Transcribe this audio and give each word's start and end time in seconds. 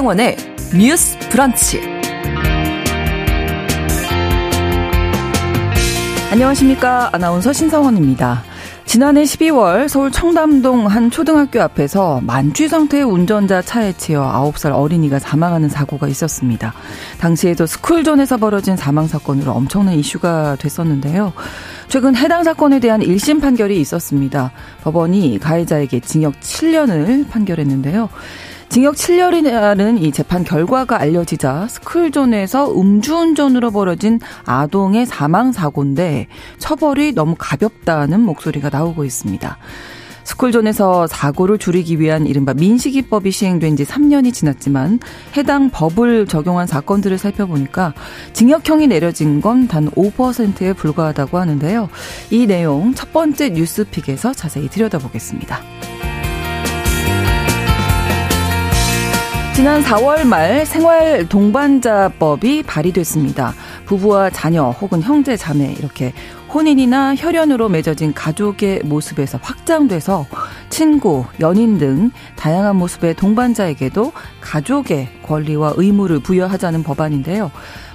신성원의 0.00 0.36
뉴스 0.78 1.18
브런치. 1.28 1.78
안녕하십니까. 6.30 7.10
아나운서 7.12 7.52
신성원입니다. 7.52 8.42
지난해 8.86 9.24
12월 9.24 9.88
서울 9.88 10.10
청담동 10.10 10.86
한 10.86 11.10
초등학교 11.10 11.60
앞에서 11.60 12.20
만취 12.22 12.68
상태의 12.68 13.04
운전자 13.04 13.60
차에 13.60 13.92
치여 13.92 14.52
9살 14.54 14.72
어린이가 14.74 15.18
사망하는 15.18 15.68
사고가 15.68 16.08
있었습니다. 16.08 16.72
당시에도 17.18 17.66
스쿨존에서 17.66 18.38
벌어진 18.38 18.76
사망 18.76 19.06
사건으로 19.06 19.52
엄청난 19.52 19.94
이슈가 19.94 20.56
됐었는데요. 20.56 21.34
최근 21.88 22.16
해당 22.16 22.42
사건에 22.42 22.80
대한 22.80 23.00
1심 23.00 23.42
판결이 23.42 23.78
있었습니다. 23.80 24.50
법원이 24.82 25.38
가해자에게 25.40 26.00
징역 26.00 26.40
7년을 26.40 27.28
판결했는데요. 27.28 28.08
징역 28.70 28.94
7년이라는 28.94 30.00
이 30.00 30.12
재판 30.12 30.44
결과가 30.44 31.00
알려지자 31.00 31.66
스쿨존에서 31.68 32.72
음주운전으로 32.80 33.72
벌어진 33.72 34.20
아동의 34.44 35.06
사망 35.06 35.50
사고인데 35.50 36.28
처벌이 36.58 37.12
너무 37.12 37.34
가볍다는 37.36 38.20
목소리가 38.20 38.70
나오고 38.70 39.04
있습니다. 39.04 39.58
스쿨존에서 40.22 41.08
사고를 41.08 41.58
줄이기 41.58 41.98
위한 41.98 42.28
이른바 42.28 42.54
민식이법이 42.54 43.32
시행된 43.32 43.74
지 43.74 43.84
3년이 43.84 44.32
지났지만 44.32 45.00
해당 45.36 45.70
법을 45.70 46.26
적용한 46.28 46.68
사건들을 46.68 47.18
살펴보니까 47.18 47.92
징역형이 48.34 48.86
내려진 48.86 49.40
건 49.40 49.66
단 49.66 49.90
5%에 49.90 50.74
불과하다고 50.74 51.38
하는데요. 51.38 51.88
이 52.30 52.46
내용 52.46 52.94
첫 52.94 53.12
번째 53.12 53.48
뉴스픽에서 53.48 54.32
자세히 54.32 54.68
들여다보겠습니다. 54.68 55.58
지난 59.60 59.82
4월 59.82 60.26
말 60.26 60.64
생활 60.64 61.28
동반자법이 61.28 62.62
발의됐습니다. 62.62 63.52
부부와 63.84 64.30
자녀 64.30 64.70
혹은 64.70 65.02
형제 65.02 65.36
자매 65.36 65.70
이렇게 65.78 66.14
혼인이나 66.50 67.14
혈연으로 67.14 67.68
맺어진 67.68 68.14
가족의 68.14 68.80
모습에서 68.84 69.38
확장돼서 69.42 70.24
친구, 70.70 71.26
연인 71.40 71.76
등 71.76 72.10
다양한 72.36 72.76
모습의 72.76 73.16
동반자에게도 73.16 74.12
가족의 74.40 75.08
권리와 75.24 75.74
의무를 75.76 76.20
부여하자는 76.20 76.82
법안인데요. 76.82 77.50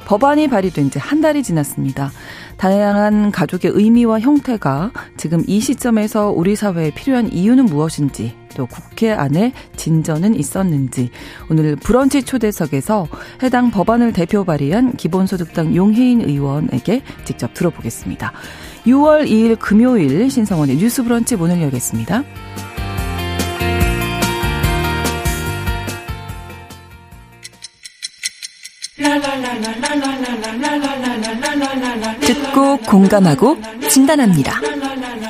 법안이 0.05 0.49
발의된 0.49 0.91
지 0.91 0.99
한 0.99 1.19
달이 1.19 1.41
지났습니다. 1.41 2.11
다양한 2.57 3.31
가족의 3.31 3.71
의미와 3.73 4.19
형태가 4.19 4.91
지금 5.17 5.43
이 5.47 5.59
시점에서 5.59 6.29
우리 6.29 6.55
사회에 6.55 6.91
필요한 6.91 7.33
이유는 7.33 7.65
무엇인지 7.65 8.44
또 8.55 8.65
국회 8.65 9.11
안에 9.11 9.53
진전은 9.75 10.35
있었는지 10.35 11.11
오늘 11.49 11.75
브런치 11.75 12.23
초대석에서 12.23 13.07
해당 13.43 13.69
법안을 13.69 14.13
대표 14.13 14.43
발의한 14.43 14.93
기본소득당 14.93 15.75
용혜인 15.75 16.21
의원에게 16.21 17.03
직접 17.25 17.53
들어보겠습니다. 17.53 18.31
6월 18.87 19.27
2일 19.27 19.59
금요일 19.59 20.29
신성원의 20.29 20.77
뉴스 20.77 21.03
브런치 21.03 21.35
문을 21.35 21.61
열겠습니다. 21.61 22.23
듣고 32.21 32.77
공감하고 32.77 33.57
진단합니다. 33.89 34.59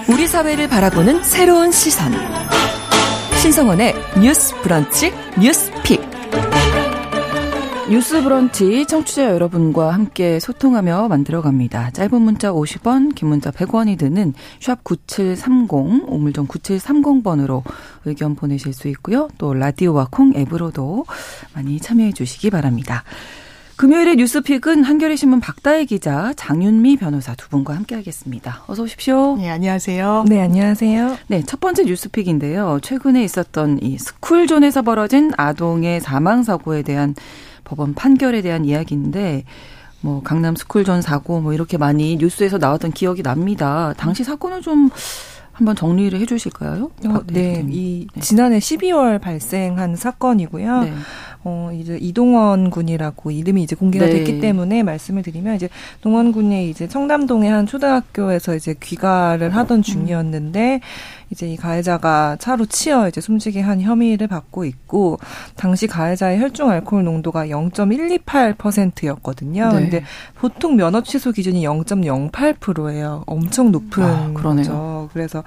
우리 0.07 0.27
사회를 0.27 0.67
바라보는 0.67 1.23
새로운 1.23 1.71
시선. 1.71 2.13
신성원의 3.45 3.93
뉴스 4.23 4.59
브런치 4.63 5.13
뉴스 5.39 5.71
pick. 5.83 6.01
뉴스 7.91 8.23
브런치 8.23 8.87
청취자 8.87 9.25
여러분과 9.25 9.93
함께 9.93 10.39
소통하며 10.39 11.09
만들어갑니다. 11.09 11.91
짧은 11.91 12.23
문자 12.23 12.51
50원, 12.51 13.13
긴 13.13 13.27
문자 13.27 13.51
100원이 13.51 13.99
드는 13.99 14.33
샵 14.59 14.83
9730, 14.83 16.09
우물정 16.11 16.47
9730번으로 16.47 17.61
의견 18.05 18.33
보내실 18.33 18.73
수 18.73 18.87
있고요. 18.87 19.29
또 19.37 19.53
라디오와 19.53 20.07
콩 20.09 20.33
앱으로도 20.35 21.05
많이 21.53 21.79
참여해 21.79 22.13
주시기 22.13 22.49
바랍니다. 22.49 23.03
금요일의 23.77 24.15
뉴스 24.15 24.48
pick은 24.48 24.85
한겨레 24.85 25.17
신문 25.17 25.41
박다해 25.41 25.83
기자, 25.83 26.33
장윤미 26.37 26.95
변호사 26.95 27.35
두 27.35 27.49
분과 27.49 27.75
함께하겠습니다. 27.75 28.63
어서 28.67 28.83
오십시오. 28.83 29.35
네, 29.35 29.49
안녕하세요. 29.49 30.25
네, 30.29 30.41
안녕하세요. 30.41 31.17
네, 31.27 31.43
첫 31.43 31.59
번째 31.59 31.83
뉴스픽인데요. 31.83 32.79
최근에 32.81 33.21
있었던 33.25 33.79
이 33.81 33.97
스쿨존에서 33.97 34.81
벌어진 34.81 35.33
아동의 35.35 35.99
사망 35.99 36.43
사고에 36.43 36.83
대한 36.83 37.15
법원 37.65 37.93
판결에 37.93 38.41
대한 38.41 38.63
이야기인데 38.63 39.43
뭐 39.99 40.21
강남 40.23 40.55
스쿨존 40.55 41.01
사고 41.01 41.41
뭐 41.41 41.51
이렇게 41.51 41.77
많이 41.77 42.15
뉴스에서 42.15 42.57
나왔던 42.57 42.93
기억이 42.93 43.23
납니다. 43.23 43.93
당시 43.97 44.23
사건을 44.23 44.61
좀 44.61 44.89
한번 45.55 45.75
정리를 45.75 46.19
해 46.19 46.25
주실까요? 46.25 46.91
어, 47.07 47.21
네, 47.27 47.65
이 47.69 48.07
네. 48.13 48.21
지난해 48.21 48.59
12월 48.59 49.21
발생한 49.21 49.95
사건이고요. 49.95 50.81
네. 50.81 50.93
어, 51.45 51.71
이제 51.73 51.97
이동원 52.01 52.71
군이라고 52.71 53.31
이름이 53.31 53.63
이제 53.63 53.73
공개가 53.73 54.05
네. 54.05 54.15
됐기 54.15 54.41
때문에 54.41 54.83
말씀을 54.83 55.23
드리면 55.23 55.55
이제 55.55 55.69
동원 56.01 56.33
군이 56.33 56.69
이제 56.69 56.89
청담동의 56.89 57.49
한 57.49 57.65
초등학교에서 57.67 58.55
이제 58.55 58.75
귀가를 58.77 59.55
하던 59.55 59.79
음. 59.79 59.81
중이었는데 59.81 60.81
이제 61.29 61.47
이 61.47 61.55
가해자가 61.55 62.35
차로 62.39 62.65
치여 62.65 63.07
이제 63.07 63.21
숨지게 63.21 63.61
한 63.61 63.79
혐의를 63.79 64.27
받고 64.27 64.65
있고 64.65 65.19
당시 65.55 65.87
가해자의 65.87 66.39
혈중 66.39 66.69
알코올 66.69 67.03
농도가 67.03 67.47
0.128%였거든요. 67.47 69.69
네. 69.69 69.79
근데 69.79 70.03
보통 70.35 70.75
면허 70.75 71.01
취소 71.01 71.31
기준이 71.31 71.65
0.08%예요. 71.65 73.23
엄청 73.25 73.71
높은 73.71 74.03
아, 74.03 74.31
거죠. 74.33 74.94
그래서 75.15 75.45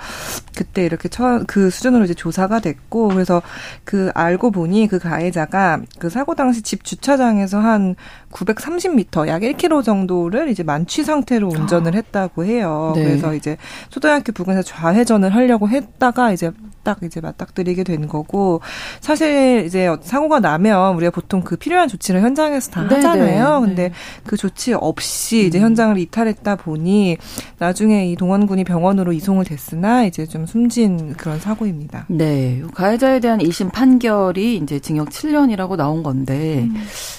그때 0.57 0.83
이렇게 0.87 1.11
처, 1.11 1.45
그 1.47 1.69
수준으로 1.69 2.05
이제 2.05 2.15
조사가 2.15 2.61
됐고 2.61 3.09
그래서 3.09 3.43
그 3.85 4.11
알고 4.15 4.51
보니 4.51 4.89
그 4.89 4.99
가해자가 4.99 5.83
그 5.99 6.09
사고 6.09 6.35
당시 6.35 6.63
집 6.63 6.85
주차장에서 6.85 7.61
한 7.61 7.95
930m 8.33 9.27
약 9.29 9.43
1km 9.43 9.83
정도를 9.83 10.49
이제 10.49 10.63
만취 10.63 11.05
상태로 11.05 11.49
운전을 11.49 11.93
아. 11.93 11.97
했다고 11.97 12.45
해요. 12.45 12.93
네. 12.95 13.05
그래서 13.05 13.35
이제 13.35 13.57
초등학교 13.89 14.33
부근에서 14.33 14.63
좌회전을 14.63 15.35
하려고 15.35 15.69
했다가 15.69 16.33
이제 16.33 16.51
딱 16.83 16.99
이제 17.03 17.21
맞닥뜨리게 17.21 17.85
된 17.85 18.09
거고 18.09 18.61
사실 19.01 19.65
이제 19.67 19.95
사고가 20.01 20.41
나면 20.41 20.95
우리가 20.97 21.11
보통 21.11 21.43
그 21.43 21.57
필요한 21.57 21.89
조치를 21.89 22.23
현장에서 22.23 22.71
다 22.71 22.87
네, 22.89 22.95
하잖아요. 22.97 23.61
네. 23.61 23.67
근데 23.67 23.89
네. 23.89 23.95
그 24.25 24.37
조치 24.37 24.73
없이 24.73 25.47
이제 25.47 25.59
음. 25.59 25.65
현장을 25.65 25.99
이탈했다 25.99 26.57
보니 26.57 27.19
나중에 27.59 28.11
이 28.11 28.17
동원군이 28.17 28.65
병원으로 28.65 29.13
이송을 29.13 29.45
됐으나 29.45 30.05
이제 30.05 30.27
좀 30.27 30.47
숨진 30.47 31.15
그런 31.15 31.41
사고입니다. 31.41 32.07
네. 32.09 32.63
가해자에 32.75 33.21
대한 33.21 33.39
1심 33.41 33.73
판결이 33.73 34.57
이제 34.57 34.79
징역 34.79 35.11
7년이라고 35.11 35.77
나온 35.77 36.03
건데 36.03 36.61
음. 36.61 36.75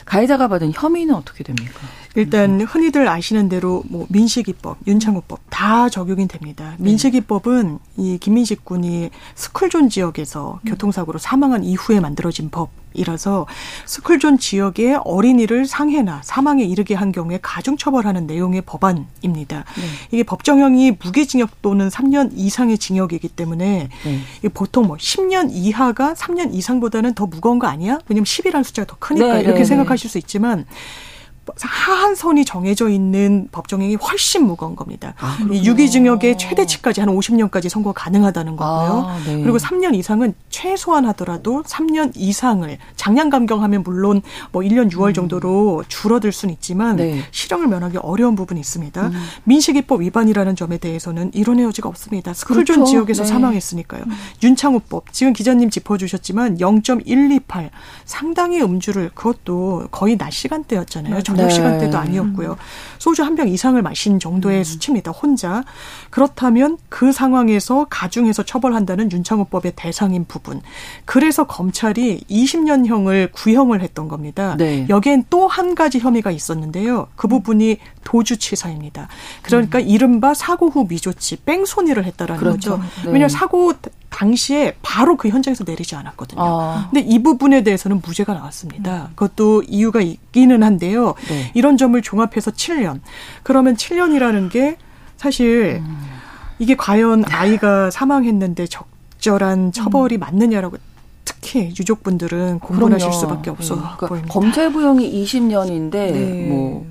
가해자가 0.06 0.48
받은 0.48 0.72
혐의 0.74 0.99
는 1.06 1.16
어떻게 1.16 1.44
됩니까? 1.44 1.82
일단 2.16 2.62
흔히들 2.62 3.08
아시는 3.08 3.50
대로 3.50 3.84
뭐 3.88 4.08
민식이법, 4.10 4.78
윤창호법 4.88 5.40
다 5.50 5.90
적용이 5.90 6.28
됩니다. 6.28 6.74
네. 6.78 6.86
민식이법은 6.86 7.80
이 7.98 8.18
김민식 8.20 8.66
군이 8.66 9.10
스쿨존 9.36 9.90
지역에서 9.90 10.60
음. 10.64 10.70
교통사고로 10.70 11.20
사망한 11.20 11.64
이후에 11.64 12.00
만들어진 12.00 12.50
법이라서 12.50 13.46
스쿨존 13.86 14.40
지역의 14.40 15.02
어린이를 15.04 15.66
상해나 15.66 16.22
사망에 16.24 16.64
이르게 16.64 16.96
한 16.96 17.12
경우에 17.12 17.40
가중처벌하는 17.42 18.26
내용의 18.26 18.64
법안입니다. 18.66 19.66
네. 19.78 19.84
이게 20.12 20.24
법정형이 20.24 20.98
무기징역 21.04 21.62
또는 21.62 21.90
3년 21.90 22.32
이상의 22.34 22.80
징역이기 22.80 23.30
때문에 23.30 23.90
네. 24.04 24.50
보통 24.50 24.88
뭐 24.88 24.98
10년 24.98 25.50
이하가 25.52 26.16
3년 26.16 26.56
이상보다는 26.56 27.14
더 27.14 27.28
무거운 27.28 27.60
거 27.60 27.68
아니야? 27.68 28.00
왜냐면 28.08 28.26
10이라는 28.26 28.64
숫자가 28.64 28.88
더 28.88 28.96
크니까 28.98 29.36
네, 29.36 29.42
이렇게 29.42 29.60
네, 29.60 29.66
생각하실 29.66 30.10
수 30.10 30.18
있지만 30.18 30.66
하한 31.62 32.16
선이 32.16 32.46
정해져 32.46 32.90
있는 32.90 33.48
법정형이 33.52 33.96
훨씬 33.96 34.46
무거운 34.46 34.76
겁니다. 34.76 35.14
아, 35.20 35.38
유기징역의 35.52 36.38
최대치까지 36.38 37.02
한 37.02 37.10
50년까지 37.10 37.70
선고 37.70 37.94
가능하다는 37.94 38.56
거고요. 38.56 39.06
아, 39.08 39.20
네. 39.26 39.42
그리고 39.42 39.58
3년 39.58 39.96
이상은 39.96 40.34
최소한 40.50 41.06
하더라도 41.08 41.64
3년 41.64 42.12
이상을 42.16 42.78
장량 42.96 43.30
감경하면 43.30 43.84
물론 43.84 44.22
뭐 44.52 44.62
1년 44.62 44.92
6월 44.92 45.10
음. 45.10 45.14
정도로 45.14 45.84
줄어들 45.88 46.32
수는 46.32 46.54
있지만 46.56 46.96
네. 46.98 47.24
실형을 47.32 47.68
면하기 47.68 47.98
어려운 47.98 48.36
부분이 48.36 48.60
있습니다. 48.60 49.08
음. 49.08 49.14
민식이법 49.44 50.02
위반이라는 50.02 50.56
점에 50.56 50.78
대해서는 50.78 51.32
이론의 51.34 51.66
여지가 51.66 51.90
없습니다. 51.90 52.34
스쿨존 52.34 52.64
그렇죠. 52.64 52.86
지역에서 52.86 53.24
네. 53.24 53.30
사망했으니까요. 53.30 54.04
음. 54.06 54.12
윤창호법 54.44 55.14
지금 55.14 55.34
기자님 55.34 55.70
짚어주셨지만 55.70 56.58
0.128 56.58 57.70
상당히 58.06 58.62
음주를 58.62 59.12
그것도 59.14 59.88
거의 59.92 60.18
낮 60.18 60.32
시간대였잖아요. 60.32 61.22
저녁 61.40 61.48
네. 61.48 61.54
시간대도 61.56 61.98
아니었고요. 61.98 62.58
소주 63.00 63.24
한 63.24 63.40
병 63.40 63.48
이상을 63.48 63.82
마신 63.82 64.20
정도의 64.20 64.60
음. 64.60 64.64
수치입니다. 64.66 65.12
혼자. 65.12 65.64
그렇다면 66.10 66.78
그 66.90 67.14
상황에서 67.14 67.88
가중해서 67.90 68.44
처벌한다는 68.44 69.10
윤창호법의 69.12 69.74
대상인 69.78 70.26
부분. 70.26 70.62
그래서 71.06 71.46
검찰이 71.46 72.26
20년형을 72.30 73.32
구형을 73.32 73.82
했던 73.82 74.10
겁니다. 74.10 74.56
네. 74.58 74.86
여기엔 74.90 75.26
또 75.30 75.48
한 75.50 75.74
가지 75.74 76.00
혐의가 76.00 76.30
있었는데요. 76.32 77.08
그 77.16 77.28
부분이 77.28 77.78
도주치사입니다. 78.04 79.08
그러니까 79.42 79.80
음. 79.80 79.88
이른바 79.88 80.34
사고 80.34 80.70
후 80.70 80.86
미조치, 80.88 81.38
뺑소니를 81.38 82.06
했다라는 82.06 82.40
그렇죠. 82.40 82.72
거죠. 82.72 82.84
네. 83.04 83.08
왜냐하면 83.08 83.30
사고 83.30 83.74
당시에 84.10 84.76
바로 84.82 85.18
그 85.18 85.30
현장에서 85.30 85.64
내리지 85.66 85.96
않았거든요. 85.96 86.42
아. 86.42 86.90
근데 86.92 87.08
이 87.08 87.22
부분에 87.22 87.64
대해서는 87.64 88.02
무죄가 88.04 88.34
나왔습니다. 88.34 89.10
음. 89.10 89.16
그것도 89.16 89.64
이유가 89.68 90.02
있기는 90.02 90.64
한데요. 90.64 91.16
네. 91.28 91.52
이런 91.54 91.78
점을 91.78 92.00
종합해서 92.02 92.52
7년. 92.52 93.00
그러면 93.44 93.76
7년이라는 93.76 94.50
게 94.50 94.78
사실 95.18 95.82
음. 95.86 95.98
이게 96.58 96.76
과연 96.76 97.24
아이가 97.30 97.92
사망했는데 97.92 98.68
적절한 98.68 99.72
처벌이 99.72 100.18
음. 100.18 100.20
맞느냐라고 100.20 100.78
특히 101.24 101.68
유족분들은 101.80 102.60
공분하실 102.60 103.14
수밖에 103.14 103.50
없어 103.50 103.76
네. 103.76 103.82
그러니까 103.82 104.08
보입니다. 104.08 104.34
검찰 104.34 104.72
부형이 104.72 105.24
20년인데 105.24 105.92
네. 105.92 106.48
뭐 106.50 106.86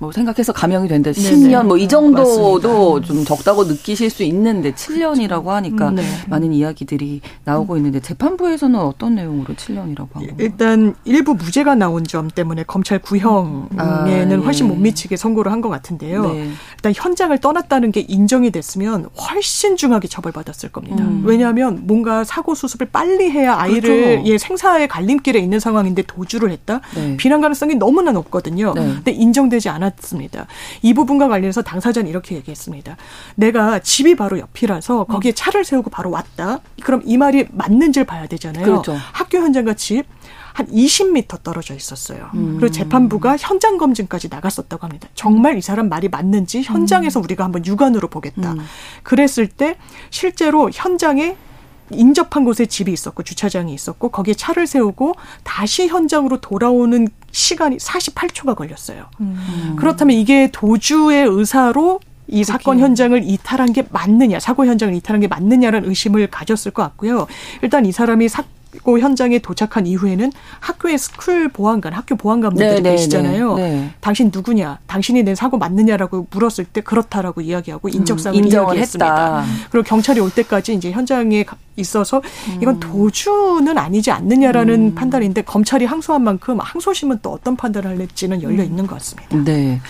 뭐 0.00 0.12
생각해서 0.12 0.52
감형이 0.52 0.86
된다. 0.88 1.10
10년 1.10 1.66
뭐 1.66 1.78
이 1.78 1.86
정도도 1.88 2.60
맞습니다. 2.60 3.06
좀 3.06 3.24
적다고 3.24 3.64
느끼실 3.64 4.10
수 4.10 4.22
있는데 4.24 4.72
7년이라고 4.72 5.46
하니까 5.46 5.90
네. 5.90 6.02
많은 6.28 6.52
이야기들이 6.52 7.20
나오고 7.44 7.76
있는데 7.76 8.00
재판부에서는 8.00 8.78
어떤 8.78 9.14
내용으로 9.14 9.54
7년이라고 9.54 10.12
한 10.14 10.26
건가요? 10.26 10.30
일단 10.38 10.94
일부 11.04 11.34
무죄가 11.34 11.74
나온 11.74 12.04
점 12.04 12.28
때문에 12.28 12.64
검찰 12.64 12.98
구형에는 13.00 13.68
아, 13.78 14.06
예. 14.08 14.34
훨씬 14.34 14.68
못 14.68 14.74
미치게 14.76 15.16
선고를 15.16 15.52
한 15.52 15.58
것 15.58 15.68
같은데요. 15.70 16.22
네. 16.32 16.50
일단 16.76 16.92
현장을 16.94 17.36
떠났다는 17.38 17.90
게 17.90 17.98
인정이 18.06 18.52
됐으면 18.52 19.08
훨씬 19.20 19.76
중하게 19.76 20.06
처벌받았을 20.06 20.70
겁니다. 20.70 21.02
음. 21.02 21.24
왜냐하면 21.26 21.80
뭔가 21.88 22.22
사고 22.22 22.54
수습을 22.54 22.86
빨리 22.92 23.28
해야 23.30 23.58
아이를 23.58 23.80
그렇죠. 24.22 24.22
예, 24.30 24.38
생사의 24.38 24.86
갈림길에 24.86 25.40
있는 25.40 25.58
상황인데 25.58 26.02
도주를 26.02 26.52
했다. 26.52 26.80
네. 26.94 27.16
비난 27.16 27.40
가능성이 27.40 27.74
너무나 27.74 28.12
높거든요. 28.12 28.72
네. 28.76 28.82
근데 28.94 29.10
인정되지 29.10 29.68
않았 29.68 29.87
않았습니다. 29.88 30.46
이 30.82 30.94
부분과 30.94 31.28
관련해서 31.28 31.62
당사자는 31.62 32.08
이렇게 32.08 32.36
얘기했습니다. 32.36 32.96
내가 33.34 33.78
집이 33.78 34.16
바로 34.16 34.38
옆이라서 34.38 35.04
거기에 35.04 35.32
차를 35.32 35.64
세우고 35.64 35.90
바로 35.90 36.10
왔다. 36.10 36.60
그럼 36.82 37.02
이 37.04 37.16
말이 37.16 37.46
맞는지를 37.50 38.06
봐야 38.06 38.26
되잖아요. 38.26 38.64
그렇죠. 38.64 38.96
학교 39.12 39.38
현장과 39.38 39.74
집 39.74 40.04
한 40.58 40.66
20m 40.66 41.44
떨어져 41.44 41.72
있었어요. 41.76 42.30
음. 42.34 42.56
그리고 42.58 42.72
재판부가 42.72 43.36
현장 43.36 43.78
검증까지 43.78 44.28
나갔었다고 44.28 44.84
합니다. 44.84 45.08
정말 45.14 45.56
이 45.56 45.60
사람 45.60 45.88
말이 45.88 46.08
맞는지 46.08 46.62
현장에서 46.62 47.20
음. 47.20 47.24
우리가 47.24 47.44
한번 47.44 47.64
육안으로 47.64 48.08
보겠다. 48.08 48.54
음. 48.54 48.58
그랬을 49.04 49.46
때 49.46 49.76
실제로 50.10 50.68
현장에 50.72 51.36
인접한 51.90 52.44
곳에 52.44 52.66
집이 52.66 52.92
있었고 52.92 53.22
주차장이 53.22 53.72
있었고 53.72 54.10
거기에 54.10 54.34
차를 54.34 54.66
세우고 54.66 55.14
다시 55.42 55.88
현장으로 55.88 56.40
돌아오는 56.40 57.08
시간이 57.30 57.76
48초가 57.76 58.54
걸렸어요. 58.54 59.06
음. 59.20 59.74
그렇다면 59.78 60.16
이게 60.16 60.50
도주의 60.52 61.24
의사로 61.26 62.00
이 62.28 62.44
사건 62.44 62.78
현장을 62.78 63.20
이탈한 63.24 63.72
게 63.72 63.86
맞느냐, 63.90 64.38
사고 64.38 64.66
현장을 64.66 64.94
이탈한 64.94 65.20
게 65.20 65.28
맞느냐라는 65.28 65.88
의심을 65.88 66.26
가졌을 66.28 66.72
것 66.72 66.82
같고요. 66.82 67.26
일단 67.62 67.86
이 67.86 67.92
사람이 67.92 68.28
사, 68.28 68.42
사 68.42 68.48
고 68.82 68.98
현장에 68.98 69.38
도착한 69.38 69.86
이후에는 69.86 70.30
학교의 70.60 70.98
스쿨 70.98 71.48
보안관, 71.48 71.94
학교 71.94 72.16
보안관분들이 72.16 72.74
네, 72.74 72.80
네 72.80 72.90
계시잖아요. 72.90 73.54
네, 73.54 73.70
네. 73.70 73.90
당신 74.00 74.30
누구냐? 74.32 74.78
당신이 74.86 75.22
낸 75.22 75.34
사고 75.34 75.56
맞느냐라고 75.56 76.26
물었을 76.30 76.66
때 76.66 76.82
그렇다라고 76.82 77.40
이야기하고 77.40 77.88
인적사항을 77.88 78.42
음, 78.42 78.46
이야기했습니다. 78.46 79.44
그리고 79.70 79.84
경찰이 79.84 80.20
올 80.20 80.30
때까지 80.30 80.74
이제 80.74 80.90
현장에 80.90 81.46
있어서 81.76 82.20
이건 82.60 82.74
음. 82.74 82.80
도주는 82.80 83.78
아니지 83.78 84.10
않느냐라는 84.10 84.74
음. 84.74 84.94
판단인데 84.94 85.42
검찰이 85.42 85.86
항소한 85.86 86.22
만큼 86.22 86.58
항소심은 86.60 87.20
또 87.22 87.32
어떤 87.32 87.56
판단을 87.56 87.98
할지는 87.98 88.42
열려 88.42 88.62
있는 88.62 88.86
것 88.86 88.96
같습니다. 88.96 89.36
네. 89.44 89.80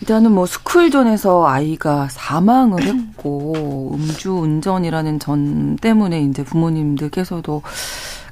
일단은 0.00 0.32
뭐 0.32 0.46
스쿨존에서 0.46 1.46
아이가 1.46 2.08
사망을 2.10 2.84
했고 2.84 3.92
음주 3.94 4.32
운전이라는 4.32 5.18
전 5.18 5.76
때문에 5.76 6.22
이제 6.22 6.44
부모님들께서도 6.44 7.62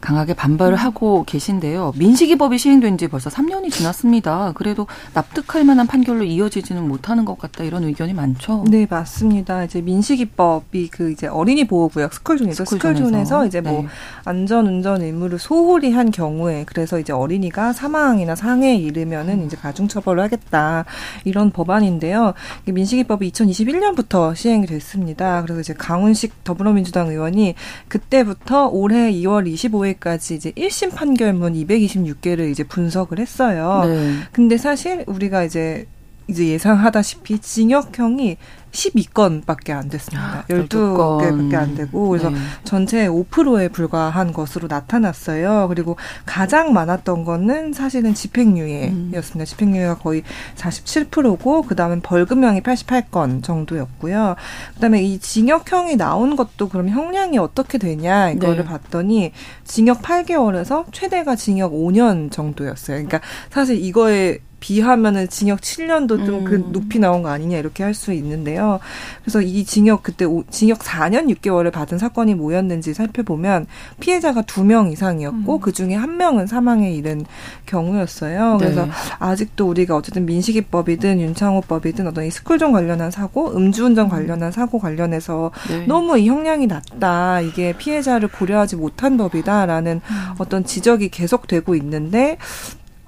강하게 0.00 0.34
반발을 0.34 0.76
하고 0.76 1.24
계신데요. 1.26 1.92
민식이법이 1.96 2.58
시행된 2.58 2.98
지 2.98 3.08
벌써 3.08 3.30
3년이 3.30 3.70
지났습니다. 3.70 4.52
그래도 4.54 4.86
납득할 5.14 5.64
만한 5.64 5.86
판결로 5.86 6.24
이어지지는 6.24 6.86
못하는 6.86 7.24
것 7.24 7.38
같다 7.38 7.64
이런 7.64 7.84
의견이 7.84 8.14
많죠. 8.14 8.64
네, 8.68 8.86
맞습니다. 8.88 9.64
이제 9.64 9.80
민식이법이 9.80 10.88
그 10.88 11.12
이제 11.12 11.26
어린이 11.26 11.66
보호구역. 11.66 12.12
스쿨존에서, 12.12 12.64
스쿨존에서 12.64 13.46
이제 13.46 13.60
뭐 13.60 13.82
네. 13.82 13.88
안전 14.24 14.66
운전 14.66 15.02
의무를 15.02 15.38
소홀히 15.38 15.92
한 15.92 16.10
경우에 16.10 16.64
그래서 16.66 16.98
이제 16.98 17.12
어린이가 17.12 17.72
사망이나 17.72 18.34
상해에 18.34 18.76
이르면은 18.76 19.46
이제 19.46 19.56
가중 19.56 19.88
처벌을 19.88 20.22
하겠다 20.22 20.84
이런 21.24 21.50
법안인데요. 21.50 22.34
민식이법이 22.64 23.30
2021년부터 23.30 24.34
시행이 24.34 24.66
됐습니다. 24.66 25.42
그래서 25.42 25.60
이제 25.60 25.74
강훈식 25.74 26.44
더불어민주당 26.44 27.08
의원이 27.08 27.54
그때부터 27.88 28.66
올해 28.66 29.12
2월 29.12 29.50
25일 29.52 29.85
까지 29.94 30.34
이제 30.34 30.50
1심 30.52 30.94
판결문 30.94 31.54
226개를 31.54 32.50
이제 32.50 32.64
분석을 32.64 33.18
했어요. 33.18 33.82
네. 33.84 34.14
근데 34.32 34.56
사실 34.56 35.04
우리가 35.06 35.44
이제 35.44 35.86
이제 36.28 36.48
예상하다시피 36.48 37.38
징역형이 37.38 38.36
12건밖에 38.72 39.70
안 39.70 39.88
됐습니다. 39.88 40.44
12개밖에 40.48 41.54
아, 41.54 41.60
안 41.60 41.74
되고 41.74 42.08
그래서 42.08 42.30
네. 42.30 42.36
전체 42.64 43.08
5%에 43.08 43.68
불과한 43.68 44.32
것으로 44.32 44.68
나타났어요. 44.68 45.66
그리고 45.68 45.96
가장 46.26 46.72
많았던 46.72 47.24
거는 47.24 47.72
사실은 47.72 48.12
집행유예였습니다. 48.12 49.40
음. 49.40 49.44
집행유예가 49.44 49.98
거의 49.98 50.22
47%고 50.56 51.62
그다음에 51.62 52.00
벌금형이 52.00 52.60
88건 52.60 53.42
정도였고요. 53.42 54.36
그다음에 54.74 55.02
이 55.02 55.18
징역형이 55.18 55.96
나온 55.96 56.36
것도 56.36 56.68
그럼 56.68 56.90
형량이 56.90 57.38
어떻게 57.38 57.78
되냐 57.78 58.30
이거를 58.30 58.58
네. 58.58 58.64
봤더니 58.64 59.32
징역 59.64 60.02
8개월에서 60.02 60.84
최대가 60.92 61.34
징역 61.34 61.72
5년 61.72 62.30
정도였어요. 62.30 62.96
그러니까 62.96 63.20
사실 63.50 63.82
이거에 63.82 64.40
비하면은 64.66 65.28
징역 65.28 65.60
7년도 65.60 66.26
좀그 66.26 66.54
음. 66.56 66.72
높이 66.72 66.98
나온 66.98 67.22
거 67.22 67.28
아니냐 67.30 67.56
이렇게 67.58 67.82
할 67.82 67.96
수 67.96 68.12
있는데요. 68.12 68.78
그래서 69.22 69.40
이 69.40 69.64
징역 69.64 70.02
그때 70.02 70.26
오, 70.26 70.44
징역 70.50 70.80
4년 70.80 71.34
6개월을 71.34 71.72
받은 71.72 71.98
사건이 71.98 72.34
뭐였는지 72.34 72.92
살펴보면 72.92 73.66
피해자가 74.00 74.42
두명 74.42 74.92
이상이었고 74.92 75.54
음. 75.54 75.60
그 75.60 75.72
중에 75.72 75.94
한 75.94 76.18
명은 76.18 76.46
사망에 76.46 76.92
이른 76.92 77.24
경우였어요. 77.64 78.58
그래서 78.58 78.84
네. 78.84 78.90
아직도 79.18 79.66
우리가 79.66 79.96
어쨌든 79.96 80.26
민식이법이든 80.26 81.20
윤창호법이든 81.20 82.06
어떤 82.08 82.24
이 82.24 82.30
스쿨존 82.30 82.72
관련한 82.72 83.10
사고, 83.10 83.56
음주운전 83.56 84.08
관련한 84.10 84.52
사고 84.52 84.78
관련해서 84.78 85.52
네. 85.70 85.86
너무 85.86 86.18
이 86.18 86.28
형량이 86.28 86.66
낮다. 86.66 87.40
이게 87.40 87.72
피해자를 87.78 88.28
고려하지 88.28 88.76
못한 88.76 89.16
법이다라는 89.16 90.00
음. 90.04 90.34
어떤 90.38 90.64
지적이 90.64 91.08
계속되고 91.08 91.74
있는데 91.76 92.36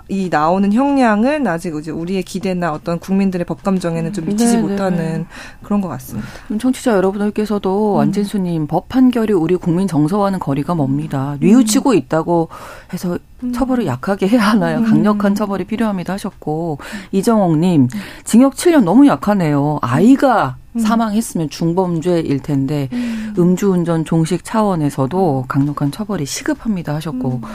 이 0.09 0.29
나오는 0.31 0.73
형량은 0.73 1.47
아직 1.47 1.75
이제 1.75 1.91
우리의 1.91 2.23
기대나 2.23 2.73
어떤 2.73 2.99
국민들의 2.99 3.45
법 3.45 3.63
감정에는 3.63 4.13
좀 4.15 4.25
미치지 4.25 4.57
네네네. 4.57 4.63
네, 4.63 4.73
못하는 4.73 5.19
네. 5.19 5.27
그런 5.63 5.81
것 5.83 5.89
같습니다. 5.89 6.27
청취자 6.59 6.93
여러분들께서도 6.93 7.97
음. 7.97 8.01
안진수님 8.01 8.67
법 8.67 8.89
판결이 8.89 9.35
우리 9.35 9.57
국민 9.57 9.87
정서와는 9.87 10.39
거리가 10.39 10.75
멉니다. 10.75 11.37
뉘우치고 11.41 11.93
있다고 11.93 12.49
해서 12.93 13.19
음. 13.43 13.53
처벌을 13.53 13.87
약하게 13.87 14.29
해야 14.29 14.41
하나요? 14.41 14.79
음. 14.79 14.85
강력한 14.85 15.35
처벌이 15.35 15.65
필요합니다 15.65 16.15
하셨고 16.15 16.79
이정옥님 17.13 17.89
징역 18.25 18.55
7년 18.55 18.85
너무 18.85 19.07
약하네요. 19.07 19.79
아이가 19.83 20.57
음. 20.63 20.68
사망했으면 20.79 21.51
중범죄일 21.51 22.41
텐데 22.41 22.89
음. 22.93 23.35
음주운전 23.39 24.05
종식 24.05 24.45
차원에서도 24.45 25.45
강력한 25.49 25.91
처벌이 25.91 26.25
시급합니다 26.27 26.95
하셨고 26.95 27.41
음. 27.43 27.49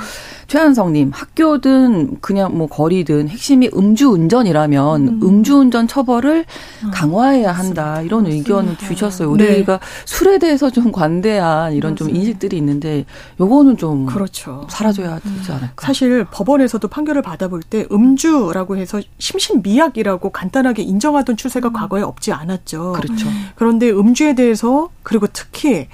최한성님 0.48 1.12
학교든 1.14 2.20
그냥 2.22 2.58
뭐 2.58 2.68
거리든 2.68 3.30
핵심이 3.30 3.70
음주운전이라면 3.74 5.08
음. 5.24 5.44
주운전 5.44 5.88
처벌을 5.88 6.46
아, 6.86 6.92
강화해야 6.92 7.52
한다 7.52 8.02
이런 8.02 8.26
의견을 8.28 8.78
주셨어요. 8.78 9.32
우리가 9.32 9.80
네. 9.80 9.86
술에 10.06 10.38
대해서 10.40 10.70
좀 10.70 10.92
관대한 10.92 11.74
이런. 11.74 11.94
좀 11.96 12.10
인식들이 12.10 12.58
있는데 12.58 13.06
요거는 13.40 13.78
좀 13.78 14.06
그렇죠. 14.06 14.66
사라져야 14.70 15.20
되지 15.20 15.52
않을까. 15.52 15.86
사실 15.86 16.26
법원에서도 16.26 16.88
판결을 16.88 17.22
받아볼 17.22 17.62
때 17.62 17.86
음주라고 17.92 18.78
해서 18.78 19.00
심신미약이라고 19.20 20.32
간단하게 20.32 20.84
인정하던 20.84 21.38
추세가 21.38 21.70
음. 21.70 21.74
과거에 21.74 22.02
없지 22.02 22.32
않았죠. 22.32 22.94
그렇죠. 22.94 23.13
그런데 23.56 23.90
음주에 23.92 24.36
대해서 24.36 24.90
그리고 25.04 25.28
특히 25.32 25.88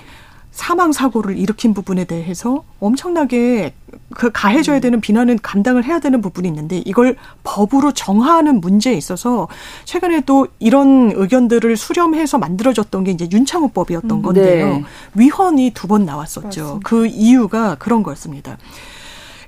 사망 0.52 0.92
사고를 0.92 1.38
일으킨 1.38 1.74
부분에 1.74 2.04
대해서 2.04 2.64
엄청나게 2.82 3.74
그 4.14 4.30
가해져야 4.32 4.78
음. 4.80 4.82
되는 4.82 5.00
비난은 5.02 5.40
감당을 5.42 5.86
해야 5.86 6.00
되는 6.00 6.20
부분이 6.22 6.48
있는데 6.50 6.82
이걸 6.86 7.16
법으로 7.44 7.94
정하는 7.94 8.60
문제에 8.60 8.94
있어서 8.94 9.48
최근에 9.86 10.22
또 10.26 10.48
이런 10.60 11.14
의견들을 11.16 11.78
수렴해서 11.78 12.40
만들어졌던 12.40 13.04
게 13.06 13.12
이제 13.12 13.28
윤창호법이었던 13.32 14.12
음. 14.12 14.22
건데요. 14.22 14.68
네. 14.68 14.84
위헌이 15.16 15.72
두 15.76 15.88
번 15.88 16.06
나왔었죠. 16.06 16.44
맞습니다. 16.48 16.80
그 16.84 17.08
이유가 17.08 17.76
그런 17.76 18.04
거였습니다. 18.04 18.58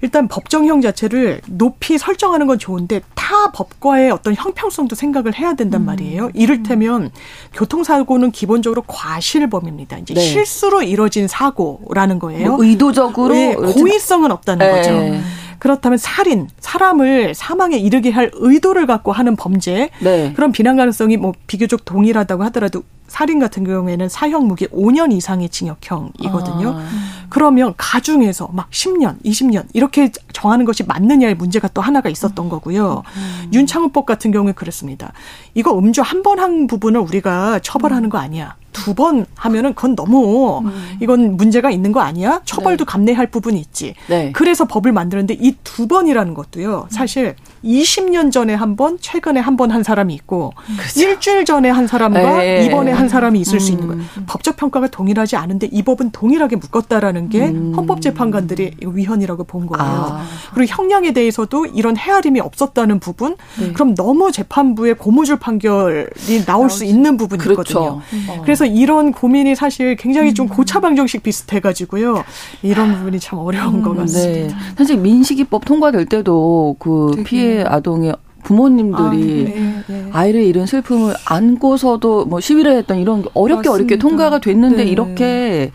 일단 0.01 0.27
법정형 0.27 0.81
자체를 0.81 1.41
높이 1.47 1.97
설정하는 1.97 2.47
건 2.47 2.57
좋은데 2.57 3.01
타 3.15 3.51
법과의 3.51 4.11
어떤 4.11 4.33
형평성도 4.35 4.95
생각을 4.95 5.37
해야 5.37 5.53
된단 5.53 5.81
음. 5.81 5.85
말이에요. 5.85 6.31
이를테면 6.33 7.03
음. 7.03 7.09
교통사고는 7.53 8.31
기본적으로 8.31 8.83
과실범입니다. 8.87 9.99
이제 9.99 10.13
네. 10.13 10.21
실수로 10.21 10.83
이뤄진 10.83 11.27
사고라는 11.27 12.19
거예요. 12.19 12.55
뭐 12.55 12.63
의도적으로 12.63 13.33
네, 13.33 13.55
고의성은 13.55 14.31
없다는 14.31 14.65
네. 14.65 14.71
거죠. 14.71 15.23
그렇다면 15.59 15.99
살인, 15.99 16.49
사람을 16.59 17.35
사망에 17.35 17.77
이르게 17.77 18.09
할 18.09 18.31
의도를 18.33 18.87
갖고 18.87 19.11
하는 19.11 19.35
범죄, 19.35 19.91
네. 19.99 20.33
그런 20.33 20.51
비난 20.51 20.75
가능성이 20.75 21.17
뭐 21.17 21.33
비교적 21.45 21.85
동일하다고 21.85 22.43
하더라도 22.45 22.81
살인 23.11 23.39
같은 23.39 23.65
경우에는 23.65 24.07
사형 24.07 24.47
무기 24.47 24.65
5년 24.67 25.11
이상의 25.11 25.49
징역형이거든요. 25.49 26.69
아. 26.77 26.87
그러면 27.29 27.73
가중에서 27.77 28.49
막 28.53 28.69
10년, 28.71 29.21
20년 29.23 29.65
이렇게 29.73 30.11
정하는 30.33 30.63
것이 30.65 30.83
맞느냐의 30.83 31.35
문제가 31.35 31.67
또 31.73 31.81
하나가 31.81 32.09
있었던 32.09 32.47
거고요. 32.49 33.03
음. 33.15 33.49
윤창호법 33.53 34.05
같은 34.05 34.31
경우에 34.31 34.53
그렇습니다. 34.53 35.11
이거 35.53 35.77
음주 35.77 36.01
한 36.01 36.21
번 36.23 36.39
한 36.39 36.67
부분을 36.67 36.99
우리가 37.01 37.59
처벌하는 37.59 38.09
거 38.09 38.17
아니야. 38.17 38.55
두 38.71 38.93
번 38.95 39.25
하면은 39.35 39.73
그건 39.75 39.95
너무 39.97 40.59
음. 40.63 40.97
이건 41.01 41.35
문제가 41.35 41.69
있는 41.71 41.91
거 41.91 41.99
아니야? 41.99 42.41
처벌도 42.45 42.85
네. 42.85 42.89
감내할 42.89 43.27
부분이 43.27 43.59
있지. 43.59 43.95
네. 44.07 44.31
그래서 44.33 44.63
법을 44.65 44.91
만드는데 44.93 45.35
이 45.39 45.57
두 45.65 45.87
번이라는 45.87 46.33
것도요. 46.33 46.87
사실 46.89 47.35
20년 47.65 48.31
전에 48.31 48.53
한 48.53 48.75
번, 48.77 48.97
최근에 48.99 49.39
한 49.41 49.57
번한 49.57 49.83
사람이 49.83 50.13
있고 50.15 50.53
그렇죠. 50.77 50.99
일주일 51.01 51.43
전에 51.45 51.69
한 51.69 51.85
사람과 51.87 52.43
에 52.43 52.59
네. 52.61 52.65
이번에 52.65 52.91
한 52.91 53.00
사람이 53.09 53.39
있을 53.39 53.55
음. 53.55 53.59
수 53.59 53.71
있는 53.71 53.87
거예요. 53.87 54.03
음. 54.17 54.23
법적 54.27 54.57
평가가 54.57 54.87
동일하지 54.87 55.35
않은데 55.35 55.67
이 55.71 55.83
법은 55.83 56.11
동일하게 56.11 56.57
묶었다라는 56.57 57.29
게 57.29 57.47
음. 57.47 57.73
헌법재판관들이 57.75 58.75
위헌이라고 58.81 59.43
본 59.45 59.67
거예요. 59.67 59.83
아. 59.83 60.25
그리고 60.53 60.73
형량에 60.73 61.13
대해서도 61.13 61.67
이런 61.67 61.97
헤아림이 61.97 62.39
없었다는 62.39 62.99
부분. 62.99 63.35
네. 63.59 63.71
그럼 63.73 63.95
너무 63.95 64.31
재판부의 64.31 64.95
고무줄 64.97 65.37
판결이 65.39 66.45
나올 66.45 66.69
수 66.69 66.83
있는 66.85 67.17
부분이거든요. 67.17 67.55
그렇죠. 67.55 68.01
어. 68.29 68.41
그래서 68.43 68.65
이런 68.65 69.11
고민이 69.11 69.55
사실 69.55 69.95
굉장히 69.95 70.33
좀 70.33 70.47
음. 70.47 70.49
고차방정식 70.49 71.23
비슷해가지고요. 71.23 72.23
이런 72.61 72.95
부분이 72.95 73.19
참 73.19 73.39
어려운 73.39 73.75
음. 73.75 73.81
것 73.81 73.95
같습니다. 73.97 74.57
네. 74.57 74.63
사실 74.77 74.97
민식이법 74.97 75.65
통과될 75.65 76.05
때도 76.05 76.75
그 76.79 77.23
피해 77.25 77.63
아동의 77.63 78.15
부모님들이 78.43 78.95
아, 78.97 79.11
네, 79.11 79.83
네. 79.87 80.09
아이를 80.11 80.43
잃은 80.43 80.65
슬픔을 80.65 81.13
안고서도 81.25 82.25
뭐 82.25 82.39
시위를 82.39 82.75
했던 82.77 82.99
이런 82.99 83.23
어렵게 83.33 83.69
맞습니다. 83.69 83.71
어렵게 83.71 83.97
통과가 83.97 84.39
됐는데 84.39 84.83
네. 84.83 84.89
이렇게 84.89 85.71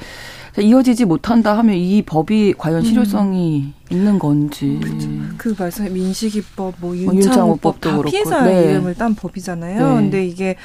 이어지지 0.58 1.04
못한다 1.04 1.56
하면 1.58 1.76
이 1.76 2.02
법이 2.02 2.54
과연 2.56 2.78
음. 2.78 2.84
실효성이 2.84 3.60
음. 3.60 3.74
있는 3.90 4.18
건지. 4.18 4.78
그렇죠. 4.82 5.08
그 5.36 5.54
말씀 5.58 5.92
민식이법, 5.92 6.74
뭐 6.80 6.96
윤창호법도 6.96 7.90
뭐 7.90 7.98
그렇고 7.98 8.10
피해자 8.10 8.42
네. 8.44 8.70
이름을 8.70 8.94
딴 8.94 9.14
법이잖아요. 9.14 9.88
네. 9.88 9.94
근데 9.94 10.26
이게 10.26 10.56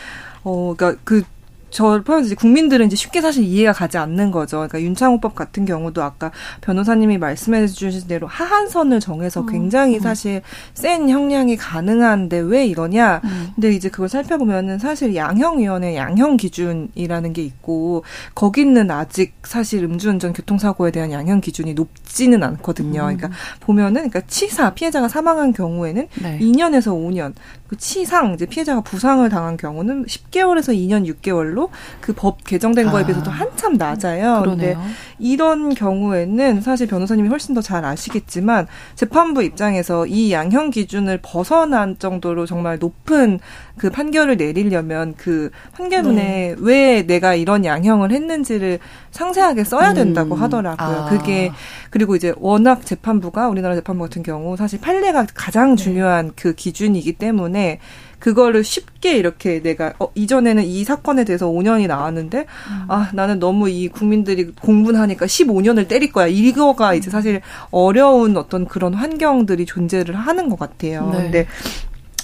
어 0.43 0.73
그러니까 0.75 1.01
그 1.03 1.23
저 1.71 2.01
포함해서 2.03 2.35
국민들은 2.35 2.87
이제 2.87 2.95
쉽게 2.95 3.21
사실 3.21 3.43
이해가 3.43 3.71
가지 3.71 3.97
않는 3.97 4.31
거죠. 4.31 4.57
그러니까 4.57 4.81
윤창호법 4.81 5.35
같은 5.35 5.65
경우도 5.65 6.03
아까 6.03 6.31
변호사님이 6.59 7.17
말씀해 7.17 7.65
주신 7.67 8.07
대로 8.07 8.27
하한선을 8.27 8.99
정해서 8.99 9.41
음. 9.41 9.45
굉장히 9.47 9.95
음. 9.95 10.01
사실 10.01 10.41
센 10.73 11.09
형량이 11.09 11.55
가능한데 11.57 12.39
왜 12.39 12.65
이러냐. 12.67 13.21
음. 13.23 13.51
근데 13.55 13.71
이제 13.71 13.89
그걸 13.89 14.09
살펴보면은 14.09 14.79
사실 14.79 15.15
양형위원회 15.15 15.95
양형 15.95 16.37
기준이라는 16.37 17.33
게 17.33 17.41
있고 17.43 18.03
거기는 18.35 18.91
아직 18.91 19.33
사실 19.43 19.83
음주운전 19.85 20.33
교통사고에 20.33 20.91
대한 20.91 21.11
양형 21.11 21.41
기준이 21.41 21.73
높지는 21.73 22.43
않거든요. 22.43 23.07
음. 23.07 23.17
그러니까 23.17 23.29
보면은 23.61 24.09
그러니까 24.09 24.21
치사 24.27 24.73
피해자가 24.73 25.07
사망한 25.07 25.53
경우에는 25.53 26.07
네. 26.21 26.39
2년에서 26.39 26.91
5년 26.91 27.33
그 27.71 27.77
치상 27.77 28.33
이제 28.33 28.45
피해자가 28.45 28.81
부상을 28.81 29.27
당한 29.29 29.55
경우는 29.55 30.05
10개월에서 30.05 30.75
2년 30.75 31.07
6개월로 31.09 31.69
그 32.01 32.11
법 32.13 32.43
개정된 32.43 32.91
거에 32.91 33.03
아. 33.03 33.05
비해서 33.05 33.23
도 33.23 33.31
한참 33.31 33.75
낮아요. 33.75 34.39
그런데 34.43 34.75
이런 35.19 35.73
경우에는 35.73 36.59
사실 36.59 36.85
변호사님이 36.87 37.29
훨씬 37.29 37.55
더 37.55 37.61
잘 37.61 37.85
아시겠지만 37.85 38.67
재판부 38.95 39.41
입장에서 39.43 40.05
이 40.05 40.33
양형 40.33 40.71
기준을 40.71 41.19
벗어난 41.21 41.97
정도로 41.97 42.45
정말 42.45 42.77
높은 42.77 43.39
그 43.81 43.89
판결을 43.89 44.37
내리려면 44.37 45.15
그 45.17 45.49
판결문에 45.73 46.21
네. 46.23 46.55
왜 46.59 47.01
내가 47.01 47.33
이런 47.33 47.65
양형을 47.65 48.11
했는지를 48.11 48.77
상세하게 49.09 49.63
써야 49.63 49.95
된다고 49.95 50.35
음. 50.35 50.41
하더라고요. 50.43 50.97
아. 50.97 51.09
그게 51.09 51.51
그리고 51.89 52.15
이제 52.15 52.31
워낙 52.37 52.85
재판부가 52.85 53.49
우리나라 53.49 53.73
재판부 53.73 54.03
같은 54.03 54.21
경우 54.21 54.55
사실 54.55 54.79
판례가 54.79 55.25
가장 55.33 55.75
네. 55.75 55.83
중요한 55.83 56.27
네. 56.27 56.31
그 56.35 56.53
기준이기 56.53 57.13
때문에 57.13 57.79
그거를 58.19 58.63
쉽게 58.63 59.17
이렇게 59.17 59.63
내가 59.63 59.93
어 59.97 60.09
이전에는 60.13 60.63
이 60.63 60.83
사건에 60.83 61.23
대해서 61.23 61.47
5년이 61.47 61.87
나왔는데 61.87 62.37
음. 62.41 62.85
아 62.87 63.09
나는 63.15 63.39
너무 63.39 63.67
이 63.67 63.87
국민들이 63.87 64.51
공분하니까 64.61 65.25
15년을 65.25 65.87
때릴 65.87 66.11
거야. 66.11 66.27
이거가 66.27 66.93
이제 66.93 67.09
음. 67.09 67.11
사실 67.11 67.41
어려운 67.71 68.37
어떤 68.37 68.65
그런 68.67 68.93
환경들이 68.93 69.65
존재를 69.65 70.13
하는 70.15 70.49
것 70.49 70.59
같아요. 70.59 71.09
네. 71.11 71.17
근데 71.23 71.47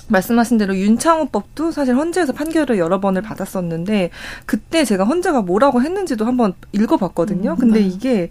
말씀하신 0.08 0.58
대로 0.58 0.76
윤창호법도 0.76 1.72
사실 1.72 1.96
헌재에서 1.96 2.34
판결을 2.34 2.78
여러 2.78 3.00
번을 3.00 3.22
받았었는데 3.22 4.10
그때 4.46 4.86
제가 4.86 5.04
헌재가 5.04 5.42
뭐라고 5.42 5.82
했는지도 5.82 6.26
한번 6.26 6.54
읽어봤거든요. 6.72 7.52
음, 7.52 7.56
근데 7.58 7.80
네. 7.80 7.86
이게 7.86 8.30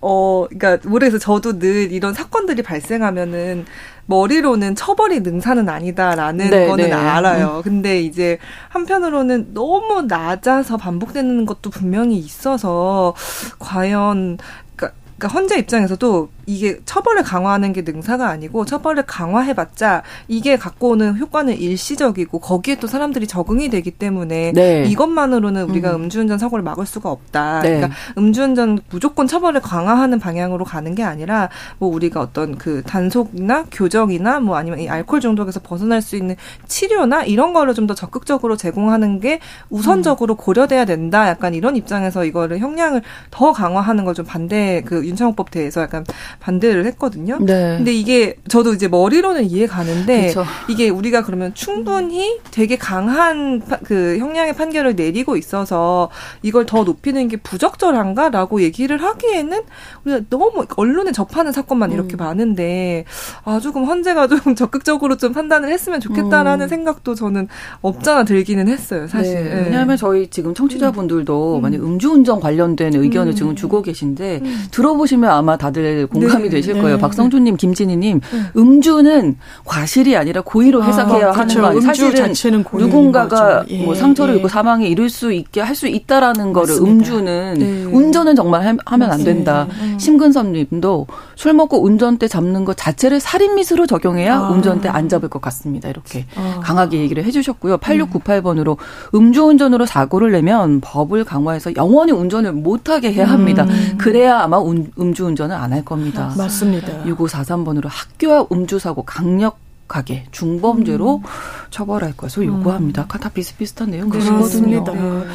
어, 0.00 0.46
그러니까 0.48 0.88
모르겠어 0.88 1.18
저도 1.18 1.58
늘 1.58 1.90
이런 1.90 2.12
사건들이 2.14 2.62
발생하면은 2.62 3.64
머리로는 4.06 4.76
처벌이 4.76 5.20
능사는 5.20 5.68
아니다라는 5.68 6.50
네, 6.50 6.66
거는 6.66 6.86
네. 6.86 6.92
알아요. 6.92 7.56
음. 7.58 7.62
근데 7.62 8.00
이제 8.00 8.38
한편으로는 8.68 9.52
너무 9.54 10.02
낮아서 10.02 10.76
반복되는 10.76 11.44
것도 11.46 11.70
분명히 11.70 12.18
있어서 12.18 13.14
과연 13.58 14.38
그러니까 14.76 15.28
헌재 15.28 15.58
입장에서도 15.58 16.28
이게 16.46 16.78
처벌을 16.84 17.22
강화하는 17.22 17.72
게 17.72 17.82
능사가 17.82 18.28
아니고 18.28 18.64
처벌을 18.64 19.04
강화해봤자 19.04 20.02
이게 20.28 20.56
갖고 20.56 20.90
오는 20.90 21.16
효과는 21.18 21.56
일시적이고 21.58 22.38
거기에 22.38 22.76
또 22.76 22.86
사람들이 22.86 23.26
적응이 23.26 23.68
되기 23.68 23.90
때문에 23.90 24.52
네. 24.52 24.84
이것만으로는 24.84 25.64
우리가 25.64 25.96
음. 25.96 26.08
주운전 26.08 26.38
사고를 26.38 26.62
막을 26.62 26.86
수가 26.86 27.10
없다. 27.10 27.60
네. 27.62 27.76
그러니까 27.76 27.96
음주운전 28.18 28.80
무조건 28.90 29.26
처벌을 29.26 29.60
강화하는 29.60 30.18
방향으로 30.18 30.64
가는 30.64 30.94
게 30.94 31.02
아니라 31.02 31.48
뭐 31.78 31.88
우리가 31.88 32.20
어떤 32.20 32.56
그 32.58 32.82
단속이나 32.84 33.64
교정이나 33.70 34.40
뭐 34.40 34.56
아니면 34.56 34.80
이 34.80 34.88
알코올 34.88 35.20
중독에서 35.20 35.60
벗어날 35.60 36.02
수 36.02 36.16
있는 36.16 36.36
치료나 36.66 37.24
이런 37.24 37.52
거를 37.52 37.74
좀 37.74 37.86
더 37.86 37.94
적극적으로 37.94 38.56
제공하는 38.56 39.20
게 39.20 39.38
우선적으로 39.70 40.34
음. 40.34 40.36
고려돼야 40.36 40.84
된다. 40.86 41.28
약간 41.28 41.54
이런 41.54 41.76
입장에서 41.76 42.24
이거를 42.24 42.58
형량을 42.58 43.02
더 43.30 43.52
강화하는 43.52 44.04
걸 44.04 44.16
좀 44.16 44.24
반대 44.24 44.82
그 44.84 45.06
윤창호법 45.06 45.50
대해서 45.50 45.82
약간 45.82 46.02
반대를 46.40 46.86
했거든요. 46.86 47.38
네. 47.40 47.76
근데 47.76 47.92
이게 47.92 48.36
저도 48.48 48.74
이제 48.74 48.88
머리로는 48.88 49.44
이해 49.44 49.66
가는데 49.66 50.28
그쵸. 50.28 50.44
이게 50.68 50.88
우리가 50.88 51.22
그러면 51.22 51.52
충분히 51.54 52.38
되게 52.50 52.76
강한 52.76 53.62
그 53.84 54.18
형량의 54.18 54.54
판결을 54.54 54.94
내리고 54.96 55.36
있어서 55.36 56.10
이걸 56.42 56.66
더 56.66 56.84
높이는 56.84 57.28
게 57.28 57.36
부적절한가라고 57.36 58.62
얘기를 58.62 59.02
하기에는 59.02 59.62
우리가 60.04 60.20
너무 60.30 60.64
언론에 60.76 61.12
접하는 61.12 61.52
사건만 61.52 61.92
이렇게 61.92 62.16
음. 62.16 62.18
많은데 62.18 63.04
아 63.44 63.60
조금 63.60 63.84
헌재가 63.84 64.28
좀 64.28 64.38
적극적으로 64.54 65.16
좀 65.16 65.32
판단을 65.32 65.70
했으면 65.70 66.00
좋겠다라는 66.00 66.66
음. 66.66 66.68
생각도 66.68 67.14
저는 67.14 67.48
없잖아 67.80 68.24
들기는 68.24 68.68
했어요, 68.68 69.06
사실. 69.06 69.34
네. 69.34 69.54
네. 69.54 69.62
왜냐하면 69.64 69.96
저희 69.96 70.28
지금 70.28 70.54
청취자분들도 70.54 71.56
음. 71.56 71.62
많이 71.62 71.76
음주운전 71.76 72.40
관련된 72.40 72.94
의견을 72.94 73.32
음. 73.32 73.36
지금 73.36 73.56
주고 73.56 73.82
계신데 73.82 74.40
음. 74.42 74.64
들어보시면 74.70 75.30
아마 75.30 75.56
다들 75.56 76.06
공감 76.06 76.25
공감이 76.26 76.44
네. 76.50 76.56
되실 76.56 76.74
네. 76.74 76.82
거예요. 76.82 76.98
박성준님, 76.98 77.56
김진희님, 77.56 78.20
네. 78.20 78.40
음주는 78.56 79.36
과실이 79.64 80.16
아니라 80.16 80.40
고의로 80.42 80.82
아, 80.82 80.86
해석해야 80.86 81.28
아, 81.28 81.32
하는 81.32 81.54
그렇죠. 81.54 81.74
거. 81.74 81.80
사실은 81.80 82.64
누군가가 82.72 83.64
예, 83.68 83.84
뭐 83.84 83.94
상처를 83.94 84.34
예. 84.34 84.38
입고 84.38 84.48
사망에 84.48 84.88
이를 84.88 85.08
수 85.10 85.32
있게 85.32 85.60
할 85.60 85.76
수 85.76 85.86
있다라는 85.86 86.54
거를 86.54 86.74
음주는 86.76 87.54
네. 87.58 87.84
운전은 87.84 88.34
정말 88.34 88.62
하면 88.86 89.10
안 89.10 89.22
된다. 89.24 89.66
음. 89.82 89.98
심근섭님도 90.00 91.06
술 91.34 91.52
먹고 91.52 91.84
운전대 91.84 92.28
잡는 92.28 92.64
것 92.64 92.76
자체를 92.78 93.20
살인 93.20 93.54
미수로 93.56 93.86
적용해야 93.86 94.38
아. 94.38 94.48
운전대 94.48 94.88
안 94.88 95.08
잡을 95.10 95.28
것 95.28 95.42
같습니다. 95.42 95.90
이렇게 95.90 96.24
아. 96.34 96.60
강하게 96.62 97.00
얘기를 97.00 97.24
해주셨고요. 97.24 97.76
8698번으로 97.76 98.78
음주운전으로 99.14 99.84
사고를 99.84 100.32
내면 100.32 100.80
법을 100.80 101.24
강화해서 101.24 101.76
영원히 101.76 102.12
운전을 102.12 102.52
못하게 102.52 103.12
해야 103.12 103.26
합니다. 103.28 103.64
음. 103.64 103.94
그래야 103.98 104.40
아마 104.40 104.58
음주운전을 104.62 105.54
안 105.54 105.66
할 105.72 105.84
겁니다. 105.84 106.15
맞습니다. 106.36 107.04
6543번으로 107.04 107.88
학교와 107.88 108.46
음주사고 108.50 109.02
강력 109.04 109.58
하게 109.88 110.26
중범죄로 110.32 111.16
음. 111.18 111.22
처벌할 111.70 112.16
것을 112.16 112.46
요구합니다. 112.46 113.02
음. 113.02 113.20
다 113.20 113.28
비슷비슷한 113.28 113.90
내용이거든요. 113.90 114.84
네. 114.84 115.26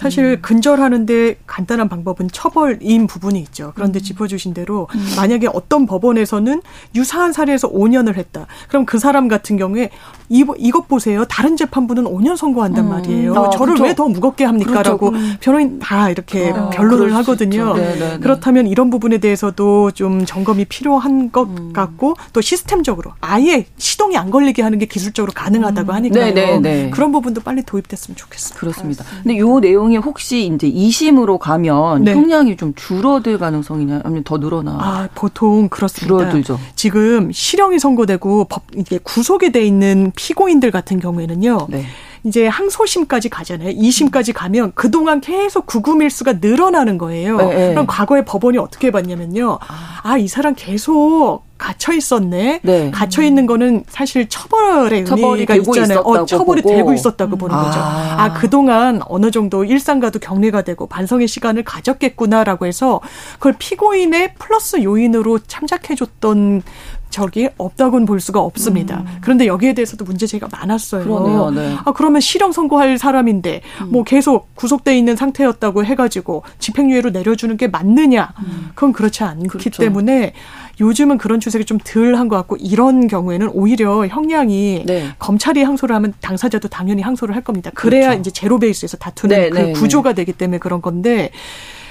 사실 0.00 0.24
음. 0.24 0.42
근절하는데 0.42 1.36
간단한 1.46 1.88
방법은 1.88 2.28
처벌인 2.32 3.06
부분이 3.06 3.38
있죠. 3.40 3.72
그런데 3.74 3.98
음. 3.98 4.02
짚어주신 4.02 4.54
대로 4.54 4.88
음. 4.94 5.06
만약에 5.16 5.48
어떤 5.52 5.86
법원에서는 5.86 6.62
유사한 6.94 7.32
사례에서 7.32 7.70
5년을 7.70 8.16
했다. 8.16 8.46
그럼 8.68 8.86
그 8.86 8.98
사람 8.98 9.28
같은 9.28 9.58
경우에 9.58 9.90
이, 10.32 10.44
이것 10.58 10.86
보세요. 10.86 11.24
다른 11.24 11.56
재판부는 11.56 12.04
5년 12.04 12.36
선고한단 12.36 12.84
음. 12.84 12.90
말이에요. 12.90 13.34
아, 13.34 13.50
저를 13.50 13.76
왜 13.80 13.90
더 13.94 14.06
무겁게 14.08 14.44
합니까라고 14.44 15.10
그렇죠. 15.10 15.26
변호인 15.40 15.80
다 15.80 16.08
이렇게 16.08 16.50
어, 16.50 16.70
변론을 16.70 17.12
하거든요. 17.16 17.74
네, 17.74 17.94
네, 17.94 17.98
네. 17.98 18.18
그렇다면 18.20 18.68
이런 18.68 18.88
부분에 18.88 19.18
대해서도 19.18 19.90
좀 19.90 20.24
점검이 20.24 20.66
필요한 20.66 21.32
것 21.32 21.48
음. 21.48 21.72
같고 21.72 22.14
또 22.32 22.40
시스템적으로 22.40 23.10
아예 23.20 23.66
시동이 23.76 24.16
안 24.16 24.30
걸리게 24.30 24.62
하는 24.62 24.78
게 24.78 24.86
기술적으로 24.86 25.32
가능하다고 25.34 25.92
하니까요. 25.92 26.32
네, 26.34 26.58
네, 26.60 26.90
그런 26.90 27.10
부분도 27.10 27.40
빨리 27.40 27.62
도입됐으면 27.64 28.14
좋겠습니다. 28.16 28.60
그렇습니다. 28.60 29.04
근데 29.24 29.36
요 29.38 29.58
내용이 29.58 29.96
혹시 29.96 30.46
이제 30.46 30.70
2심으로 30.70 31.38
가면 31.38 32.06
형량이 32.06 32.56
좀 32.56 32.72
줄어들 32.76 33.36
가능성이냐 33.38 34.02
아니면 34.04 34.22
더 34.22 34.38
늘어나? 34.38 34.78
아, 34.80 35.08
보통 35.16 35.68
그렇습니다. 35.68 36.16
줄어들죠. 36.16 36.60
지금 36.76 37.32
실형이 37.32 37.80
선고되고 37.80 38.44
법 38.44 38.62
이게 38.76 38.98
구속이 39.02 39.50
돼 39.50 39.64
있는 39.66 40.12
피고인들 40.20 40.70
같은 40.70 41.00
경우에는요. 41.00 41.66
네. 41.70 41.84
이제 42.24 42.46
항소심까지 42.46 43.30
가잖아요. 43.30 43.70
2심까지 43.70 44.34
가면 44.34 44.72
그동안 44.74 45.22
계속 45.22 45.64
구금일수가 45.64 46.34
늘어나는 46.42 46.98
거예요. 46.98 47.38
네, 47.38 47.46
네. 47.46 47.68
그럼 47.70 47.86
과거에 47.86 48.26
법원이 48.26 48.58
어떻게 48.58 48.90
봤냐면요. 48.90 49.58
아, 50.02 50.18
이 50.18 50.28
사람 50.28 50.54
계속 50.54 51.44
갇혀 51.56 51.94
있었네. 51.94 52.60
네. 52.62 52.90
갇혀 52.90 53.22
있는 53.22 53.46
거는 53.46 53.84
사실 53.88 54.28
처벌의 54.28 55.06
의미가 55.08 55.54
있잖아요. 55.56 56.00
어, 56.00 56.26
처벌이 56.26 56.60
보고. 56.60 56.74
되고 56.74 56.92
있었다고 56.92 57.36
보는 57.36 57.56
아. 57.56 57.64
거죠. 57.64 57.78
아, 57.80 58.34
그동안 58.34 59.00
어느 59.06 59.30
정도 59.30 59.64
일상과도 59.64 60.18
격리가 60.18 60.60
되고 60.60 60.86
반성의 60.86 61.26
시간을 61.26 61.64
가졌겠구나라고 61.64 62.66
해서 62.66 63.00
그걸 63.34 63.54
피고인의 63.58 64.34
플러스 64.34 64.82
요인으로 64.82 65.38
참작해 65.46 65.94
줬던 65.94 66.62
적이 67.10 67.48
없다고는 67.58 68.06
볼 68.06 68.20
수가 68.20 68.40
없습니다. 68.40 69.00
음. 69.00 69.18
그런데 69.20 69.46
여기에 69.46 69.74
대해서도 69.74 70.04
문제 70.04 70.26
제기가 70.26 70.48
많았어요. 70.50 71.04
그러네요. 71.04 71.50
네. 71.50 71.76
아 71.84 71.92
그러면 71.92 72.20
실형 72.20 72.52
선고할 72.52 72.98
사람인데 72.98 73.60
음. 73.82 73.90
뭐 73.90 74.04
계속 74.04 74.54
구속돼 74.54 74.96
있는 74.96 75.16
상태였다고 75.16 75.84
해가지고 75.84 76.42
집행유예로 76.58 77.10
내려주는 77.10 77.56
게 77.56 77.68
맞느냐? 77.68 78.32
음. 78.40 78.70
그건 78.74 78.92
그렇지 78.92 79.24
않기 79.24 79.48
그렇죠. 79.48 79.82
때문에 79.82 80.32
요즘은 80.80 81.18
그런 81.18 81.40
추세가 81.40 81.62
좀 81.64 81.78
덜한 81.78 82.28
것 82.28 82.36
같고 82.36 82.56
이런 82.56 83.06
경우에는 83.06 83.50
오히려 83.52 84.06
형량이 84.06 84.84
네. 84.86 85.08
검찰이 85.18 85.62
항소를 85.62 85.94
하면 85.96 86.14
당사자도 86.20 86.68
당연히 86.68 87.02
항소를 87.02 87.34
할 87.34 87.42
겁니다. 87.42 87.70
그래야 87.74 88.08
그렇죠. 88.08 88.20
이제 88.20 88.30
제로 88.30 88.58
베이스에서 88.58 88.96
다투는 88.96 89.36
네, 89.36 89.50
그 89.50 89.54
네, 89.54 89.62
네. 89.66 89.72
구조가 89.72 90.14
되기 90.14 90.32
때문에 90.32 90.58
그런 90.58 90.80
건데 90.80 91.30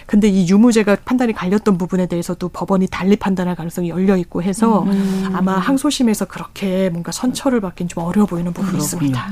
근데 0.10 0.28
이 0.28 0.50
유무죄가 0.50 0.98
판단이 1.06 1.34
갈렸던 1.34 1.78
부분에 1.78 2.08
대해서도 2.08 2.50
법원이 2.50 2.88
달리 2.88 3.16
판단할 3.16 3.56
가능성이 3.56 3.90
열려 3.90 4.18
있고 4.18 4.42
해서 4.42 4.82
음. 4.82 5.30
아마 5.34 5.60
항소심에서 5.60 6.26
그렇게 6.26 6.90
뭔가 6.90 7.12
선처를 7.12 7.62
받긴 7.62 7.88
좀 7.88 8.04
어려워 8.04 8.26
보이는 8.26 8.52
부분이 8.52 8.80
그렇군요. 8.80 8.84
있습니다. 8.84 9.28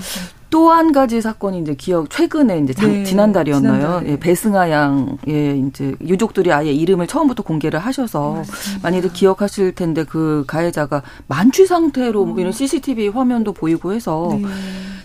또 0.50 0.68
한 0.77 0.92
가지 0.92 1.22
사건이 1.22 1.60
이제 1.60 1.74
기억 1.75 2.10
최근에 2.10 2.60
이제 2.60 2.74
네, 2.74 3.04
지난달이었나요? 3.04 3.80
지난달. 3.82 4.08
예, 4.10 4.20
배승아 4.20 4.70
양의 4.70 5.66
이제 5.70 5.96
유족들이 6.06 6.51
아예 6.51 6.72
이름을 6.72 7.08
처음부터 7.08 7.44
공개를 7.44 7.80
하셔서 7.80 8.34
맞습니다. 8.36 8.88
많이들 8.88 9.12
기억하실 9.13 9.74
텐데 9.75 10.04
그 10.04 10.44
가해자가 10.46 11.01
만취 11.27 11.66
상태로 11.66 12.24
음. 12.24 12.39
이런 12.39 12.51
CCTV 12.51 13.08
화면도 13.10 13.54
보이고 13.54 13.92
해서 13.94 14.30
네. 14.39 14.48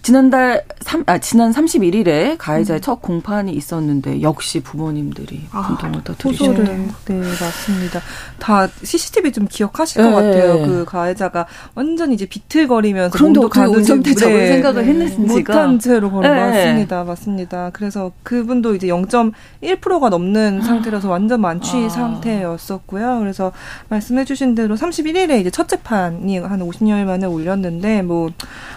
지난달 0.03 0.65
3, 0.81 1.05
아, 1.07 1.19
지난 1.19 1.53
31일에 1.53 2.35
가해자의 2.37 2.81
음. 2.81 2.83
첫 2.83 3.01
공판이 3.01 3.53
있었는데 3.53 4.21
역시 4.21 4.61
부모님들이 4.61 5.43
분통을 5.51 5.99
아, 6.01 6.03
터뜨리시네요. 6.05 6.65
네, 7.07 7.15
맞습니다. 7.15 8.01
다 8.41 8.67
CCTV 8.83 9.31
좀 9.33 9.47
기억하실 9.49 10.03
네. 10.03 10.11
것 10.11 10.17
같아요. 10.17 10.67
그 10.67 10.85
가해자가 10.85 11.47
완전 11.77 12.13
이제 12.13 12.27
비틀거리면서 12.27 13.17
그런데 13.17 13.41
어떻게 13.41 13.61
운전대 13.61 14.15
네. 14.15 14.49
생각을 14.49 14.85
했는지 14.85 15.32
못한 15.39 15.79
채로 15.79 16.11
걸어왔습니다. 16.11 16.99
네. 17.03 17.05
맞습니다. 17.05 17.71
그래서 17.73 18.13
그분도 18.23 18.75
이제 18.75 18.87
0.1%가 18.87 20.09
넘는 20.09 20.61
아. 20.61 20.65
상태라서 20.65 21.09
완전 21.09 21.41
만취 21.41 21.85
아. 21.85 21.89
상태였었고요. 21.89 23.19
그래서 23.21 23.53
말씀해주신 23.89 24.55
대로 24.55 24.77
31일에 24.77 25.41
이제 25.41 25.51
첫 25.51 25.69
재판이 25.69 26.39
한 26.39 26.61
50여일 26.61 27.05
만에 27.05 27.27
올렸는데 27.27 28.03
뭐 28.03 28.31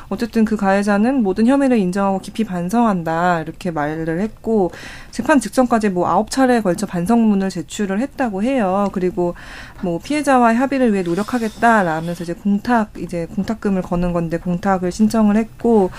어쨌든 0.09 0.45
그 0.45 0.55
가해자는 0.55 1.23
모든 1.23 1.47
혐의를 1.47 1.77
인정하고 1.77 2.19
깊이 2.19 2.43
반성한다 2.43 3.41
이렇게 3.41 3.71
말을 3.71 4.19
했고 4.19 4.71
재판 5.15 5.39
직전까지 5.39 5.91
뭐 5.91 6.09
아홉 6.09 6.29
차례에 6.29 6.59
걸쳐 6.59 6.85
반성문을 6.85 7.49
제출을 7.49 8.01
했다고 8.01 8.43
해요. 8.43 8.89
그리고 8.91 9.33
뭐 9.81 9.97
피해자와 9.97 10.55
협의를 10.55 10.91
위해 10.91 11.03
노력하겠다라면서 11.03 12.25
이제 12.25 12.33
공탁 12.33 12.89
이제 12.97 13.25
공탁금을 13.33 13.81
거는 13.81 14.11
건데 14.11 14.37
공탁을 14.37 14.91
신청을 14.91 15.37
했고 15.37 15.89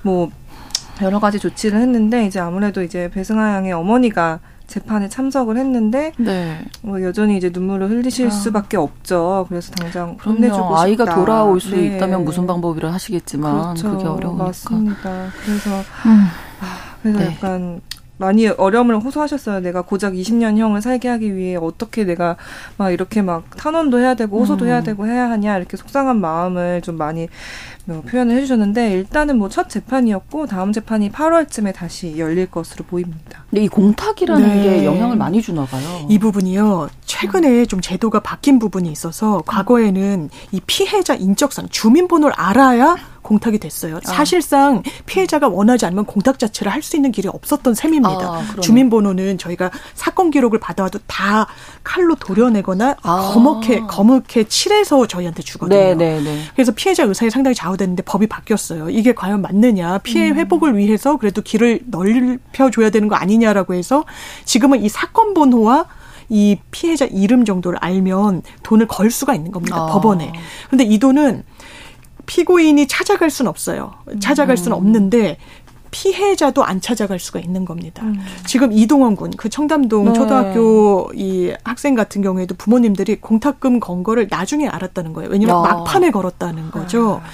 뭐 0.00 0.30
여러 1.02 1.20
가지 1.20 1.38
조치를 1.38 1.78
했는데 1.82 2.24
이제 2.24 2.40
아무래도 2.40 2.82
이제 2.82 3.10
배승하 3.12 3.56
양의 3.56 3.74
어머니가 3.74 4.40
재판에 4.68 5.10
참석을 5.10 5.58
했는데 5.58 6.12
네. 6.16 6.64
뭐 6.80 7.02
여전히 7.02 7.36
이제 7.36 7.50
눈물을 7.52 7.90
흘리실 7.90 8.28
아. 8.28 8.30
수밖에 8.30 8.78
없죠. 8.78 9.44
그래서 9.50 9.70
당장 9.72 10.16
혼내주고 10.24 10.78
아이가 10.78 11.14
돌아올 11.14 11.60
수 11.60 11.76
네. 11.76 11.96
있다면 11.96 12.24
무슨 12.24 12.46
방법이라 12.46 12.90
하시겠지만 12.90 13.74
그렇죠. 13.74 13.90
그게 13.90 14.08
어려우니까. 14.08 14.44
맞습니다. 14.44 15.28
그래서 15.44 15.70
음. 16.06 16.26
아, 16.62 16.96
그래서 17.02 17.18
네. 17.18 17.26
약간 17.26 17.82
많이 18.18 18.46
어려움을 18.46 18.98
호소하셨어요. 19.00 19.60
내가 19.60 19.82
고작 19.82 20.12
20년형을 20.12 20.80
살게 20.80 21.08
하기 21.08 21.34
위해 21.34 21.56
어떻게 21.56 22.04
내가 22.04 22.36
막 22.76 22.90
이렇게 22.90 23.22
막 23.22 23.44
탄원도 23.56 23.98
해야 23.98 24.14
되고 24.14 24.38
호소도 24.38 24.64
음. 24.64 24.68
해야 24.68 24.82
되고 24.82 25.06
해야 25.06 25.30
하냐 25.30 25.56
이렇게 25.56 25.76
속상한 25.76 26.20
마음을 26.20 26.82
좀 26.82 26.96
많이 26.96 27.20
뭐 27.20 27.28
표현을 27.86 28.36
해주셨는데 28.36 28.92
일단은 28.92 29.38
뭐 29.38 29.48
첫 29.52 29.68
재판이었고 29.68 30.46
다음 30.46 30.72
재판이 30.72 31.10
8월쯤에 31.10 31.74
다시 31.74 32.16
열릴 32.16 32.46
것으로 32.50 32.84
보입니다. 32.86 33.44
근데 33.50 33.64
이 33.64 33.68
공탁이라는 33.68 34.48
네. 34.48 34.62
게 34.62 34.84
영향을 34.86 35.16
많이 35.16 35.42
주나 35.42 35.66
봐요. 35.66 36.06
이 36.08 36.18
부분이요. 36.18 36.88
최근에 37.04 37.66
좀 37.66 37.80
제도가 37.82 38.20
바뀐 38.20 38.58
부분이 38.58 38.90
있어서 38.90 39.42
과거에는 39.46 40.30
이 40.52 40.60
피해자 40.66 41.14
인적상 41.14 41.68
주민번호를 41.70 42.34
알아야 42.36 42.96
공탁이 43.22 43.58
됐어요. 43.58 43.98
아. 43.98 44.00
사실상 44.04 44.82
피해자가 45.06 45.48
원하지 45.48 45.86
않으면 45.86 46.06
공탁 46.06 46.38
자체를 46.40 46.72
할 46.72 46.82
수 46.82 46.96
있는 46.96 47.12
길이 47.12 47.28
없었던 47.28 47.74
셈입니다. 47.74 48.10
아, 48.10 48.42
주민번호는 48.60 49.38
저희가 49.38 49.70
사건 49.94 50.32
기록을 50.32 50.58
받아와도 50.58 50.98
다 51.06 51.46
칼로 51.84 52.16
도려내거나 52.16 52.96
아. 53.02 53.30
거먹게 53.32 53.80
거먹게 53.86 54.44
칠해서 54.48 55.06
저희한테 55.06 55.42
주거든요. 55.44 55.78
네, 55.78 55.94
네, 55.94 56.20
네. 56.20 56.40
그래서 56.54 56.72
피해자 56.72 57.04
의사에 57.04 57.30
상당히 57.30 57.54
좌우 57.54 57.71
됐는데 57.76 58.02
법이 58.02 58.26
바뀌었어요. 58.26 58.90
이게 58.90 59.14
과연 59.14 59.42
맞느냐? 59.42 59.98
피해 59.98 60.30
음. 60.30 60.36
회복을 60.36 60.76
위해서 60.76 61.16
그래도 61.16 61.42
길을 61.42 61.80
넓혀 61.86 62.70
줘야 62.70 62.90
되는 62.90 63.08
거 63.08 63.16
아니냐라고 63.16 63.74
해서 63.74 64.04
지금은 64.44 64.82
이 64.82 64.88
사건 64.88 65.34
번호와 65.34 65.86
이 66.28 66.58
피해자 66.70 67.04
이름 67.04 67.44
정도를 67.44 67.78
알면 67.80 68.42
돈을 68.62 68.86
걸 68.86 69.10
수가 69.10 69.34
있는 69.34 69.52
겁니다. 69.52 69.76
아. 69.76 69.86
법원에. 69.86 70.32
근데 70.70 70.84
이 70.84 70.98
돈은 70.98 71.44
피고인이 72.26 72.86
찾아갈 72.86 73.30
수는 73.30 73.48
없어요. 73.48 73.94
찾아갈 74.20 74.56
수는 74.56 74.76
음. 74.76 74.78
없는데 74.78 75.38
피해자도 75.92 76.64
안 76.64 76.80
찾아갈 76.80 77.20
수가 77.20 77.38
있는 77.38 77.64
겁니다. 77.64 78.02
음. 78.02 78.18
지금 78.46 78.72
이동원 78.72 79.14
군, 79.14 79.30
그 79.36 79.48
청담동 79.48 80.06
네. 80.06 80.12
초등학교 80.14 81.10
이 81.14 81.52
학생 81.62 81.94
같은 81.94 82.22
경우에도 82.22 82.56
부모님들이 82.56 83.20
공탁금 83.20 83.78
건 83.78 84.02
거를 84.02 84.26
나중에 84.28 84.66
알았다는 84.66 85.12
거예요. 85.12 85.30
왜냐면 85.30 85.56
하 85.56 85.60
막판에 85.60 86.10
걸었다는 86.10 86.72
거죠. 86.72 87.20
아. 87.22 87.28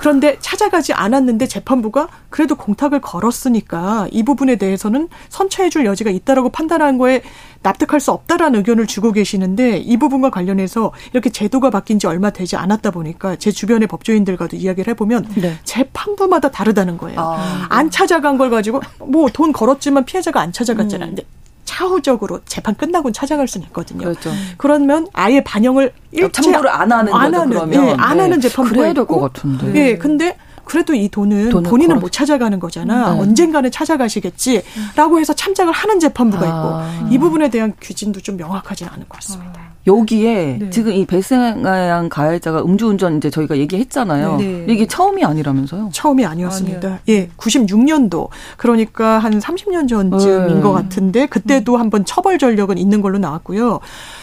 그런데 0.00 0.36
찾아가지 0.40 0.92
않았는데 0.92 1.46
재판부가 1.46 2.08
그래도 2.30 2.54
공탁을 2.54 3.00
걸었으니까 3.00 4.06
이 4.12 4.22
부분에 4.22 4.56
대해서는 4.56 5.08
선처해줄 5.28 5.84
여지가 5.84 6.10
있다라고 6.10 6.50
판단한 6.50 6.98
거에 6.98 7.22
납득할 7.62 8.00
수 8.00 8.12
없다라는 8.12 8.58
의견을 8.58 8.86
주고 8.86 9.12
계시는데 9.12 9.78
이 9.78 9.96
부분과 9.96 10.30
관련해서 10.30 10.92
이렇게 11.12 11.30
제도가 11.30 11.70
바뀐 11.70 11.98
지 11.98 12.06
얼마 12.06 12.30
되지 12.30 12.56
않았다 12.56 12.90
보니까 12.90 13.36
제 13.36 13.50
주변의 13.50 13.88
법조인들과도 13.88 14.56
이야기를 14.56 14.90
해보면 14.92 15.26
네. 15.36 15.56
재판부마다 15.64 16.50
다르다는 16.50 16.98
거예요. 16.98 17.18
아, 17.18 17.36
네. 17.36 17.66
안찾 17.70 18.03
아간 18.12 18.36
걸 18.36 18.50
가지고 18.50 18.80
뭐 18.98 19.28
돈 19.32 19.52
걸었지만 19.52 20.04
피해자가 20.04 20.40
안 20.40 20.52
찾아갔잖아요. 20.52 21.10
음. 21.10 21.16
차후적으로 21.64 22.40
재판 22.44 22.74
끝나고 22.74 23.10
찾아갈 23.12 23.48
수는 23.48 23.66
있거든요. 23.68 24.00
그렇죠. 24.04 24.30
그러면 24.58 25.06
아예 25.12 25.42
반영을 25.42 25.92
일체 26.12 26.42
참고를 26.42 26.68
안 26.70 26.92
하는 26.92 27.12
안 27.12 27.30
거죠, 27.32 27.42
하는 27.42 27.48
그러면. 27.50 27.86
예, 27.88 27.90
안 27.98 28.16
네. 28.16 28.22
하는 28.22 28.40
재판부가 28.40 28.76
그래야 28.76 28.92
될 28.92 29.04
것 29.06 29.18
같은데. 29.20 29.74
예, 29.74 29.96
근데 29.98 30.36
그래도 30.64 30.94
이 30.94 31.08
돈은 31.08 31.50
본인은 31.50 31.96
걸어... 31.96 32.00
못 32.00 32.12
찾아가는 32.12 32.58
거잖아. 32.58 33.14
네. 33.14 33.20
언젠가는 33.20 33.70
찾아가시겠지라고 33.70 35.20
해서 35.20 35.32
참작을 35.32 35.72
하는 35.72 36.00
재판부가 36.00 36.44
있고 36.44 36.56
아. 36.56 37.08
이 37.10 37.18
부분에 37.18 37.50
대한 37.50 37.72
규진도 37.80 38.20
좀 38.20 38.36
명확하지 38.36 38.84
않은 38.84 39.00
것 39.08 39.20
같습니다. 39.20 39.60
아. 39.60 39.74
여기에 39.86 40.56
네. 40.60 40.70
지금 40.70 40.92
이 40.92 41.04
배승한 41.04 42.08
가해자가 42.08 42.62
음주운전 42.62 43.18
이제 43.18 43.28
저희가 43.28 43.58
얘기했잖아요. 43.58 44.38
네. 44.38 44.64
이게 44.66 44.86
처음이 44.86 45.22
아니라면서요? 45.24 45.90
처음이 45.92 46.24
아니었습니다. 46.24 46.88
아니요. 46.88 47.00
예, 47.08 47.28
96년도 47.36 48.28
그러니까 48.56 49.18
한 49.18 49.38
30년 49.38 49.86
전쯤인 49.86 50.54
네. 50.54 50.60
것 50.62 50.72
같은데 50.72 51.26
그때도 51.26 51.76
한번 51.76 52.06
처벌 52.06 52.38
전력은 52.38 52.78
있는 52.78 53.02
걸로 53.02 53.18
나왔고요. 53.18 53.80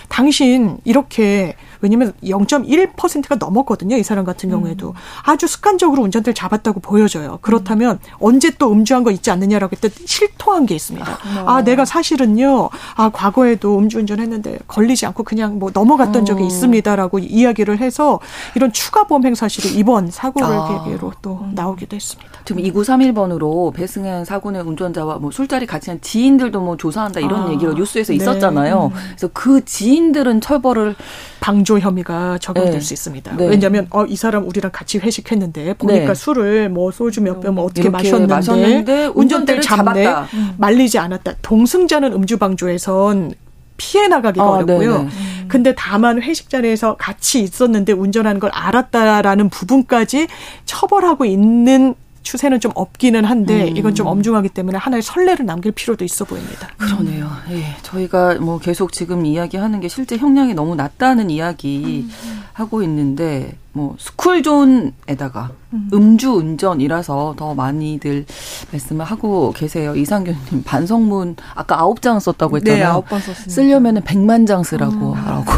당신 0.10 0.78
이렇게 0.84 1.56
왜냐면 1.82 2.14
0.1%가 2.24 3.36
넘었거든요. 3.36 3.98
이 3.98 4.04
사람 4.04 4.26
같은 4.26 4.50
음. 4.50 4.56
경우에도 4.56 4.90
음. 4.90 4.94
아주 5.24 5.48
습관적으로 5.48 6.04
운전대를 6.04 6.34
잡았다고 6.34 6.80
보여져요. 6.80 7.40
그렇다면 7.42 8.00
음. 8.02 8.16
언제 8.20 8.52
또 8.52 8.72
음주한 8.72 9.04
거 9.04 9.12
있지 9.12 9.32
않느냐라고 9.32 9.76
했더니 9.76 9.94
실토한 10.06 10.66
게 10.66 10.76
있습니다. 10.76 11.12
아, 11.12 11.44
아 11.48 11.64
내가 11.64 11.86
사실은요. 11.86 12.70
아 12.96 13.10
과거에도 13.10 13.78
음주운전했는데 13.78 14.60
걸리지 14.68 15.06
않고 15.08 15.24
그냥 15.24 15.60
뭐 15.60 15.72
넘어갔던 15.74 16.22
어. 16.22 16.26
적이 16.26 16.46
있습니다라고 16.48 17.20
이야기를 17.20 17.80
해서 17.80 18.20
이런 18.56 18.72
추가 18.72 19.06
범행 19.06 19.36
사실이 19.36 19.78
이번 19.78 20.12
사고를 20.12 20.48
아. 20.48 20.84
계기로 20.86 21.14
또 21.22 21.40
음. 21.42 21.52
나오기도 21.56 21.96
했습니다. 21.96 22.32
지금 22.46 22.64
2931번으로 22.64 23.74
배승현 23.74 24.26
사고의 24.26 24.62
운전자와 24.62 25.18
뭐 25.20 25.32
술자리 25.32 25.66
같이 25.66 25.90
한 25.90 26.00
지인들도 26.02 26.60
뭐 26.62 26.78
조사한다 26.78 27.20
이런 27.20 27.48
아. 27.48 27.52
얘기가 27.52 27.74
뉴스에서 27.74 28.14
네. 28.14 28.18
있었잖아요. 28.18 28.92
음. 28.94 29.00
그래서 29.10 29.30
그 29.34 29.64
지인들은 29.66 30.42
처벌을 30.42 30.96
방조 31.42 31.80
혐의가 31.80 32.38
적용될 32.38 32.76
네. 32.76 32.80
수 32.80 32.94
있습니다. 32.94 33.36
네. 33.36 33.48
왜냐하면 33.48 33.88
어, 33.90 34.06
이 34.06 34.16
사람 34.16 34.48
우리랑 34.48 34.72
같이 34.72 35.00
회식했는데 35.00 35.74
보니까 35.74 36.06
네. 36.08 36.14
술을 36.14 36.70
뭐 36.70 36.92
소주 36.92 37.20
몇 37.22 37.42
병 37.42 37.56
뭐 37.56 37.66
어떻게 37.66 37.90
마셨는데, 37.90 38.34
마셨는데 38.34 39.06
운전대를 39.16 39.62
잡네 39.62 40.04
잡았다. 40.04 40.28
말리지 40.58 41.00
않았다. 41.00 41.34
동승자는 41.42 42.14
음주 42.14 42.38
방조에선 42.38 43.34
피해 43.76 44.08
나가기가 44.08 44.46
아, 44.46 44.50
어렵고요. 44.50 44.98
네네. 45.00 45.10
근데 45.48 45.74
다만 45.76 46.22
회식 46.22 46.52
자리에서 46.52 46.96
같이 46.98 47.42
있었는데 47.42 47.94
운전하는 47.94 48.40
걸 48.40 48.52
알았다라는 48.54 49.50
부분까지 49.50 50.28
처벌하고 50.66 51.26
있는 51.26 51.96
추세는 52.24 52.60
좀 52.60 52.72
없기는 52.76 53.26
한데 53.26 53.70
음. 53.70 53.78
이건 53.78 53.96
좀 53.96 54.08
엄중하기 54.08 54.50
때문에 54.50 54.78
하나의 54.78 55.02
선례를 55.02 55.46
남길 55.46 55.72
필요도 55.72 56.06
있어 56.06 56.26
보입니다. 56.26 56.68
그러네요. 56.78 57.30
예, 57.50 57.76
저희가 57.82 58.36
뭐 58.36 58.60
계속 58.60 58.92
지금 58.92 59.26
이야기하는 59.26 59.80
게 59.80 59.88
실제 59.88 60.18
형량이 60.18 60.54
너무 60.54 60.76
낮다는 60.76 61.30
이야기 61.30 62.08
음. 62.08 62.44
하고 62.54 62.84
있는데 62.84 63.58
뭐 63.74 63.96
스쿨존에다가 64.00 65.52
음. 65.74 66.18
주 66.18 66.32
운전이라서 66.32 67.36
더 67.38 67.56
많이들 67.56 68.26
말씀을 68.72 69.06
하고 69.06 69.54
계세요. 69.56 69.96
이상규님 69.96 70.64
반성문 70.64 71.38
아까 71.56 71.80
아홉 71.80 72.02
장 72.02 72.20
썼다고 72.20 72.58
했잖아요. 72.58 72.80
네, 72.80 72.86
아홉 72.86 73.08
번 73.08 73.20
썼습니다. 73.20 73.52
쓰려면은 73.52 74.02
백만 74.04 74.46
장 74.46 74.64
쓰라고 74.64 75.12
음. 75.12 75.14
하라고. 75.14 75.52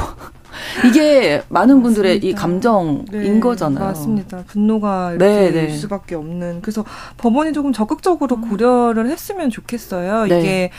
이게 0.88 1.42
많은 1.50 1.82
분들의 1.82 2.16
맞습니다. 2.16 2.28
이 2.28 2.34
감정인 2.42 3.06
네, 3.12 3.40
거잖아요. 3.40 3.86
맞습니다. 3.86 4.44
분노가 4.48 5.12
이렇게 5.14 5.26
네, 5.26 5.52
네. 5.52 5.70
수밖에 5.70 6.16
없는. 6.16 6.62
그래서 6.62 6.84
법원이 7.18 7.54
조금 7.54 7.74
적극적으로 7.74 8.36
음. 8.36 8.50
고려를 8.50 9.10
했으면 9.10 9.50
좋겠어요. 9.50 10.26
네. 10.26 10.40
이게 10.40 10.72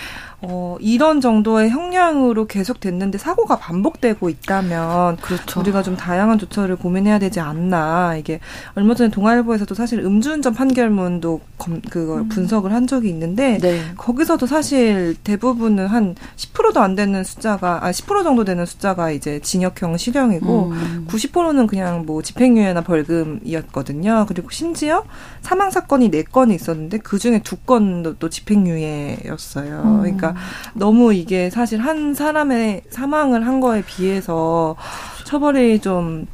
어, 0.49 0.77
이런 0.81 1.21
정도의 1.21 1.71
형량으로 1.71 2.47
계속 2.47 2.81
됐는데 2.81 3.19
사고가 3.19 3.59
반복되고 3.59 4.29
있다면 4.29 5.17
그렇죠. 5.17 5.61
우리가 5.61 5.83
좀 5.83 5.97
다양한 5.97 6.39
조처를 6.39 6.77
고민해야 6.77 7.19
되지 7.19 7.41
않나. 7.41 8.17
이게 8.17 8.41
얼마 8.75 8.95
전에 8.95 9.11
동아일보에서도 9.11 9.75
사실 9.75 10.01
음주운전 10.01 10.55
판결문도 10.55 11.41
검, 11.59 11.81
그걸 11.91 12.21
음. 12.21 12.29
분석을 12.29 12.73
한 12.73 12.87
적이 12.87 13.09
있는데 13.11 13.59
네. 13.59 13.81
거기서도 13.97 14.47
사실 14.47 15.17
대부분은 15.25 15.87
한 15.87 16.15
10%도 16.37 16.81
안 16.81 16.95
되는 16.95 17.25
숫자가 17.25 17.85
아 17.85 17.91
10% 17.91 18.25
정도 18.25 18.45
되는 18.45 18.67
숫자가 18.67 19.11
이제 19.11 19.41
징역형 19.41 19.97
실형이고 19.97 20.71
음. 20.71 21.07
90%는 21.09 21.67
그냥 21.67 22.05
뭐 22.07 22.23
집행유예나 22.23 22.83
벌금이었거든요. 22.83 24.27
그리고 24.29 24.51
심지어 24.51 25.05
사망 25.45 25.71
사건이 25.71 26.11
4건이 26.11 26.55
있었는데 26.55 26.99
그 26.99 27.19
중에 27.19 27.41
2건도 27.41 28.17
또 28.19 28.31
집행유예였어요. 28.31 29.83
음. 29.85 30.01
그러니까 30.01 30.35
너무 30.73 31.13
이게 31.13 31.51
사실 31.51 31.81
한 31.81 32.15
사람의 32.15 32.85
사망을 32.89 33.47
한 33.47 33.61
거에 33.61 33.83
비해서 33.83 34.75
처벌이 35.25 35.81
좀그 35.81 36.27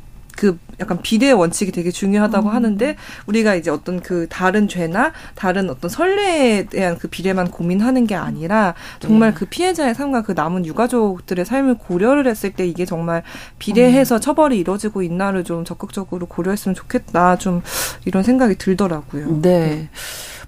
약간 0.80 0.98
비례 1.02 1.30
원칙이 1.30 1.72
되게 1.72 1.90
중요하다고 1.90 2.48
음. 2.48 2.54
하는데 2.54 2.96
우리가 3.26 3.54
이제 3.54 3.70
어떤 3.70 4.00
그 4.00 4.26
다른 4.28 4.66
죄나 4.68 5.12
다른 5.34 5.70
어떤 5.70 5.88
선례에 5.88 6.66
대한 6.66 6.98
그 6.98 7.08
비례만 7.08 7.50
고민하는 7.50 8.06
게 8.06 8.14
아니라 8.14 8.74
정말 8.98 9.32
네. 9.32 9.38
그 9.38 9.46
피해자의 9.46 9.94
삶과 9.94 10.22
그 10.22 10.32
남은 10.32 10.66
유가족들의 10.66 11.44
삶을 11.44 11.74
고려를 11.78 12.26
했을 12.26 12.52
때 12.52 12.66
이게 12.66 12.84
정말 12.84 13.22
비례해서 13.58 14.16
음. 14.16 14.20
처벌이 14.20 14.58
이루어지고 14.58 15.02
있나를 15.02 15.44
좀 15.44 15.64
적극적으로 15.64 16.26
고려했으면 16.26 16.74
좋겠다 16.74 17.36
좀 17.36 17.62
이런 18.04 18.22
생각이 18.22 18.56
들더라고요. 18.56 19.40
네. 19.42 19.60
네. 19.60 19.88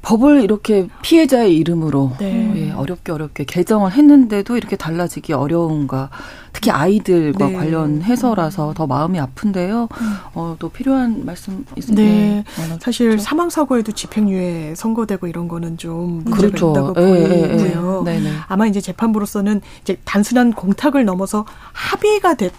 법을 0.03 0.43
이렇게 0.43 0.89
피해자의 1.01 1.57
이름으로 1.57 2.13
네. 2.19 2.53
예, 2.57 2.71
어렵게 2.73 3.13
어렵게 3.13 3.45
개정을 3.45 3.93
했는데도 3.93 4.57
이렇게 4.57 4.77
달라지기 4.77 5.33
어려운가. 5.33 6.11
특히 6.53 6.71
아이들과 6.71 7.47
네. 7.47 7.53
관련해서라서 7.55 8.75
더 8.75 8.87
마음이 8.87 9.19
아픈데요. 9.19 9.89
음. 9.91 10.15
어, 10.35 10.57
또 10.59 10.69
필요한 10.69 11.25
말씀 11.25 11.65
있으면 11.77 11.97
네. 11.97 12.45
사실 12.81 13.19
사망 13.19 13.49
사고에도 13.49 13.93
집행유예 13.93 14.75
선고되고 14.77 15.29
이런 15.29 15.49
거는 15.49 15.79
좀 15.79 16.23
문제가 16.25 16.37
그렇죠. 16.37 16.71
있다고 16.73 16.95
예, 17.01 17.07
예, 17.07 17.43
예. 17.43 17.57
보이고요. 17.57 18.05
예, 18.09 18.21
아마 18.49 18.67
이제 18.67 18.81
재판부로서는 18.81 19.61
이제 19.83 19.97
단순한 20.05 20.53
공탁을 20.53 21.05
넘어서 21.05 21.47
합의가 21.73 22.35
됐 22.35 22.53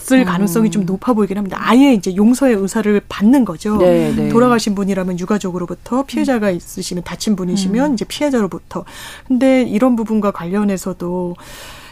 있을 0.00 0.20
음. 0.20 0.24
가능성이 0.24 0.70
좀 0.70 0.84
높아 0.86 1.12
보이긴 1.12 1.38
합니다. 1.38 1.58
아예 1.60 1.92
이제 1.92 2.14
용서의 2.16 2.54
의사를 2.56 3.00
받는 3.08 3.44
거죠. 3.44 3.76
네, 3.78 4.12
네. 4.14 4.28
돌아가신 4.28 4.74
분이라면 4.74 5.18
유가족으로부터 5.18 6.04
피해자가 6.04 6.50
있으시면 6.50 7.04
다친 7.04 7.36
분이시면 7.36 7.90
음. 7.90 7.94
이제 7.94 8.04
피해자로부터. 8.04 8.84
근데 9.28 9.62
이런 9.62 9.96
부분과 9.96 10.30
관련해서도 10.30 11.36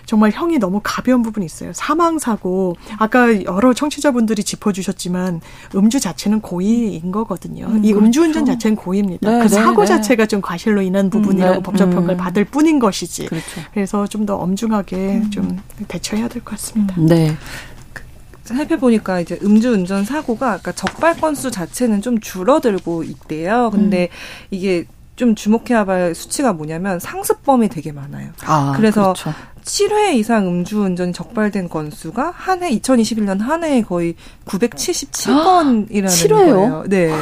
정말 0.06 0.30
형이 0.30 0.58
너무 0.58 0.80
가벼운 0.82 1.22
부분이 1.22 1.44
있어요. 1.44 1.70
사망 1.74 2.18
사고 2.18 2.76
아까 2.98 3.44
여러 3.44 3.74
청취자분들이 3.74 4.42
짚어주셨지만 4.42 5.42
음주 5.74 6.00
자체는 6.00 6.40
고의인 6.40 7.12
거거든요. 7.12 7.66
음, 7.66 7.84
이 7.84 7.92
음주운전 7.92 8.44
그렇죠. 8.44 8.52
자체는 8.52 8.76
고의입니다. 8.76 9.30
네, 9.30 9.36
그 9.40 9.42
네, 9.42 9.48
사고 9.48 9.82
네. 9.82 9.86
자체가 9.86 10.24
좀 10.24 10.40
과실로 10.40 10.80
인한 10.80 11.10
부분이라고 11.10 11.52
음, 11.52 11.58
네. 11.58 11.62
법적 11.62 11.90
평가를 11.90 12.14
음. 12.14 12.16
받을 12.16 12.46
뿐인 12.46 12.78
것이지. 12.78 13.26
그렇죠. 13.26 13.60
그래서 13.74 14.06
좀 14.06 14.24
더 14.24 14.36
엄중하게 14.36 14.96
음. 14.96 15.30
좀 15.30 15.58
대처해야 15.88 16.28
될 16.28 16.42
것 16.42 16.52
같습니다. 16.52 16.94
네. 16.98 17.36
살펴보니까 18.54 19.20
이제 19.20 19.38
음주 19.42 19.72
운전 19.72 20.04
사고가 20.04 20.58
그러니까 20.58 20.72
적발 20.72 21.16
건수 21.16 21.50
자체는 21.50 22.02
좀 22.02 22.20
줄어들고 22.20 23.04
있대요. 23.04 23.70
근데 23.70 24.08
음. 24.10 24.46
이게 24.50 24.86
좀 25.16 25.34
주목해야 25.34 25.84
할 25.84 26.14
수치가 26.14 26.52
뭐냐면 26.52 27.00
상습범이 27.00 27.68
되게 27.68 27.90
많아요. 27.92 28.30
아, 28.44 28.72
그래서 28.76 29.14
그렇죠. 29.14 29.34
7회 29.68 30.14
이상 30.14 30.48
음주운전이 30.48 31.12
적발된 31.12 31.68
건수가 31.68 32.32
한 32.34 32.62
해 32.62 32.70
2021년 32.70 33.38
한 33.40 33.62
해에 33.64 33.82
거의 33.82 34.14
977건이라는 34.46 36.06
7회요? 36.06 36.28
거예요. 36.30 36.84
네. 36.88 37.12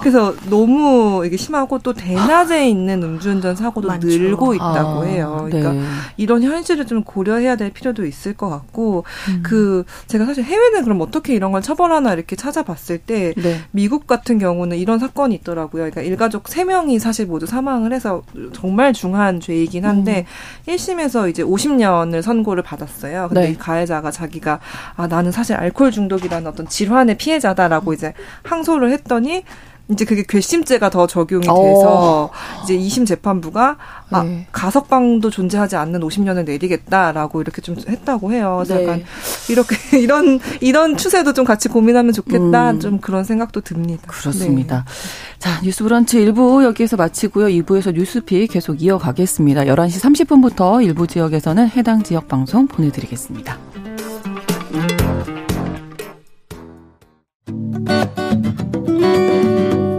그래서 0.00 0.34
너무 0.48 1.22
이게 1.26 1.36
심하고 1.36 1.78
또 1.80 1.92
대낮에 1.92 2.68
있는 2.68 3.02
음주운전 3.02 3.54
사고도 3.54 3.88
많죠. 3.88 4.06
늘고 4.06 4.54
있다고 4.54 5.02
아, 5.02 5.04
해요. 5.04 5.46
그러니까 5.48 5.72
네. 5.72 5.82
이런 6.16 6.42
현실을 6.42 6.86
좀 6.86 7.04
고려해야 7.04 7.56
될 7.56 7.70
필요도 7.70 8.06
있을 8.06 8.34
것 8.34 8.48
같고 8.48 9.04
음. 9.28 9.42
그 9.42 9.84
제가 10.06 10.24
사실 10.24 10.42
해외는 10.44 10.84
그럼 10.84 11.02
어떻게 11.02 11.34
이런 11.34 11.52
걸 11.52 11.60
처벌하나 11.60 12.14
이렇게 12.14 12.34
찾아봤을 12.34 12.98
때 12.98 13.34
네. 13.36 13.60
미국 13.72 14.06
같은 14.06 14.38
경우는 14.38 14.78
이런 14.78 14.98
사건이 14.98 15.34
있더라고요. 15.36 15.82
그러니까 15.82 16.00
일가족 16.00 16.44
3명이 16.44 16.98
사실 16.98 17.26
모두 17.26 17.44
사망을 17.44 17.92
해서 17.92 18.22
정말 18.54 18.94
중한 18.94 19.38
죄이긴 19.40 19.84
한데 19.84 20.24
음. 20.66 20.72
1심에서 20.72 21.28
이제 21.28 21.42
50년 21.42 21.89
10년을 21.90 22.22
선고를 22.22 22.62
받았어요. 22.62 23.28
근데 23.28 23.42
네. 23.42 23.50
이 23.50 23.58
가해자가 23.58 24.10
자기가 24.10 24.60
아 24.96 25.06
나는 25.06 25.32
사실 25.32 25.56
알코올 25.56 25.90
중독이라는 25.90 26.46
어떤 26.46 26.66
질환의 26.66 27.16
피해자다라고 27.16 27.92
이제 27.92 28.14
항소를 28.44 28.90
했더니 28.92 29.44
이제 29.90 30.04
그게 30.04 30.22
괘씸죄가 30.26 30.90
더 30.90 31.06
적용이 31.06 31.42
돼서 31.42 32.24
오. 32.24 32.30
이제 32.62 32.76
2심 32.76 33.06
재판부가 33.06 33.76
아, 34.10 34.22
네. 34.22 34.46
가석방도 34.52 35.30
존재하지 35.30 35.76
않는 35.76 36.00
50년을 36.00 36.44
내리겠다라고 36.44 37.40
이렇게 37.40 37.60
좀 37.60 37.76
했다고 37.88 38.32
해요. 38.32 38.62
그래서 38.62 38.76
네. 38.76 38.84
약간 38.84 39.04
이렇게 39.48 39.76
이런 39.98 40.40
이런 40.60 40.96
추세도 40.96 41.32
좀 41.32 41.44
같이 41.44 41.68
고민하면 41.68 42.12
좋겠다. 42.12 42.70
음. 42.72 42.80
좀 42.80 42.98
그런 42.98 43.24
생각도 43.24 43.60
듭니다. 43.60 44.02
그렇습니다. 44.06 44.84
네. 44.86 45.38
자, 45.38 45.60
뉴스 45.62 45.82
브런치 45.84 46.18
1부 46.18 46.64
여기에서 46.64 46.96
마치고요. 46.96 47.46
2부에서 47.46 47.94
뉴스픽 47.94 48.50
계속 48.50 48.82
이어가겠습니다. 48.82 49.62
11시 49.62 50.26
30분부터 50.26 50.84
일부 50.84 51.06
지역에서는 51.06 51.68
해당 51.70 52.02
지역 52.02 52.28
방송 52.28 52.66
보내 52.66 52.90
드리겠습니다. 52.90 53.58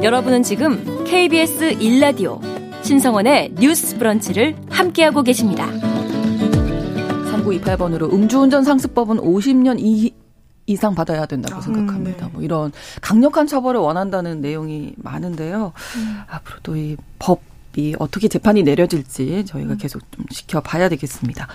여러분은 0.04 0.42
지금 0.44 1.04
KBS 1.06 1.78
1라디오 1.78 2.42
신성원의 2.84 3.54
뉴스 3.60 3.98
브런치를 3.98 4.56
함께하고 4.70 5.22
계십니다. 5.22 5.68
3928번으로 7.32 8.12
음주운전 8.12 8.64
상습법은 8.64 9.18
50년 9.18 9.78
이, 9.80 10.12
이상 10.66 10.96
받아야 10.96 11.26
된다고 11.28 11.60
아, 11.60 11.62
생각합니다. 11.62 12.26
네. 12.26 12.32
뭐 12.34 12.42
이런 12.42 12.72
강력한 13.02 13.46
처벌을 13.46 13.80
원한다는 13.80 14.42
내용이 14.42 14.94
많은데요. 14.98 15.74
음. 15.98 16.20
앞으로도 16.30 16.76
이 16.78 16.98
법 17.20 17.51
이 17.78 17.96
어떻게 18.00 18.28
재판이 18.28 18.64
내려질지 18.64 19.46
저희가 19.46 19.74
음. 19.74 19.78
계속 19.78 20.02
좀 20.12 20.26
지켜봐야 20.30 20.90
되겠습니다. 20.90 21.48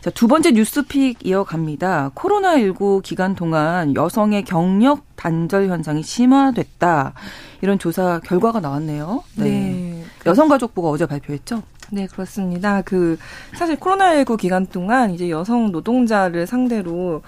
자, 0.00 0.10
두 0.10 0.28
번째 0.28 0.52
뉴스픽 0.52 1.26
이어갑니다. 1.26 2.12
코로나19 2.14 3.02
기간 3.02 3.34
동안 3.34 3.94
여성의 3.94 4.44
경력 4.44 5.04
단절 5.16 5.68
현상이 5.68 6.02
심화됐다. 6.02 7.14
이런 7.62 7.78
조사 7.78 8.20
결과가 8.20 8.60
나왔네요. 8.60 9.24
네. 9.36 9.44
네. 9.44 10.04
여성가족부가 10.26 10.88
어제 10.88 11.06
발표했죠? 11.06 11.62
네, 11.90 12.06
그렇습니다. 12.06 12.82
그, 12.82 13.18
사실 13.54 13.76
코로나19 13.76 14.38
기간 14.38 14.66
동안 14.66 15.10
이제 15.12 15.30
여성 15.30 15.72
노동자를 15.72 16.46
상대로 16.46 17.22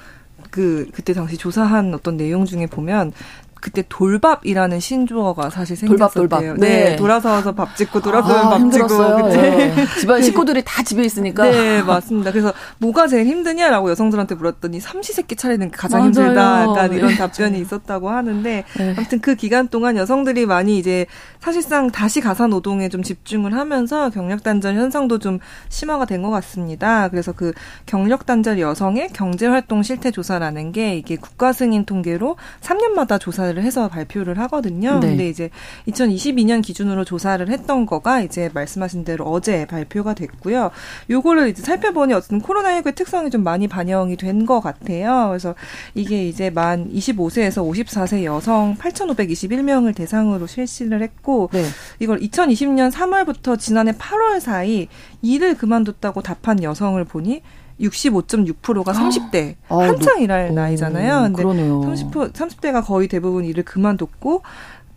그, 0.51 0.89
그때 0.93 1.13
당시 1.13 1.37
조사한 1.37 1.95
어떤 1.95 2.17
내용 2.17 2.45
중에 2.45 2.67
보면 2.67 3.13
그때 3.61 3.83
돌밥이라는 3.89 4.79
신조어가 4.81 5.51
사실 5.51 5.77
생겼었대요. 5.77 6.29
돌밥, 6.29 6.41
돌밥. 6.41 6.59
네. 6.59 6.91
네. 6.91 6.97
돌아서서 6.97 7.55
밥 7.55 7.75
짓고 7.77 8.01
돌아서면 8.01 8.39
아, 8.47 8.51
밥 8.51 8.71
짓고. 8.71 9.29
네. 9.29 9.75
집안 9.99 10.23
식구들이 10.23 10.63
다 10.65 10.83
집에 10.83 11.03
있으니까. 11.05 11.45
네, 11.51 11.83
맞습니다. 11.83 12.31
그래서 12.33 12.53
뭐가 12.79 13.07
제일 13.09 13.27
힘드냐라고 13.27 13.91
여성들한테 13.91 14.35
물었더니 14.35 14.81
삼시세끼 14.81 15.37
차리는 15.37 15.71
게 15.71 15.77
가장 15.77 16.01
맞아요. 16.01 16.07
힘들다. 16.11 16.63
약간 16.63 16.93
이런 16.93 17.11
네. 17.11 17.17
답변이 17.17 17.59
있었다고 17.61 18.11
하는데 18.11 18.65
네. 18.79 18.95
아무튼 18.97 19.21
그 19.21 19.35
기간 19.35 19.69
동안 19.69 19.97
여성들이 19.97 20.47
많이 20.47 20.79
이제 20.79 21.07
사실상 21.41 21.91
다시 21.91 22.21
가사 22.21 22.47
노동에 22.47 22.89
좀 22.89 23.03
집중을 23.03 23.55
하면서 23.55 24.11
경력 24.11 24.43
단절 24.43 24.75
현상도 24.75 25.19
좀 25.19 25.39
심화가 25.69 26.05
된 26.05 26.17
것 26.17 26.31
같습니다. 26.31 27.09
그래서 27.09 27.33
그 27.33 27.53
경력 27.85 28.27
단절 28.27 28.59
여성의 28.59 29.11
경제 29.13 29.47
활동 29.47 29.83
실태 29.83 30.11
조사라는 30.11 30.73
게 30.73 30.97
이게 30.97 31.17
국가 31.17 31.53
승인 31.53 31.85
통계로 31.85 32.37
3년마다 32.63 33.21
조사 33.21 33.46
조사를 33.47 33.63
해서 33.63 33.89
발표를 33.89 34.39
하거든요. 34.41 34.99
네. 35.01 35.09
근데 35.09 35.29
이제 35.29 35.51
2022년 35.89 36.63
기준으로 36.63 37.05
조사를 37.05 37.49
했던 37.49 37.87
거가 37.87 38.21
이제 38.21 38.51
말씀하신 38.53 39.05
대로 39.05 39.25
어제 39.25 39.67
발표가 39.67 40.15
됐고요. 40.15 40.71
요거를 41.11 41.49
이제 41.49 41.63
살펴보니 41.63 42.13
어쨌든 42.15 42.41
코로나19의 42.43 42.95
특성이 42.95 43.31
좀 43.31 43.43
많이 43.43 43.69
반영이 43.69 44.17
된 44.17 44.47
것 44.47 44.61
같아요. 44.61 45.29
그래서 45.29 45.55
이게 45.95 46.29
이제 46.29 46.51
만 46.51 46.89
25세에서 46.93 47.69
54세 47.69 48.23
여성 48.25 48.77
8,521명을 48.77 49.95
대상으로 49.95 50.47
실시를 50.47 51.03
했고 51.03 51.49
네. 51.53 51.65
이걸 51.99 52.21
2020년 52.21 52.93
3월부터 52.93 53.59
지난해 53.59 53.93
8월 53.93 54.39
사이 54.39 54.89
일을 55.23 55.57
그만뒀다고 55.57 56.23
답한 56.23 56.63
여성을 56.63 57.03
보니 57.05 57.43
65.6%가 57.81 58.93
30대 58.93 59.57
아, 59.69 59.79
한창 59.79 60.21
일할 60.21 60.55
나이잖아요. 60.55 61.23
근데 61.23 61.43
그러네요. 61.43 61.83
30 61.83 62.11
30대가 62.11 62.85
거의 62.85 63.09
대부분 63.09 63.45
일을 63.45 63.65
그만뒀고 63.65 64.43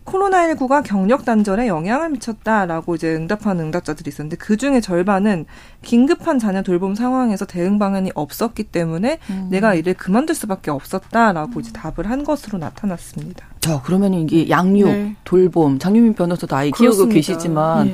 코로나19가 0.10 0.84
경력 0.84 1.24
단절에 1.24 1.68
영향을 1.68 2.10
미쳤다라고 2.10 2.96
이제 2.96 3.14
응답하는 3.14 3.66
응답자들이 3.66 4.10
있었는데 4.10 4.38
그 4.38 4.58
중에 4.58 4.82
절반은 4.82 5.46
긴급한 5.84 6.40
자녀 6.40 6.64
돌봄 6.64 6.96
상황에서 6.96 7.46
대응 7.46 7.78
방안이 7.80 8.12
없었기 8.16 8.64
때문에 8.64 9.20
음. 9.30 9.48
내가 9.52 9.76
일을 9.76 9.94
그만둘 9.94 10.36
수밖에 10.36 10.72
없었다라고 10.72 11.52
음. 11.56 11.60
이제 11.60 11.72
답을 11.74 12.10
한 12.10 12.24
것으로 12.24 12.58
나타났습니다. 12.58 13.46
자, 13.60 13.82
그러면 13.84 14.14
이게 14.16 14.50
양육, 14.50 14.88
네. 14.88 15.16
돌봄, 15.24 15.78
장유민 15.80 16.14
변호사도 16.14 16.56
아이 16.56 16.72
키우고 16.72 17.08
계시지만 17.10 17.88
네. 17.88 17.94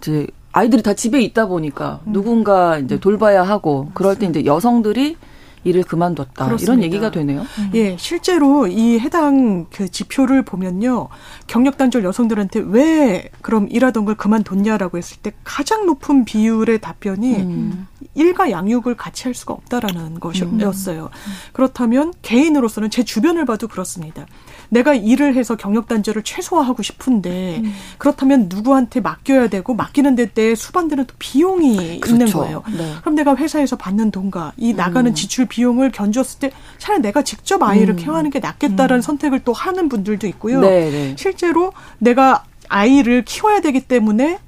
이제 0.00 0.26
아이들이 0.52 0.82
다 0.82 0.94
집에 0.94 1.20
있다 1.22 1.46
보니까 1.46 2.00
음. 2.06 2.12
누군가 2.12 2.78
이제 2.78 2.98
돌봐야 2.98 3.42
하고 3.42 3.90
그럴 3.94 4.18
때 4.18 4.26
이제 4.26 4.44
여성들이 4.44 5.16
일을 5.62 5.82
그만뒀다 5.82 6.46
그렇습니다. 6.46 6.72
이런 6.72 6.82
얘기가 6.82 7.10
되네요. 7.10 7.42
음. 7.42 7.70
예, 7.74 7.96
실제로 7.98 8.66
이 8.66 8.98
해당 8.98 9.66
그 9.70 9.90
지표를 9.90 10.42
보면요, 10.42 11.08
경력 11.46 11.76
단절 11.76 12.02
여성들한테 12.02 12.60
왜 12.66 13.28
그럼 13.42 13.68
일하던 13.70 14.06
걸 14.06 14.14
그만뒀냐라고 14.14 14.96
했을 14.96 15.18
때 15.18 15.32
가장 15.44 15.84
높은 15.84 16.24
비율의 16.24 16.80
답변이 16.80 17.36
음. 17.36 17.86
일과 18.14 18.50
양육을 18.50 18.96
같이 18.96 19.24
할 19.24 19.34
수가 19.34 19.54
없다라는 19.54 20.20
것이었어요. 20.20 21.04
음. 21.04 21.32
그렇다면 21.52 22.12
개인으로서는 22.22 22.90
제 22.90 23.04
주변을 23.04 23.44
봐도 23.44 23.68
그렇습니다. 23.68 24.26
내가 24.68 24.94
일을 24.94 25.34
해서 25.34 25.56
경력 25.56 25.88
단절을 25.88 26.22
최소화하고 26.22 26.82
싶은데 26.82 27.60
음. 27.64 27.72
그렇다면 27.98 28.46
누구한테 28.48 29.00
맡겨야 29.00 29.48
되고 29.48 29.74
맡기는 29.74 30.16
데 30.16 30.54
수반되는 30.54 31.06
또 31.06 31.14
비용이 31.18 32.00
그렇죠. 32.00 32.12
있는 32.12 32.32
거예요. 32.32 32.62
네. 32.76 32.94
그럼 33.00 33.14
내가 33.14 33.36
회사에서 33.36 33.76
받는 33.76 34.10
돈과 34.10 34.52
이 34.56 34.72
나가는 34.72 35.10
음. 35.10 35.14
지출 35.14 35.46
비용을 35.46 35.90
견줬을 35.90 36.38
때 36.38 36.50
차라리 36.78 37.02
내가 37.02 37.22
직접 37.22 37.62
아이를 37.62 37.94
음. 37.94 37.96
케어하는 37.96 38.30
게 38.30 38.38
낫겠다라는 38.38 38.98
음. 38.98 39.02
선택을 39.02 39.40
또 39.44 39.52
하는 39.52 39.88
분들도 39.88 40.26
있고요. 40.28 40.60
네, 40.60 40.90
네. 40.90 41.16
실제로 41.18 41.72
내가 41.98 42.44
아이를 42.68 43.24
키워야 43.24 43.60
되기 43.60 43.80
때문에 43.80 44.38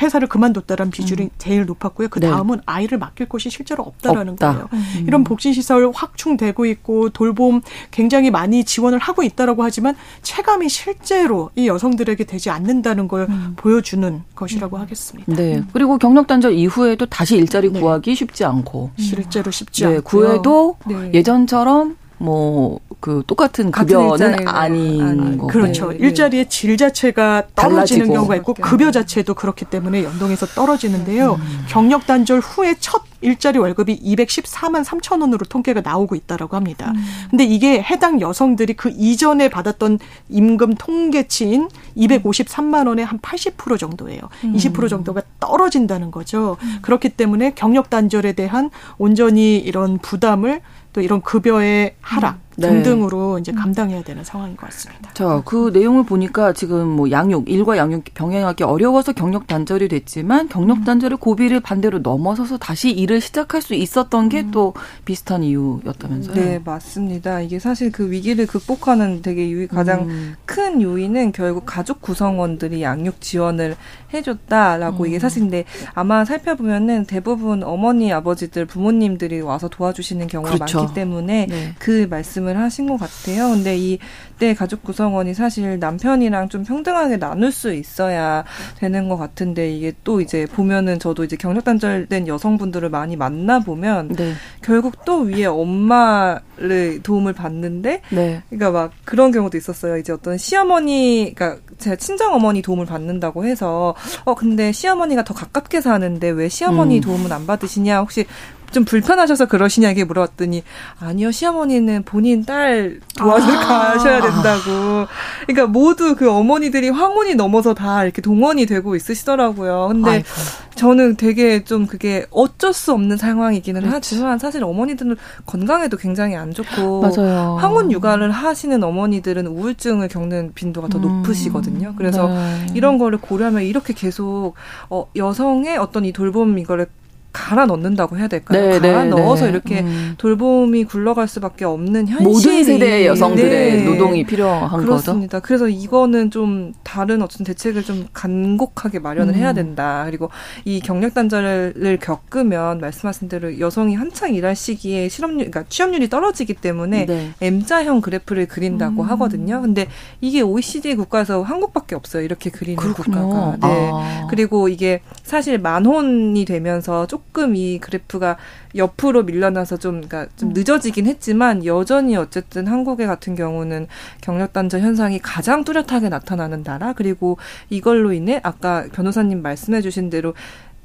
회사를 0.00 0.28
그만뒀다라는 0.28 0.90
비율이 0.90 1.24
음. 1.24 1.30
제일 1.38 1.66
높았고요. 1.66 2.08
그 2.08 2.20
네. 2.20 2.28
다음은 2.28 2.56
네. 2.58 2.62
아이를 2.66 2.98
맡길 2.98 3.28
곳이 3.28 3.50
실제로 3.50 3.82
없다라는 3.82 4.34
없다. 4.34 4.52
거예요. 4.52 4.68
음. 4.72 5.04
이런 5.06 5.24
복지시설 5.24 5.90
확충되고 5.94 6.66
있고 6.66 7.10
돌봄 7.10 7.60
굉장히 7.90 8.30
많이 8.30 8.64
지원을 8.64 8.98
하고 8.98 9.22
있다라고 9.22 9.62
하지만 9.62 9.96
체감이 10.22 10.68
실제로 10.68 11.50
이 11.54 11.66
여성들에게 11.68 12.24
되지 12.24 12.50
않는다는 12.50 13.08
걸 13.08 13.26
음. 13.28 13.54
보여주는 13.56 14.22
것이라고 14.34 14.76
하겠습니다. 14.78 15.34
네. 15.34 15.62
그리고 15.72 15.98
경력 15.98 16.26
단절 16.26 16.52
이후에도 16.52 17.06
다시 17.06 17.36
일자리 17.36 17.70
네. 17.70 17.80
구하기 17.80 18.14
쉽지 18.14 18.44
않고 18.44 18.90
실제로 18.98 19.50
쉽지 19.50 19.84
네. 19.86 19.96
않고 19.96 20.02
구해도 20.02 20.76
네. 20.86 21.10
예전처럼 21.14 21.96
뭐 22.18 22.80
그 23.04 23.22
똑같은 23.26 23.70
급여는 23.70 24.48
아닌 24.48 25.36
거고 25.36 25.48
그렇죠. 25.48 25.90
네. 25.90 25.98
일자리의 25.98 26.48
질 26.48 26.78
자체가 26.78 27.48
떨어지는 27.54 28.06
달라지고. 28.06 28.14
경우가 28.14 28.36
있고 28.36 28.54
급여 28.54 28.90
자체도 28.90 29.34
그렇기 29.34 29.66
때문에 29.66 30.04
연동해서 30.04 30.46
떨어지는데요. 30.46 31.34
음. 31.34 31.64
경력 31.68 32.06
단절 32.06 32.40
후에 32.40 32.76
첫 32.80 33.02
일자리 33.20 33.58
월급이 33.58 34.00
214만 34.00 34.84
3천 34.84 35.20
원으로 35.20 35.44
통계가 35.44 35.82
나오고 35.82 36.14
있다라고 36.14 36.56
합니다. 36.56 36.92
음. 36.96 37.04
근데 37.28 37.44
이게 37.44 37.82
해당 37.82 38.22
여성들이 38.22 38.72
그 38.72 38.90
이전에 38.96 39.50
받았던 39.50 39.98
임금 40.30 40.76
통계치인 40.76 41.68
253만 41.98 42.88
원의 42.88 43.04
한 43.04 43.18
80% 43.18 43.78
정도예요. 43.78 44.22
음. 44.44 44.54
20% 44.54 44.88
정도가 44.88 45.20
떨어진다는 45.40 46.10
거죠. 46.10 46.56
음. 46.62 46.78
그렇기 46.80 47.10
때문에 47.10 47.52
경력 47.54 47.90
단절에 47.90 48.32
대한 48.32 48.70
온전히 48.96 49.58
이런 49.58 49.98
부담을 49.98 50.62
또 50.94 51.02
이런 51.02 51.20
급여의 51.20 51.96
하락 52.00 52.36
네. 52.36 52.43
등등으로 52.60 53.38
이제 53.38 53.52
감당해야 53.52 54.02
되는 54.02 54.22
상황인 54.22 54.56
것 54.56 54.66
같습니다. 54.66 55.10
자, 55.14 55.42
그 55.44 55.70
내용을 55.72 56.04
보니까 56.04 56.52
지금 56.52 56.88
뭐 56.88 57.10
양육, 57.10 57.48
일과 57.48 57.76
양육 57.76 58.04
병행하기 58.14 58.62
어려워서 58.62 59.12
경력 59.12 59.46
단절이 59.46 59.88
됐지만 59.88 60.48
경력 60.48 60.78
음. 60.78 60.84
단절의 60.84 61.18
고비를 61.18 61.60
반대로 61.60 61.98
넘어서서 61.98 62.58
다시 62.58 62.90
일을 62.90 63.20
시작할 63.20 63.62
수 63.62 63.74
있었던 63.74 64.28
게또 64.28 64.74
음. 64.76 64.80
비슷한 65.04 65.42
이유였다면서요? 65.42 66.34
네, 66.34 66.60
맞습니다. 66.64 67.40
이게 67.40 67.58
사실 67.58 67.90
그 67.90 68.10
위기를 68.10 68.46
극복하는 68.46 69.22
되게 69.22 69.48
유의, 69.50 69.68
가장 69.68 70.08
음. 70.08 70.34
큰 70.44 70.80
요인은 70.80 71.32
결국 71.32 71.64
가족 71.66 72.00
구성원들이 72.00 72.82
양육 72.82 73.20
지원을 73.20 73.76
해줬다라고 74.12 75.04
음. 75.04 75.08
이게 75.08 75.18
사실 75.18 75.42
근데 75.42 75.64
아마 75.94 76.24
살펴보면은 76.24 77.06
대부분 77.06 77.62
어머니, 77.64 78.12
아버지들, 78.12 78.66
부모님들이 78.66 79.40
와서 79.40 79.68
도와주시는 79.68 80.28
경우가 80.28 80.54
그렇죠. 80.54 80.78
많기 80.78 80.94
때문에 80.94 81.46
네. 81.48 81.74
그 81.78 82.06
말씀 82.08 82.43
말씀을 82.44 82.56
하신 82.58 82.86
것 82.86 82.98
같아요. 82.98 83.48
근데 83.48 83.76
이때 83.76 84.54
가족 84.54 84.82
구성원이 84.82 85.34
사실 85.34 85.78
남편이랑 85.78 86.48
좀 86.48 86.64
평등하게 86.64 87.16
나눌 87.16 87.50
수 87.50 87.72
있어야 87.72 88.44
되는 88.78 89.08
것 89.08 89.16
같은데 89.16 89.72
이게 89.72 89.92
또 90.04 90.20
이제 90.20 90.46
보면은 90.46 90.98
저도 90.98 91.24
이제 91.24 91.36
경력 91.36 91.64
단절된 91.64 92.28
여성분들을 92.28 92.90
많이 92.90 93.16
만나 93.16 93.58
보면 93.60 94.08
네. 94.08 94.34
결국 94.62 95.04
또 95.04 95.20
위에 95.20 95.46
엄마를 95.46 97.00
도움을 97.02 97.32
받는데 97.32 98.02
네. 98.10 98.42
그러니까 98.50 98.70
막 98.70 98.92
그런 99.04 99.32
경우도 99.32 99.56
있었어요. 99.56 99.96
이제 99.96 100.12
어떤 100.12 100.36
시어머니, 100.36 101.32
그러니까 101.34 101.60
제 101.78 101.96
친정 101.96 102.34
어머니 102.34 102.62
도움을 102.62 102.86
받는다고 102.86 103.44
해서 103.44 103.94
어 104.24 104.34
근데 104.34 104.72
시어머니가 104.72 105.24
더 105.24 105.34
가깝게 105.34 105.80
사는데 105.80 106.28
왜 106.30 106.48
시어머니 106.48 106.98
음. 106.98 107.00
도움은 107.00 107.32
안 107.32 107.46
받으시냐 107.46 108.00
혹시 108.00 108.26
좀 108.74 108.84
불편하셔서 108.84 109.46
그러시냐 109.46 109.90
이게 109.92 110.04
물어봤더니 110.04 110.64
아니요 110.98 111.30
시어머니는 111.30 112.02
본인 112.02 112.44
딸 112.44 113.00
도와주러 113.16 113.58
아. 113.58 113.92
가셔야 113.92 114.20
된다고. 114.20 115.06
그러니까 115.46 115.66
모두 115.68 116.16
그 116.16 116.30
어머니들이 116.30 116.90
황혼이 116.90 117.36
넘어서 117.36 117.72
다 117.72 118.02
이렇게 118.02 118.20
동원이 118.20 118.66
되고 118.66 118.96
있으시더라고요. 118.96 119.88
근데 119.92 120.10
아이고. 120.10 120.26
저는 120.74 121.16
되게 121.16 121.62
좀 121.62 121.86
그게 121.86 122.26
어쩔 122.30 122.72
수 122.72 122.92
없는 122.92 123.16
상황이기는 123.16 123.80
그렇지. 123.80 123.94
하지만 123.94 124.38
사실 124.40 124.64
어머니들은 124.64 125.16
건강에도 125.46 125.96
굉장히 125.96 126.34
안 126.34 126.52
좋고 126.52 127.00
맞아요. 127.00 127.56
황혼 127.60 127.92
육아를 127.92 128.32
하시는 128.32 128.82
어머니들은 128.82 129.46
우울증을 129.46 130.08
겪는 130.08 130.52
빈도가 130.54 130.88
더 130.88 130.98
음. 130.98 131.02
높으시거든요. 131.02 131.94
그래서 131.96 132.26
네. 132.26 132.66
이런 132.74 132.98
거를 132.98 133.18
고려하면 133.18 133.62
이렇게 133.62 133.94
계속 133.94 134.54
어 134.90 135.06
여성의 135.14 135.78
어떤 135.78 136.04
이 136.04 136.12
돌봄 136.12 136.58
이거를 136.58 136.88
갈아 137.34 137.66
넣는다고 137.66 138.16
해야 138.16 138.28
될까요? 138.28 138.60
네, 138.60 138.78
갈아 138.78 139.04
네, 139.04 139.10
넣어서 139.10 139.44
네. 139.44 139.50
이렇게 139.50 139.80
음. 139.80 140.14
돌봄이 140.18 140.84
굴러갈 140.84 141.26
수밖에 141.26 141.64
없는 141.64 142.06
현실이 142.06 142.24
모든 142.32 142.64
세대의 142.64 143.06
여성들의 143.08 143.72
네. 143.72 143.84
노동이 143.84 144.24
필요한 144.24 144.80
그렇습니다. 144.80 145.40
거죠. 145.40 145.46
그래서 145.46 145.68
이거는 145.68 146.30
좀 146.30 146.72
다른 146.84 147.20
어떤 147.22 147.44
대책을 147.44 147.82
좀 147.82 148.06
간곡하게 148.12 149.00
마련을 149.00 149.34
음. 149.34 149.38
해야 149.38 149.52
된다. 149.52 150.04
그리고 150.06 150.30
이 150.64 150.78
경력 150.80 151.14
단절을 151.14 151.98
겪으면 152.00 152.78
말씀하신 152.78 153.28
대로 153.28 153.58
여성이 153.58 153.96
한창 153.96 154.32
일할 154.32 154.54
시기에 154.54 155.08
실업률, 155.08 155.50
그러니까 155.50 155.64
취업률이 155.68 156.08
떨어지기 156.08 156.54
때문에 156.54 157.06
네. 157.06 157.30
M자형 157.40 158.00
그래프를 158.00 158.46
그린다고 158.46 159.02
음. 159.02 159.08
하거든요. 159.10 159.60
근데 159.60 159.88
이게 160.20 160.40
OECD 160.40 160.94
국가에서 160.94 161.42
한국밖에 161.42 161.96
없어요. 161.96 162.22
이렇게 162.22 162.50
그리는 162.50 162.76
그렇군요. 162.76 163.28
국가가. 163.28 163.66
네. 163.66 163.90
아. 163.92 164.28
그리고 164.30 164.68
이게 164.68 165.00
사실 165.24 165.58
만혼이 165.58 166.44
되면서 166.44 167.08
조금 167.08 167.23
조금 167.34 167.56
이 167.56 167.78
그래프가 167.80 168.36
옆으로 168.76 169.24
밀려나서 169.24 169.76
좀, 169.76 170.00
그러니까 170.00 170.28
좀 170.36 170.50
음. 170.50 170.52
늦어지긴 170.54 171.06
했지만 171.06 171.64
여전히 171.66 172.16
어쨌든 172.16 172.68
한국의 172.68 173.08
같은 173.08 173.34
경우는 173.34 173.88
경력 174.20 174.52
단절 174.52 174.80
현상이 174.80 175.18
가장 175.18 175.64
뚜렷하게 175.64 176.08
나타나는 176.10 176.62
나라 176.62 176.92
그리고 176.92 177.36
이걸로 177.70 178.12
인해 178.12 178.40
아까 178.44 178.86
변호사님 178.92 179.42
말씀해주신 179.42 180.10
대로 180.10 180.34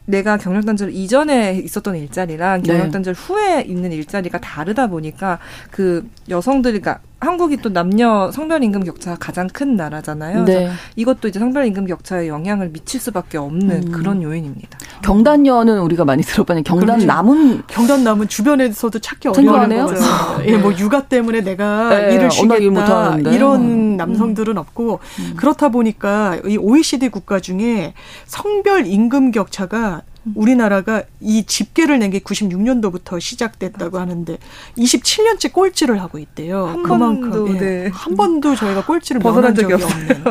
내가 0.05 0.37
경력 0.37 0.65
단절 0.65 0.91
이전에 0.91 1.59
있었던 1.59 1.95
일자리랑 1.95 2.63
경력 2.63 2.89
단절 2.89 3.13
네. 3.13 3.21
후에 3.21 3.61
있는 3.61 3.91
일자리가 3.91 4.39
다르다 4.39 4.87
보니까 4.87 5.37
그 5.69 6.09
여성들이 6.29 6.79
그러니까 6.79 7.03
한국이 7.19 7.57
또 7.57 7.69
남녀 7.69 8.31
성별 8.31 8.63
임금 8.63 8.83
격차가 8.85 9.17
가장 9.19 9.47
큰 9.47 9.75
나라잖아요. 9.75 10.45
네. 10.45 10.71
이것도 10.95 11.27
이제 11.27 11.39
성별 11.39 11.65
임금 11.65 11.85
격차에 11.85 12.27
영향을 12.27 12.69
미칠 12.69 12.99
수밖에 12.99 13.37
없는 13.37 13.87
음. 13.87 13.91
그런 13.91 14.23
요인입니다. 14.23 14.77
경단녀는 15.01 15.79
우리가 15.81 16.05
많이 16.05 16.23
들어봤는 16.23 16.63
경단 16.63 16.99
남은 16.99 17.63
경단 17.67 18.03
남은 18.03 18.29
주변에서도 18.29 18.99
찾기 18.99 19.27
어려운 19.29 19.69
거죠. 19.69 20.01
예, 20.47 20.57
뭐 20.57 20.73
육아 20.77 21.03
때문에 21.03 21.41
내가 21.41 21.89
네, 21.89 22.15
일을 22.15 22.31
쉬겠다 22.31 23.17
이런 23.17 23.61
음. 23.61 23.97
남성들은 23.97 24.57
없고 24.57 24.99
음. 25.19 25.33
그렇다 25.35 25.69
보니까 25.69 26.37
이 26.45 26.57
OECD 26.57 27.09
국가 27.09 27.39
중에 27.39 27.93
성별 28.25 28.87
임금 28.87 29.31
격차가 29.31 30.03
우리나라가 30.35 31.03
이 31.21 31.43
집계를 31.45 31.97
낸 31.99 32.09
게 32.09 32.19
96년도부터 32.19 33.19
시작됐다고 33.19 33.99
하는데 33.99 34.37
27년째 34.77 35.53
꼴찌를 35.53 36.01
하고 36.01 36.17
있대요. 36.17 36.65
한 36.65 36.81
그만큼 36.83 37.29
번도, 37.29 37.55
예, 37.55 37.59
네. 37.59 37.89
한 37.93 38.15
번도 38.15 38.55
저희가 38.55 38.85
꼴찌를 38.85 39.21
벗어난 39.21 39.53
적이 39.53 39.73
없는. 39.73 40.23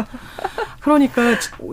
그러니까 0.81 1.23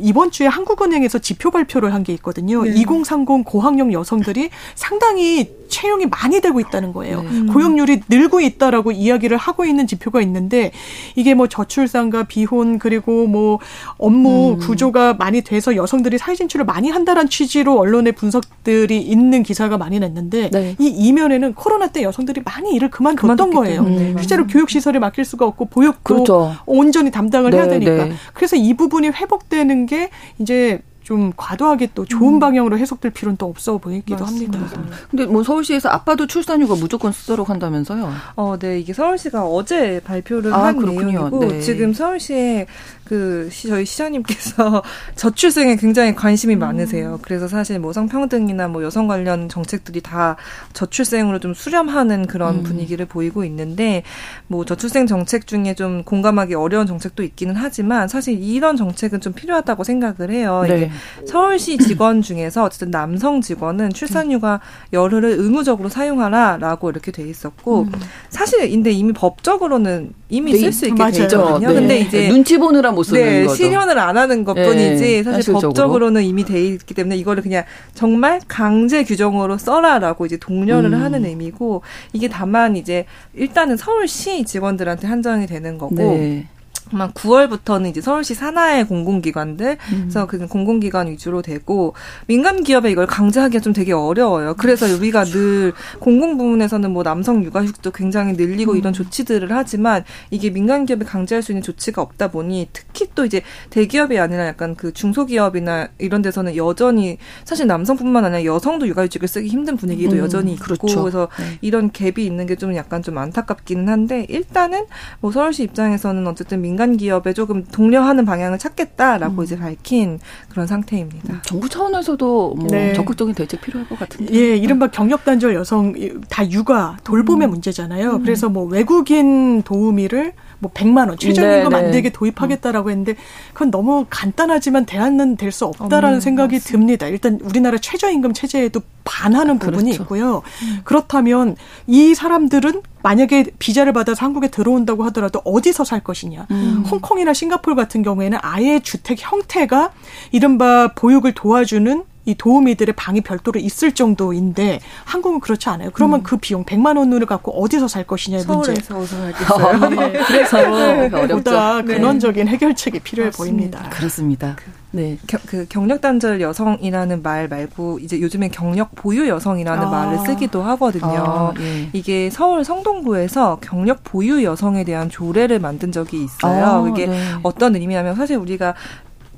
이번 0.02 0.32
주에 0.32 0.48
한국은행에서 0.48 1.20
지표 1.20 1.52
발표를 1.52 1.94
한 1.94 2.06
게 2.06 2.13
있거든요. 2.13 2.63
네. 2.63 2.70
2030 2.72 3.44
고학력 3.46 3.91
여성들이 3.91 4.50
상당히 4.76 5.50
채용이 5.68 6.06
많이 6.06 6.39
되고 6.39 6.60
있다는 6.60 6.94
거예요. 6.94 7.24
네. 7.24 7.28
음. 7.30 7.48
고용률이 7.52 8.02
늘고 8.08 8.39
있다라고 8.39 8.91
이야기를 8.91 9.36
하고 9.36 9.65
있는 9.65 9.88
지표가 9.88 10.22
있는데 10.22 10.72
이게 11.15 11.34
뭐 11.34 11.48
저출산과 11.48 12.24
비혼 12.26 12.78
그리고 12.78 13.26
뭐 13.26 13.60
업무 13.98 14.52
음. 14.54 14.58
구조가 14.60 15.15
많이 15.15 15.41
돼서 15.41 15.76
여성들이 15.76 16.20
사회 16.20 16.36
진출을 16.36 16.65
많이 16.65 16.91
한다는 16.91 17.28
취지로 17.28 17.80
언론의 17.80 18.13
분석들이 18.13 19.02
있는 19.02 19.41
기사가 19.41 19.78
많이 19.80 20.00
냈는데 20.00 20.52
네. 20.52 20.76
이 20.80 20.86
이면에는 20.88 21.56
코로나 21.56 21.88
때 21.88 22.04
여성들이 22.04 22.41
많이 22.46 22.74
일을 22.76 22.91
그만뒀던 22.91 23.50
거예요. 23.52 23.82
음. 23.82 24.15
실제로 24.20 24.46
교육 24.46 24.70
시설에 24.70 25.00
맡길 25.00 25.26
수가 25.26 25.48
없고 25.48 25.65
보육도 25.65 26.00
그렇죠. 26.04 26.56
온전히 26.68 27.10
담당을 27.10 27.50
네, 27.50 27.58
해야 27.58 27.68
되니까. 27.68 28.06
네. 28.06 28.13
그래서 28.36 28.56
이 28.56 28.76
부분 28.76 28.95
이 29.04 29.10
회복되는 29.10 29.86
게 29.86 30.10
이제 30.40 30.80
좀 31.06 31.32
과도하게 31.38 31.89
또 31.94 32.04
좋은 32.04 32.34
음. 32.34 32.39
방향으로 32.39 32.80
해석될 32.80 33.12
필요는 33.12 33.38
또 33.38 33.46
없어 33.46 33.78
보이기도 33.78 34.24
맞습니다. 34.24 34.58
합니다. 34.58 34.98
근데 35.12 35.26
뭐 35.28 35.44
서울시에서 35.44 35.88
아빠도 35.89 36.26
출산휴가 36.26 36.74
무조건 36.74 37.12
쓰도록 37.12 37.52
한다면서요? 37.52 38.12
어, 38.36 38.58
네. 38.58 38.80
이게 38.80 38.91
서울시가 38.91 39.46
어제 39.46 40.02
발표를 40.04 40.52
아, 40.52 40.65
한 40.65 40.78
그렇군요. 40.78 41.12
내용이고 41.12 41.39
네. 41.48 41.62
지금 41.62 41.94
서울시에 41.94 42.65
그 43.04 43.50
저희 43.52 43.86
시장님께서 43.86 44.82
저출생에 45.15 45.76
굉장히 45.76 46.15
관심이 46.15 46.56
음. 46.56 46.60
많으세요. 46.60 47.20
그래서 47.22 47.48
사실 47.48 47.78
뭐 47.80 47.94
성평등이나 47.94 48.68
뭐 48.68 48.84
여성 48.84 49.06
관련 49.06 49.48
정책들이 49.48 50.02
다 50.02 50.38
저출생으로 50.74 51.38
좀 51.39 51.54
수렴하는 51.54 52.26
그런 52.26 52.56
음. 52.56 52.63
분위기를 52.63 53.06
보이고 53.06 53.46
있는데 53.46 54.02
뭐 54.48 54.65
저출생 54.65 55.06
정책 55.06 55.46
중에 55.46 55.76
좀 55.76 56.04
공감하기 56.04 56.56
어려운 56.56 56.88
정책도 56.88 57.22
있기는 57.22 57.56
하지만 57.56 58.08
사실 58.08 58.41
이런 58.41 58.76
정책은 58.76 59.22
좀 59.22 59.34
필요하다고 59.34 59.84
생각을 59.84 60.32
해요. 60.32 60.65
네. 60.68 60.89
서울시 61.26 61.78
직원 61.78 62.22
중에서 62.22 62.64
어쨌든 62.64 62.92
남성 62.92 63.42
직원은 63.42 63.92
출산휴가 63.92 64.60
열흘을 64.94 65.36
의무적으로 65.38 65.90
사용하라라고 65.90 66.90
이렇게 66.90 67.12
돼 67.12 67.28
있었고 67.28 67.82
음. 67.84 67.92
사실 68.30 68.70
근데 68.70 68.92
이미 68.92 69.14
법적으로는 69.14 70.14
이미 70.30 70.54
네, 70.54 70.60
쓸수 70.60 70.88
있게 70.88 71.12
돼 71.12 71.24
있거든요. 71.24 71.68
네. 71.68 71.74
근데 71.74 72.00
이제 72.00 72.28
눈치 72.30 72.58
보느라 72.58 72.92
못 72.92 73.04
쓰는 73.04 73.22
네, 73.22 73.44
거죠. 73.44 73.56
실현을 73.56 74.00
안 74.00 74.18
하는 74.18 74.44
것뿐이지 74.44 75.04
네, 75.04 75.24
사실. 75.24 75.54
법적으로는 75.54 76.24
이미 76.24 76.44
돼 76.44 76.62
있기 76.66 76.94
때문에 76.94 77.16
이거를 77.18 77.44
그냥 77.44 77.64
정말 77.94 78.42
강제 78.48 79.04
규정으로 79.04 79.58
써라라고 79.58 80.26
이제 80.26 80.38
독려를 80.38 80.94
음. 80.94 81.02
하는 81.02 81.26
의미고 81.26 81.82
이게 82.14 82.28
다만 82.28 82.76
이제 82.76 83.06
일단은 83.34 83.78
서울시 83.78 84.44
직원들한테 84.46 85.08
한정이 85.08 85.48
되는 85.48 85.78
거고 85.78 85.96
네. 85.96 86.48
아마 86.91 87.12
9월부터는 87.12 87.89
이제 87.89 88.02
서울시 88.02 88.34
산하의 88.34 88.88
공공기관들, 88.88 89.78
음. 89.91 90.00
그래서 90.02 90.26
그 90.28 90.45
공공기관 90.48 91.08
위주로 91.08 91.41
되고 91.41 91.93
민간 92.28 92.63
기업에 92.63 92.91
이걸 92.91 93.06
강제하기가 93.08 93.62
좀 93.62 93.74
되게 93.74 93.93
어려워요. 93.93 94.56
그래서 94.58 94.86
우리가 94.86 95.24
늘 95.26 95.74
공공 96.00 96.38
부문에서는 96.38 96.91
뭐 96.91 97.04
남성 97.04 97.43
육아휴직도 97.43 97.91
굉장히 97.91 98.34
늘리고 98.34 98.74
음. 98.74 98.78
이런 98.78 98.93
조치들을 98.93 99.52
하지만 99.52 100.04
이게 100.32 100.50
민간 100.50 100.86
기업에 100.86 101.06
강제할 101.06 101.41
수 101.41 101.52
있는 101.52 101.62
조치가 101.62 102.02
없다 102.02 102.32
보니 102.32 102.69
특히 102.74 103.08
또 103.15 103.26
이제 103.26 103.41
대기업이 103.69 104.17
아니라 104.17 104.48
약간 104.48 104.76
그 104.76 104.91
중소기업이나 104.91 105.89
이런 106.00 106.21
데서는 106.21 106.56
여전히 106.56 107.17
사실 107.43 107.67
남성뿐만 107.67 108.26
아니라 108.26 108.43
여성도 108.43 108.88
육아휴직을 108.88 109.28
쓰기 109.28 109.48
힘든 109.50 109.78
분위기도 109.78 110.15
음. 110.15 110.19
여전히 110.19 110.54
있고 110.54 110.65
그렇죠. 110.65 111.02
그래서 111.02 111.28
네. 111.39 111.60
이런 111.62 111.91
갭이 111.91 112.19
있는 112.19 112.45
게 112.48 112.56
좀 112.56 112.76
약간 112.76 113.02
좀 113.02 113.17
안타깝기는 113.17 113.89
한데 113.89 114.26
일단은 114.30 114.86
뭐 115.19 115.32
서울시 115.32 115.63
입장에서는 115.63 116.26
어쨌든 116.28 116.62
민 116.62 116.75
민간 116.76 116.98
기업에 116.98 117.32
조금 117.32 117.64
독려하는 117.64 118.26
방향을 118.26 118.60
찾겠다라고 118.60 119.42
음. 119.42 119.44
이제 119.44 119.58
밝힌 119.58 120.20
그런 120.50 120.68
상태입니다. 120.68 121.34
음, 121.34 121.40
정부 121.44 121.70
차원에서도 121.70 122.56
뭐 122.56 122.68
네. 122.70 122.92
적극적인 122.92 123.34
대책 123.34 123.62
필요할 123.62 123.88
것 123.88 123.98
같은데. 123.98 124.34
예, 124.36 124.58
이른바 124.58 124.88
경력 124.88 125.24
단절 125.24 125.56
여성 125.56 125.94
다 126.30 126.50
육아 126.52 126.98
돌봄의 127.06 127.48
음. 127.48 127.52
문제잖아요. 127.52 128.16
음. 128.16 128.24
그래서 128.24 128.50
뭐 128.50 128.66
외국인 128.66 129.64
도우미를 129.64 130.34
뭐 130.65 130.71
100만 130.71 131.10
원 131.10 131.17
최저임금 131.17 131.69
네, 131.69 131.75
안 131.78 131.86
네. 131.86 131.91
되게 131.91 132.10
도입하겠다라고 132.10 132.89
했는데 132.89 133.15
그건 133.54 133.69
너무 133.71 134.06
간단하지만 134.10 134.86
대안은 134.86 135.38
될 135.38 135.56
수 135.56 135.63
없다라는 135.65 136.19
생각이 136.19 136.56
맞습니다. 136.56 136.71
듭니다. 136.71 137.08
일단 137.08 137.39
우리나라 137.41 137.78
최저임금 137.78 138.34
체제에도 138.34 138.82
반하는 139.06 139.58
부분이 139.58 139.91
그렇죠. 139.91 140.04
있고요. 140.04 140.41
음. 140.63 140.80
그렇다면 140.84 141.56
이 141.88 142.13
사람들은 142.13 142.82
만약에 143.04 143.51
비자를 143.58 143.93
받아서 143.93 144.25
한국에 144.25 144.49
들어온다고 144.49 145.06
하더라도 145.06 145.41
어디서 145.45 145.86
살 145.86 146.01
것이냐. 146.01 146.47
음. 146.51 146.84
홍콩이나 146.91 147.34
싱가폴 147.34 147.75
같은 147.75 148.01
경우에는 148.04 148.38
아예 148.41 148.82
주택 148.82 149.19
형태가 149.21 149.91
이른바 150.34 150.91
보육을 150.95 151.32
도와주는 151.34 152.04
이 152.26 152.36
도우미들의 152.36 152.96
방이 152.96 153.22
별도로 153.22 153.60
있을 153.60 153.94
정도인데 153.94 154.80
한국은 155.06 155.40
그렇지 155.40 155.70
않아요. 155.70 155.92
그러면 155.94 156.22
음. 156.22 156.24
그 156.24 156.38
비용 156.38 156.66
100만 156.66 156.98
원을 156.98 157.26
갖고 157.26 157.52
어디서 157.52 157.88
살 157.88 158.06
것이냐의 158.06 158.46
문제. 158.46 158.74
서울에서 158.82 159.00
우승하겠어요. 159.00 159.90
네. 159.90 161.10
그래서 161.10 161.36
보다 161.36 161.82
네. 161.82 161.96
근원적인 161.96 162.48
해결책이 162.48 163.00
필요해 163.00 163.28
맞습니다. 163.30 163.80
보입니다. 163.80 163.90
그렇습니다. 163.90 164.56
네, 164.96 165.18
겨, 165.28 165.38
그 165.46 165.66
경력 165.68 166.00
단절 166.00 166.40
여성이라는 166.40 167.22
말 167.22 167.50
말고 167.50 168.00
이제 168.00 168.22
요즘엔 168.22 168.52
경력 168.52 168.96
보유 168.96 169.28
여성이라는 169.28 169.84
아. 169.84 169.90
말을 169.90 170.20
쓰기도 170.20 170.64
하거든요. 170.64 171.06
아, 171.06 171.54
예. 171.60 171.90
이게 171.92 172.30
서울 172.30 172.64
성동구에서 172.64 173.60
경력 173.62 174.06
보유 174.06 174.41
여성에 174.45 174.86
대한 174.86 175.10
조례를 175.10 175.60
만든 175.60 175.91
적이 175.91 176.24
있어요. 176.24 176.86
아, 176.86 176.89
이게 176.89 177.08
네. 177.08 177.20
어떤 177.43 177.76
의미냐면 177.76 178.16
사실 178.16 178.38
우리가 178.38 178.74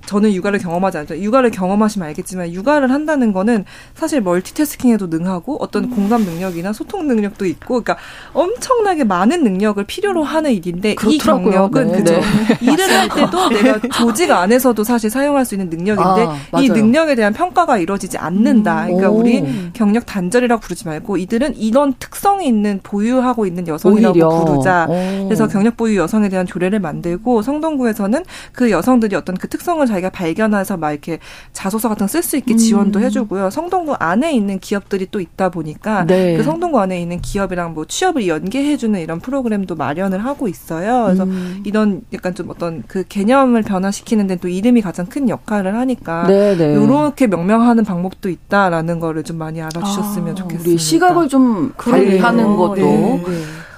저는 0.07 0.33
육아를 0.33 0.57
경험하지 0.57 0.97
않죠. 0.99 1.17
육아를 1.19 1.51
경험하시면 1.51 2.07
알겠지만 2.07 2.51
육아를 2.53 2.91
한다는 2.91 3.33
거는 3.33 3.65
사실 3.93 4.21
멀티태스킹에도 4.21 5.07
능하고 5.07 5.57
어떤 5.61 5.83
음. 5.83 5.89
공감 5.91 6.23
능력이나 6.23 6.73
소통 6.73 7.07
능력도 7.07 7.45
있고 7.45 7.81
그러니까 7.83 7.97
엄청나게 8.33 9.03
많은 9.03 9.43
능력을 9.43 9.83
필요로 9.83 10.23
하는 10.23 10.51
일인데 10.53 10.95
그렇더라고요. 10.95 11.13
이 11.13 11.51
경력은 11.51 11.91
네. 11.91 11.97
그죠. 11.97 12.13
네. 12.13 12.21
일을 12.61 12.89
할 12.89 13.09
때도 13.09 13.49
내가 13.49 13.79
조직 13.93 14.31
안에서도 14.31 14.81
사실 14.83 15.09
사용할 15.09 15.45
수 15.45 15.55
있는 15.55 15.69
능력인데 15.69 16.27
아, 16.51 16.61
이 16.61 16.69
능력에 16.69 17.15
대한 17.15 17.33
평가가 17.33 17.77
이루어지지 17.77 18.17
않는다. 18.17 18.83
음. 18.83 18.95
그러니까 18.95 19.09
오. 19.11 19.17
우리 19.17 19.43
경력 19.73 20.05
단절이라고 20.05 20.61
부르지 20.61 20.87
말고 20.87 21.17
이들은 21.17 21.57
이런 21.57 21.93
특성이 21.99 22.47
있는 22.47 22.79
보유하고 22.81 23.45
있는 23.45 23.67
여성이라고 23.67 24.13
오히려. 24.13 24.29
부르자. 24.29 24.87
오. 24.89 25.25
그래서 25.25 25.47
경력 25.47 25.75
보유 25.75 25.97
여성에 25.97 26.29
대한 26.29 26.45
조례를 26.45 26.79
만들고 26.79 27.41
성동구에서는 27.41 28.23
그 28.53 28.71
여성들이 28.71 29.15
어떤 29.15 29.35
그 29.35 29.49
특성을 29.49 29.85
자기가 29.97 30.09
발견해서 30.11 30.77
막 30.77 30.91
이렇게 30.91 31.19
자소서 31.51 31.89
같은 31.89 32.05
거쓸수 32.05 32.37
있게 32.37 32.55
지원도 32.55 32.99
음. 32.99 33.03
해주고요. 33.03 33.49
성동구 33.49 33.95
안에 33.99 34.31
있는 34.31 34.59
기업들이 34.59 35.07
또 35.11 35.19
있다 35.19 35.49
보니까 35.49 36.05
네. 36.05 36.37
그 36.37 36.43
성동구 36.43 36.79
안에 36.79 37.01
있는 37.01 37.19
기업이랑 37.19 37.73
뭐 37.73 37.85
취업을 37.85 38.27
연계해주는 38.27 38.99
이런 38.99 39.19
프로그램도 39.19 39.75
마련을 39.75 40.23
하고 40.23 40.47
있어요. 40.47 41.05
그래서 41.05 41.23
음. 41.23 41.63
이런 41.65 42.01
약간 42.13 42.33
좀 42.33 42.49
어떤 42.49 42.83
그 42.87 43.03
개념을 43.03 43.63
변화시키는 43.63 44.27
데 44.27 44.37
또 44.37 44.47
이름이 44.47 44.81
가장 44.81 45.07
큰 45.07 45.29
역할을 45.29 45.75
하니까 45.75 46.27
이렇게 46.29 47.27
명명하는 47.27 47.83
방법도 47.83 48.29
있다라는 48.29 48.99
거를 48.99 49.23
좀 49.23 49.37
많이 49.37 49.61
알아주셨으면 49.61 50.31
아, 50.31 50.35
좋겠습니다. 50.35 50.69
우리 50.69 50.77
시각을 50.77 51.27
좀 51.27 51.73
관리하는 51.75 52.55
것도. 52.55 52.75
네. 52.75 53.23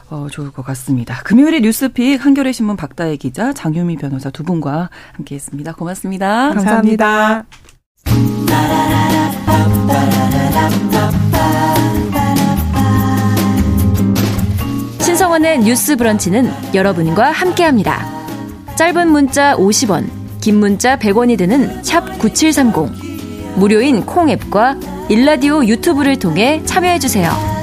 어, 0.10 0.28
좋을 0.30 0.52
것 0.52 0.66
같습니다. 0.66 1.22
금요일에 1.24 1.60
뉴스픽 1.60 2.24
한겨레 2.26 2.52
신문 2.52 2.76
박다혜 2.76 3.16
기자, 3.16 3.54
장유미 3.54 3.98
변호사 3.98 4.30
두 4.30 4.44
분과 4.44 4.90
함께했습니다. 5.14 5.74
고맙습니다. 5.74 6.50
감사합니다. 6.50 7.46
신성원의 15.02 15.60
뉴스 15.60 15.96
브런치는 15.96 16.50
여러분과 16.74 17.32
함께합니다. 17.32 18.06
짧은 18.78 19.10
문자 19.10 19.56
50원, 19.58 20.10
긴 20.42 20.56
문자 20.56 20.98
100원이 20.98 21.38
드는 21.38 21.84
샵 21.84 22.18
9730. 22.18 23.58
무료인 23.58 24.06
콩 24.06 24.30
앱과 24.30 24.78
일라디오 25.10 25.66
유튜브를 25.66 26.18
통해 26.18 26.64
참여해주세요. 26.66 27.59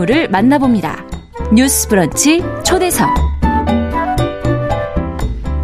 인물을 0.00 0.28
만나봅니다. 0.28 1.04
뉴스 1.52 1.86
브런치 1.88 2.42
초대석. 2.64 3.08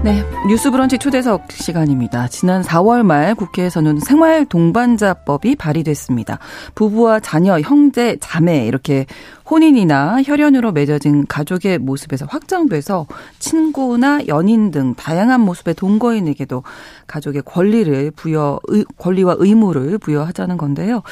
네, 0.04 0.22
뉴스 0.46 0.70
브런치 0.70 0.98
초대석 0.98 1.50
시간입니다. 1.50 2.28
지난 2.28 2.62
4월 2.62 3.02
말 3.02 3.34
국회에서는 3.34 4.00
생활 4.00 4.44
동반자법이 4.44 5.56
발의됐습니다. 5.56 6.38
부부와 6.74 7.20
자녀, 7.20 7.58
형제, 7.60 8.16
자매 8.20 8.66
이렇게 8.66 9.06
혼인이나 9.48 10.22
혈연으로 10.22 10.72
맺어진 10.72 11.26
가족의 11.26 11.78
모습에서 11.78 12.26
확장돼서 12.28 13.06
친구나 13.38 14.20
연인 14.26 14.70
등 14.70 14.94
다양한 14.94 15.40
모습의 15.40 15.74
동거인에게도 15.74 16.62
가족의 17.06 17.42
권리를 17.44 18.10
부여 18.10 18.60
권리와 18.98 19.36
의무를 19.38 19.98
부여하자는 19.98 20.56
건데요. 20.56 21.02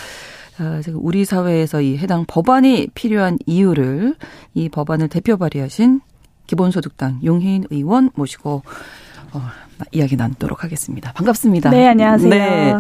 아, 0.59 0.81
우리 0.95 1.25
사회에서 1.25 1.81
이 1.81 1.97
해당 1.97 2.25
법안이 2.27 2.89
필요한 2.95 3.39
이유를 3.47 4.15
이 4.55 4.69
법안을 4.69 5.09
대표 5.09 5.37
발의하신 5.37 6.01
기본소득당 6.47 7.21
용혜인 7.25 7.65
의원 7.71 8.11
모시고 8.15 8.63
어, 9.33 9.41
이야기 9.91 10.15
나누도록 10.15 10.63
하겠습니다. 10.63 11.13
반갑습니다. 11.13 11.71
네, 11.71 11.89
안녕하세요. 11.89 12.31
네. 12.31 12.75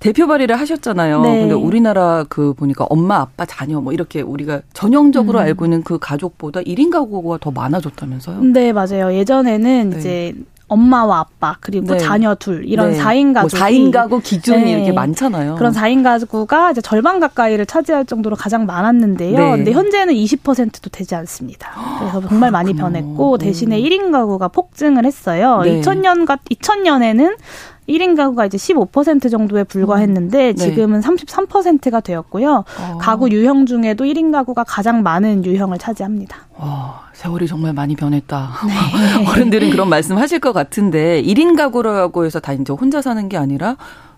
대표 0.00 0.26
발의를 0.26 0.58
하셨잖아요. 0.58 1.20
네. 1.20 1.40
근데 1.40 1.54
우리나라 1.54 2.24
그 2.28 2.54
보니까 2.54 2.84
엄마, 2.90 3.20
아빠, 3.20 3.44
자녀 3.44 3.80
뭐 3.80 3.92
이렇게 3.92 4.20
우리가 4.20 4.62
전형적으로 4.72 5.38
음. 5.38 5.44
알고 5.44 5.66
있는 5.66 5.82
그 5.84 5.98
가족보다 5.98 6.60
1인 6.60 6.90
가구가 6.90 7.38
더 7.40 7.52
많아졌다면서요? 7.52 8.42
네, 8.42 8.72
맞아요. 8.72 9.14
예전에는 9.14 9.90
네. 9.90 9.98
이제 9.98 10.34
엄마와 10.72 11.20
아빠 11.20 11.56
그리고 11.60 11.94
네. 11.94 11.98
자녀 11.98 12.34
둘 12.34 12.64
이런 12.66 12.92
네. 12.92 12.98
4인 12.98 13.34
가족 13.34 13.56
뭐 13.56 13.66
4인 13.66 13.92
가구 13.92 14.20
기준이 14.20 14.64
네. 14.64 14.72
이렇게 14.72 14.92
많잖아요. 14.92 15.56
그런 15.56 15.72
4인 15.72 16.02
가구가 16.02 16.70
이제 16.70 16.80
절반 16.80 17.20
가까이를 17.20 17.66
차지할 17.66 18.06
정도로 18.06 18.36
가장 18.36 18.66
많았는데요. 18.66 19.38
네. 19.38 19.50
근데 19.56 19.72
현재는 19.72 20.14
20%도 20.14 20.90
되지 20.90 21.14
않습니다. 21.14 21.70
그래서 21.98 22.26
정말 22.28 22.50
많이 22.50 22.72
변했고 22.72 23.38
대신에 23.38 23.80
1인 23.80 24.12
가구가 24.12 24.48
폭증을 24.48 25.04
했어요. 25.04 25.60
2000년 25.64 26.26
2000년에는 26.26 27.36
1인 27.88 28.16
가구가 28.16 28.46
이제 28.46 28.56
15% 28.56 29.30
정도에 29.30 29.64
불과했는데 29.64 30.50
음. 30.50 30.54
네. 30.54 30.64
지금은 30.64 31.00
33%가 31.00 32.00
되었고요. 32.00 32.64
어. 32.78 32.98
가구 33.00 33.30
유형 33.30 33.66
중에도 33.66 34.04
1인 34.04 34.32
가구가 34.32 34.64
가장 34.64 35.02
많은 35.02 35.44
유형을 35.44 35.78
차지합니다. 35.78 36.36
와, 36.58 37.02
세월이 37.12 37.46
정말 37.46 37.72
많이 37.72 37.96
변했다. 37.96 38.50
네. 38.66 39.26
어른들은 39.30 39.70
그런 39.70 39.88
말씀 39.88 40.16
하실 40.16 40.38
것 40.38 40.52
같은데 40.52 41.22
1인 41.22 41.56
가구라고 41.56 42.24
해서 42.24 42.40
다 42.40 42.52
이제 42.52 42.72
혼자 42.72 43.02
사는 43.02 43.28
게 43.28 43.36
아니라 43.36 43.76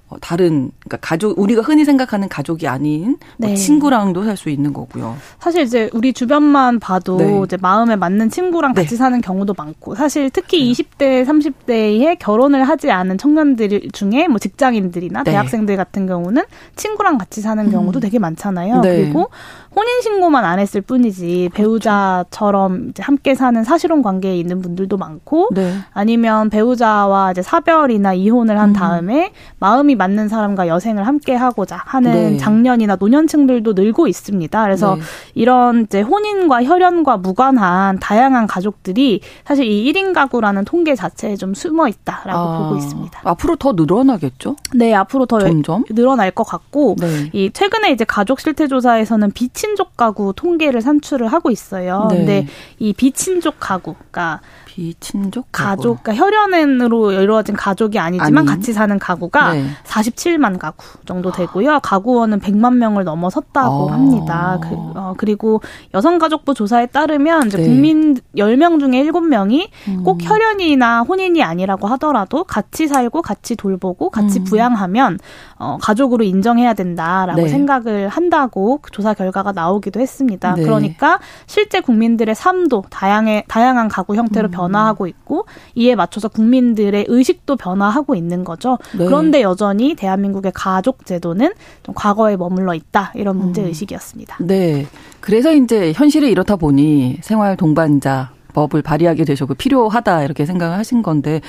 어, 0.08 0.16
다른 0.20 0.70
그러니까 0.80 0.98
가족 1.00 1.38
우리가 1.38 1.62
흔히 1.62 1.84
생각하는 1.84 2.28
가족이 2.28 2.68
아닌 2.68 3.16
뭐 3.38 3.48
네. 3.48 3.54
친구랑도 3.56 4.22
살 4.24 4.34
수 4.36 4.50
있는 4.50 4.72
거고요. 4.72 5.16
사실 5.38 5.62
이제 5.62 5.88
우리 5.92 6.12
주변만 6.12 6.80
봐도 6.80 7.16
네. 7.16 7.40
이제 7.44 7.56
마음에 7.60 7.94
맞는 7.94 8.30
친구랑 8.30 8.74
같이 8.74 8.90
네. 8.90 8.96
사는 8.96 9.20
경우도 9.20 9.54
많고 9.56 9.94
사실 9.94 10.28
특히 10.28 10.72
네. 10.72 10.72
20대 10.72 11.24
30대에 11.24 12.18
결혼을 12.18 12.64
하지 12.64 12.90
않은 12.90 13.16
청년들 13.16 13.90
중에 13.92 14.26
뭐 14.26 14.38
직장인들이나 14.38 15.22
네. 15.22 15.30
대학생들 15.30 15.76
같은 15.76 16.06
경우는 16.06 16.42
친구랑 16.74 17.16
같이 17.18 17.40
사는 17.40 17.70
경우도 17.70 17.98
음. 17.98 18.00
되게 18.00 18.18
많잖아요. 18.18 18.80
네. 18.80 18.96
그리고 18.96 19.30
혼인 19.74 20.00
신고만 20.02 20.44
안 20.44 20.58
했을 20.58 20.80
뿐이지 20.80 21.50
그렇죠. 21.52 21.54
배우자처럼 21.54 22.90
이제 22.90 23.02
함께 23.02 23.34
사는 23.34 23.62
사실혼 23.64 24.02
관계에 24.02 24.36
있는 24.36 24.62
분들도 24.62 24.96
많고 24.96 25.48
네. 25.52 25.74
아니면 25.92 26.48
배우자와 26.50 27.32
이제 27.32 27.42
사별이나 27.42 28.14
이혼을 28.14 28.58
한 28.58 28.70
음. 28.70 28.72
다음에 28.72 29.32
마음이 29.58 29.96
맞는 29.96 30.28
사람과 30.28 30.68
여생을 30.68 31.06
함께 31.06 31.34
하고자 31.34 31.80
하는 31.84 32.12
네. 32.12 32.36
장년이나 32.36 32.96
노년층들도 32.96 33.72
늘고 33.72 34.06
있습니다. 34.06 34.62
그래서 34.62 34.94
네. 34.94 35.02
이런 35.34 35.82
이제 35.82 36.02
혼인과 36.02 36.62
혈연과 36.64 37.16
무관한 37.16 37.98
다양한 37.98 38.46
가족들이 38.46 39.20
사실 39.44 39.66
이 39.66 39.92
1인 39.92 40.14
가구라는 40.14 40.64
통계 40.64 40.94
자체에 40.94 41.36
좀 41.36 41.54
숨어 41.54 41.88
있다라고 41.88 42.38
아, 42.38 42.58
보고 42.58 42.76
있습니다. 42.76 43.20
앞으로 43.24 43.56
더 43.56 43.72
늘어나겠죠? 43.72 44.56
네, 44.74 44.94
앞으로 44.94 45.26
더 45.26 45.40
점점? 45.40 45.84
늘어날 45.90 46.30
것 46.30 46.44
같고 46.44 46.96
네. 47.00 47.30
이 47.32 47.50
최근에 47.52 47.90
이제 47.90 48.04
가족 48.04 48.38
실태 48.38 48.68
조사에서는 48.68 49.32
비치 49.32 49.63
비 49.63 49.63
친족 49.64 49.96
가구 49.96 50.34
통계를 50.36 50.82
산출을 50.82 51.28
하고 51.28 51.50
있어요. 51.50 52.08
네. 52.10 52.16
근데 52.16 52.46
이 52.78 52.92
비친족 52.92 53.56
가구, 53.58 53.94
그러니까 53.94 54.40
비친족 54.74 55.46
가족, 55.52 56.02
그러니까 56.02 56.14
혈연으로 56.14 57.12
이루어진 57.12 57.54
가족이 57.54 58.00
아니지만 58.00 58.38
아닌? 58.38 58.46
같이 58.46 58.72
사는 58.72 58.98
가구가 58.98 59.52
네. 59.52 59.66
47만 59.84 60.58
가구 60.58 60.84
정도 61.06 61.30
되고요. 61.30 61.78
가구원은 61.80 62.40
100만 62.40 62.74
명을 62.78 63.04
넘어섰다고 63.04 63.90
아. 63.90 63.92
합니다. 63.92 64.58
그, 64.60 64.68
어, 64.72 65.14
그리고 65.16 65.60
여성가족부 65.94 66.54
조사에 66.54 66.86
따르면 66.86 67.46
이제 67.46 67.58
네. 67.58 67.64
국민 67.66 68.16
10명 68.36 68.80
중에 68.80 69.04
7명이 69.04 69.68
음. 69.86 70.02
꼭 70.02 70.18
혈연이나 70.20 71.02
혼인이 71.02 71.40
아니라고 71.40 71.86
하더라도 71.86 72.42
같이 72.42 72.88
살고 72.88 73.22
같이 73.22 73.54
돌보고 73.54 74.10
같이 74.10 74.40
음. 74.40 74.44
부양하면 74.44 75.20
어, 75.60 75.78
가족으로 75.80 76.24
인정해야 76.24 76.74
된다라고 76.74 77.42
네. 77.42 77.48
생각을 77.48 78.08
한다고 78.08 78.80
그 78.82 78.90
조사 78.90 79.14
결과가 79.14 79.52
나오기도 79.52 80.00
했습니다. 80.00 80.54
네. 80.54 80.64
그러니까 80.64 81.20
실제 81.46 81.80
국민들의 81.80 82.34
삶도 82.34 82.86
다양해, 82.90 83.44
다양한 83.46 83.86
가구 83.86 84.16
형태로 84.16 84.48
음. 84.48 84.50
변화하고 84.64 85.06
있고 85.06 85.46
이에 85.74 85.94
맞춰서 85.94 86.28
국민들의 86.28 87.06
의식도 87.08 87.56
변화하고 87.56 88.14
있는 88.14 88.44
거죠. 88.44 88.78
네. 88.96 89.04
그런데 89.04 89.42
여전히 89.42 89.94
대한민국의 89.94 90.52
가족 90.54 91.06
제도는 91.06 91.52
좀 91.82 91.94
과거에 91.94 92.36
머물러 92.36 92.74
있다 92.74 93.12
이런 93.14 93.36
문제 93.36 93.62
음. 93.62 93.66
의식이었습니다. 93.66 94.38
네. 94.40 94.86
그래서 95.20 95.52
이제 95.52 95.92
현실이 95.94 96.30
이렇다 96.30 96.56
보니 96.56 97.18
생활 97.22 97.56
동반자 97.56 98.32
법을 98.52 98.82
발의하게 98.82 99.24
되셨고 99.24 99.54
필요하다 99.54 100.24
이렇게 100.24 100.46
생각을 100.46 100.78
하신 100.78 101.02
건데 101.02 101.40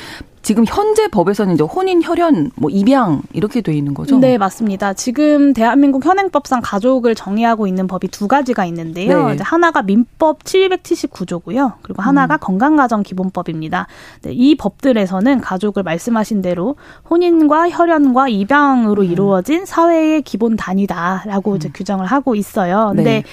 지금 0.45 0.63
현재 0.67 1.07
법에서는 1.07 1.55
이제 1.55 1.63
혼인, 1.63 2.03
혈연, 2.03 2.51
뭐 2.55 2.69
입양 2.69 3.23
이렇게 3.33 3.61
돼 3.61 3.73
있는 3.73 3.95
거죠? 3.95 4.19
네, 4.19 4.37
맞습니다. 4.37 4.93
지금 4.93 5.53
대한민국 5.53 6.05
현행법상 6.05 6.61
가족을 6.63 7.15
정의하고 7.15 7.65
있는 7.65 7.87
법이 7.87 8.09
두 8.09 8.27
가지가 8.27 8.63
있는데요. 8.65 9.29
네. 9.29 9.33
이제 9.33 9.43
하나가 9.43 9.81
민법 9.81 10.43
779조고요. 10.43 11.73
그리고 11.81 12.03
하나가 12.03 12.35
음. 12.35 12.39
건강가정기본법입니다. 12.41 13.87
네, 14.21 14.33
이 14.33 14.53
법들에서는 14.53 15.41
가족을 15.41 15.81
말씀하신 15.81 16.43
대로 16.43 16.75
혼인과 17.09 17.71
혈연과 17.71 18.27
입양으로 18.27 19.01
음. 19.01 19.11
이루어진 19.11 19.65
사회의 19.65 20.21
기본 20.21 20.57
단위다라고 20.57 21.53
음. 21.53 21.55
이제 21.55 21.71
규정을 21.73 22.05
하고 22.05 22.35
있어요. 22.35 22.91
근데 22.95 23.03
네. 23.03 23.23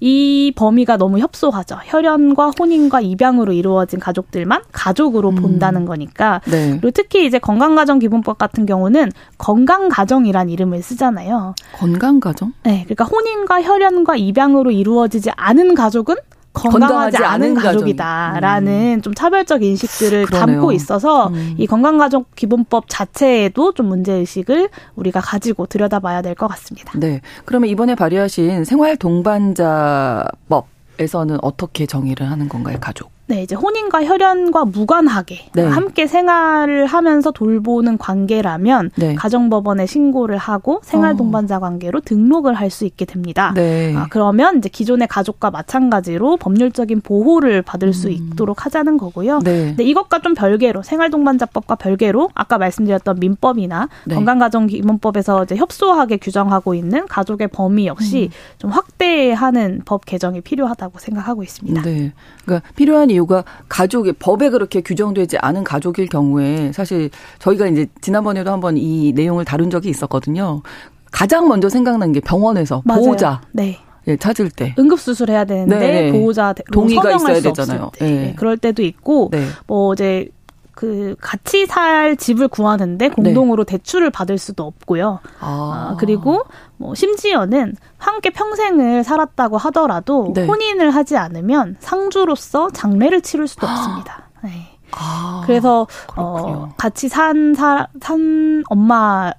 이 0.00 0.54
범위가 0.56 0.96
너무 0.96 1.18
협소하죠. 1.18 1.76
혈연과 1.84 2.52
혼인과 2.58 3.02
입양으로 3.02 3.52
이루어진 3.52 4.00
가족들만 4.00 4.62
가족으로 4.72 5.28
음. 5.28 5.34
본다는 5.34 5.84
거니까. 5.84 6.40
네. 6.46 6.61
그리고 6.80 6.90
특히 6.92 7.26
이제 7.26 7.38
건강가정기본법 7.38 8.38
같은 8.38 8.66
경우는 8.66 9.10
건강가정이란 9.38 10.48
이름을 10.50 10.82
쓰잖아요. 10.82 11.54
건강가정? 11.74 12.52
네. 12.64 12.84
그러니까 12.84 13.04
혼인과 13.04 13.62
혈연과 13.62 14.16
입양으로 14.16 14.70
이루어지지 14.70 15.30
않은 15.36 15.74
가족은 15.74 16.16
건강하지, 16.54 17.16
건강하지 17.16 17.16
않은 17.24 17.54
가족이다라는 17.54 18.96
음. 18.98 19.02
좀 19.02 19.14
차별적 19.14 19.62
인식들을 19.62 20.26
그러네요. 20.26 20.46
담고 20.56 20.72
있어서 20.72 21.28
음. 21.28 21.54
이 21.56 21.66
건강가족 21.66 22.34
기본법 22.34 22.84
자체에도 22.88 23.72
좀 23.72 23.86
문제 23.86 24.12
의식을 24.12 24.68
우리가 24.96 25.20
가지고 25.20 25.64
들여다봐야 25.66 26.20
될 26.20 26.34
것 26.34 26.48
같습니다. 26.48 26.92
네. 26.98 27.20
그러면 27.46 27.70
이번에 27.70 27.94
발의하신 27.94 28.64
생활 28.66 28.96
동반자법 28.98 30.66
에서는 30.98 31.38
어떻게 31.40 31.86
정의를 31.86 32.30
하는 32.30 32.50
건가요, 32.50 32.76
가족? 32.80 33.11
네, 33.26 33.42
이제 33.42 33.54
혼인과 33.54 34.04
혈연과 34.04 34.66
무관하게 34.66 35.50
네. 35.54 35.62
함께 35.62 36.06
생활을 36.06 36.86
하면서 36.86 37.30
돌보는 37.30 37.96
관계라면 37.96 38.90
네. 38.96 39.14
가정법원에 39.14 39.86
신고를 39.86 40.36
하고 40.36 40.80
생활 40.82 41.16
동반자 41.16 41.60
관계로 41.60 42.00
등록을 42.00 42.54
할 42.54 42.72
수 42.72 42.86
있게 42.86 43.04
됩니다. 43.04 43.52
네. 43.54 43.94
아, 43.94 44.06
그러면 44.08 44.56
이제 44.56 44.70
기존의 44.70 45.06
가족과 45.06 45.50
마찬가지로 45.50 46.38
법률적인 46.38 47.02
보호를 47.02 47.60
받을 47.60 47.88
음. 47.88 47.92
수 47.92 48.08
있도록 48.08 48.64
하자는 48.64 48.96
거고요. 48.96 49.40
네. 49.40 49.76
네, 49.76 49.84
이것과 49.84 50.20
좀 50.20 50.32
별개로 50.32 50.82
생활 50.82 51.10
동반자법과 51.10 51.74
별개로 51.74 52.30
아까 52.34 52.56
말씀드렸던 52.56 53.18
민법이나 53.20 53.88
네. 54.06 54.14
건강가정기본법에서 54.14 55.44
이제 55.44 55.56
협소하게 55.56 56.16
규정하고 56.16 56.74
있는 56.74 57.06
가족의 57.06 57.48
범위 57.48 57.86
역시 57.86 58.30
음. 58.32 58.56
좀 58.58 58.70
확대하는 58.70 59.82
법 59.84 60.06
개정이 60.06 60.40
필요하다고 60.40 60.98
생각하고 60.98 61.42
있습니다. 61.42 61.82
네. 61.82 62.12
그러니까 62.44 62.66
필요한 62.74 63.10
이유가 63.12 63.44
가족의 63.68 64.14
법에 64.18 64.50
그렇게 64.50 64.80
규정되지 64.80 65.38
않은 65.38 65.64
가족일 65.64 66.08
경우에 66.08 66.72
사실 66.72 67.10
저희가 67.38 67.66
이제 67.66 67.86
지난번에도 68.00 68.50
한번 68.50 68.76
이 68.76 69.12
내용을 69.14 69.44
다룬 69.44 69.70
적이 69.70 69.90
있었거든요. 69.90 70.62
가장 71.10 71.48
먼저 71.48 71.68
생각나는 71.68 72.12
게 72.12 72.20
병원에서 72.20 72.82
맞아요. 72.84 73.02
보호자. 73.02 73.40
네. 73.52 73.78
예, 74.08 74.16
찾을 74.16 74.50
때 74.50 74.74
응급수술 74.78 75.30
해야 75.30 75.44
되는데 75.44 75.78
네네. 75.78 76.10
네. 76.10 76.12
보호자 76.12 76.54
동의가 76.72 77.12
있어야 77.14 77.40
되잖아요. 77.40 77.90
때. 77.98 78.10
네. 78.10 78.34
그럴 78.36 78.58
때도 78.58 78.82
있고 78.82 79.28
네. 79.30 79.46
뭐 79.66 79.92
이제 79.92 80.28
그 80.74 81.14
같이 81.20 81.66
살 81.66 82.16
집을 82.16 82.48
구하는데 82.48 83.08
공동으로 83.10 83.64
네. 83.64 83.76
대출을 83.76 84.10
받을 84.10 84.38
수도 84.38 84.64
없고요. 84.64 85.20
아. 85.40 85.90
아. 85.92 85.96
그리고 85.98 86.44
뭐 86.76 86.94
심지어는 86.94 87.76
함께 87.98 88.30
평생을 88.30 89.04
살았다고 89.04 89.58
하더라도 89.58 90.32
네. 90.34 90.46
혼인을 90.46 90.90
하지 90.90 91.16
않으면 91.16 91.76
상주로서 91.80 92.70
장례를 92.70 93.20
치를 93.20 93.46
수도 93.46 93.66
없습니다. 93.66 94.28
네. 94.42 94.68
아, 94.94 95.42
그래서 95.46 95.86
어 96.16 96.68
같이 96.76 97.08
산 97.08 97.54
사, 97.54 97.88
산 98.02 98.62
엄마 98.68 99.32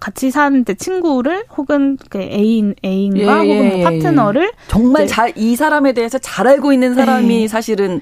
같이 0.00 0.30
산 0.30 0.64
친구를 0.64 1.46
혹은 1.56 1.98
그 2.08 2.20
애인 2.20 2.76
애인과 2.84 3.46
예, 3.46 3.48
혹은 3.48 3.68
뭐 3.68 3.76
예, 3.76 3.78
예, 3.80 3.84
파트너를 3.84 4.52
정말 4.68 5.08
잘 5.08 5.32
이 5.36 5.56
사람에 5.56 5.92
대해서 5.94 6.18
잘 6.18 6.46
알고 6.46 6.72
있는 6.72 6.94
사람이 6.94 7.40
네. 7.40 7.48
사실은 7.48 8.00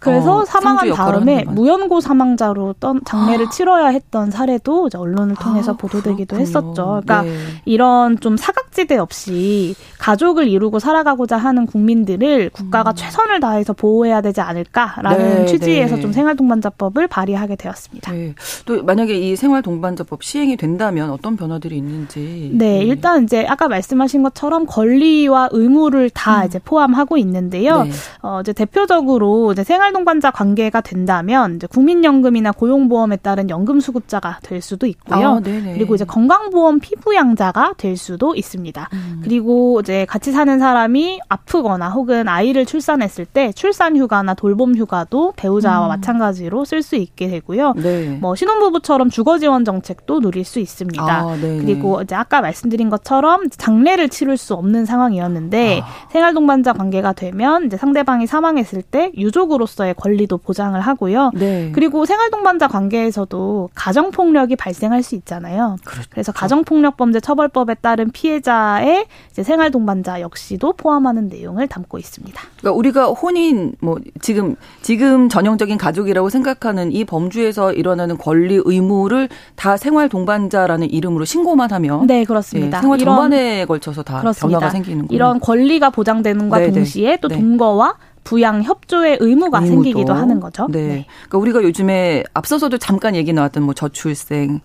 그래서 0.00 0.38
어, 0.38 0.44
사망한 0.44 0.90
다음에 0.94 1.44
무연고 1.44 2.00
사망자로 2.00 2.74
떤 2.80 3.00
장례를 3.04 3.46
아. 3.46 3.50
치러야 3.50 3.86
했던 3.88 4.30
사례도 4.30 4.86
이제 4.86 4.96
언론을 4.96 5.36
통해서 5.36 5.72
아, 5.72 5.76
보도되기도 5.76 6.36
그렇군요. 6.36 6.40
했었죠. 6.40 6.84
그러니까 7.04 7.22
네. 7.22 7.36
이런 7.66 8.18
좀 8.18 8.38
사각지대 8.38 8.96
없이 8.96 9.74
가족을 9.98 10.48
이루고 10.48 10.78
살아가고자 10.78 11.36
하는 11.36 11.66
국민들을 11.66 12.50
국가가 12.50 12.92
음. 12.92 12.96
최선을 12.96 13.40
다해서 13.40 13.74
보호해야 13.74 14.22
되지 14.22 14.40
않을까라는 14.40 15.18
네, 15.18 15.46
취지에서 15.46 15.96
네. 15.96 16.00
좀 16.00 16.12
생활동반자법을 16.12 17.06
발의하게 17.06 17.56
되었습니다. 17.56 18.12
네. 18.12 18.34
또 18.64 18.82
만약에 18.82 19.14
이 19.14 19.36
생활동반자법 19.36 20.24
시행이 20.24 20.56
된다면 20.56 21.10
어떤 21.10 21.36
변화들이 21.36 21.76
있는지. 21.76 22.52
네, 22.54 22.78
네. 22.78 22.84
일단 22.84 23.24
이제 23.24 23.44
아까 23.46 23.68
말씀하신 23.68 24.22
것처럼 24.22 24.64
권리와 24.64 25.50
의무를 25.52 26.08
다 26.08 26.40
음. 26.40 26.46
이제 26.46 26.58
포함하고 26.58 27.18
있는데요. 27.18 27.82
네. 27.82 27.90
어, 28.22 28.40
이제 28.40 28.54
대표적으로 28.54 29.52
이제 29.52 29.62
생활 29.62 29.89
생활 29.90 29.92
동반자 29.92 30.30
관계가 30.30 30.80
된다면 30.80 31.56
이제 31.56 31.66
국민연금이나 31.66 32.52
고용보험에 32.52 33.16
따른 33.16 33.50
연금 33.50 33.80
수급자가 33.80 34.38
될 34.42 34.62
수도 34.62 34.86
있고요. 34.86 35.28
아, 35.28 35.40
그리고 35.42 35.94
이제 35.94 36.04
건강보험 36.04 36.78
피부양자가 36.80 37.74
될 37.76 37.96
수도 37.96 38.34
있습니다. 38.34 38.88
음. 38.92 39.20
그리고 39.22 39.80
이제 39.80 40.06
같이 40.06 40.32
사는 40.32 40.58
사람이 40.58 41.20
아프거나 41.28 41.90
혹은 41.90 42.28
아이를 42.28 42.66
출산했을 42.66 43.26
때 43.26 43.52
출산 43.52 43.96
휴가나 43.96 44.34
돌봄 44.34 44.76
휴가도 44.76 45.32
배우자와 45.36 45.86
음. 45.86 45.88
마찬가지로 45.88 46.64
쓸 46.64 46.82
수 46.82 46.96
있게 46.96 47.28
되고요. 47.28 47.74
네. 47.76 48.18
뭐 48.20 48.34
신혼부부처럼 48.34 49.10
주거 49.10 49.38
지원 49.38 49.64
정책도 49.64 50.20
누릴 50.20 50.44
수 50.44 50.60
있습니다. 50.60 51.02
아, 51.02 51.36
그리고 51.40 52.00
이제 52.02 52.14
아까 52.14 52.40
말씀드린 52.40 52.90
것처럼 52.90 53.48
장례를 53.50 54.08
치를 54.08 54.36
수 54.36 54.54
없는 54.54 54.84
상황이었는데 54.84 55.80
아. 55.82 55.86
생활 56.10 56.32
동반자 56.34 56.72
관계가 56.72 57.12
되면 57.12 57.66
이제 57.66 57.76
상대방이 57.76 58.26
사망했을 58.26 58.82
때 58.82 59.10
유족으로서 59.16 59.79
가족으로서의 59.80 59.94
권리도 59.94 60.38
보장을 60.38 60.78
하고요. 60.78 61.30
네. 61.34 61.70
그리고 61.74 62.04
생활동반자 62.04 62.68
관계에서도 62.68 63.70
가정폭력이 63.74 64.56
발생할 64.56 65.02
수 65.02 65.14
있잖아요. 65.16 65.76
그렇죠. 65.84 66.08
그래서 66.10 66.32
가정폭력범죄 66.32 67.20
처벌법에 67.20 67.74
따른 67.74 68.10
피해자의 68.10 69.06
생활동반자 69.32 70.20
역시도 70.20 70.74
포함하는 70.74 71.28
내용을 71.28 71.66
담고 71.66 71.98
있습니다. 71.98 72.40
그러니까 72.58 72.78
우리가 72.78 73.06
혼인 73.06 73.72
뭐 73.80 73.98
지금 74.20 74.56
지금 74.82 75.28
전형적인 75.28 75.78
가족이라고 75.78 76.28
생각하는 76.28 76.92
이 76.92 77.04
범주에서 77.04 77.72
일어나는 77.72 78.18
권리 78.18 78.60
의무를 78.62 79.28
다 79.56 79.76
생활동반자라는 79.76 80.90
이름으로 80.90 81.24
신고만 81.24 81.72
하면 81.72 82.06
네 82.06 82.24
그렇습니다. 82.24 82.78
예, 82.78 82.80
생활 82.82 82.98
전반에 82.98 83.64
걸쳐서 83.64 84.02
다 84.02 84.20
그렇습니다. 84.20 84.58
변화가 84.58 84.70
생기는 84.70 85.06
거예요. 85.06 85.16
이런 85.16 85.40
권리가 85.40 85.90
보장되는과 85.90 86.58
네네. 86.58 86.72
동시에 86.72 87.16
또 87.20 87.28
네. 87.28 87.36
동거와 87.36 87.96
부양 88.24 88.62
협조의 88.62 89.18
의무가 89.20 89.58
의무도. 89.58 89.82
생기기도 89.82 90.12
하는 90.12 90.40
거죠. 90.40 90.66
네. 90.70 90.86
네. 90.86 91.06
그러니까 91.28 91.38
우리가 91.38 91.62
요즘에 91.62 92.24
앞서서도 92.34 92.78
잠깐 92.78 93.14
얘기 93.16 93.32
나왔던 93.32 93.62
뭐 93.62 93.74
저출생 93.74 94.60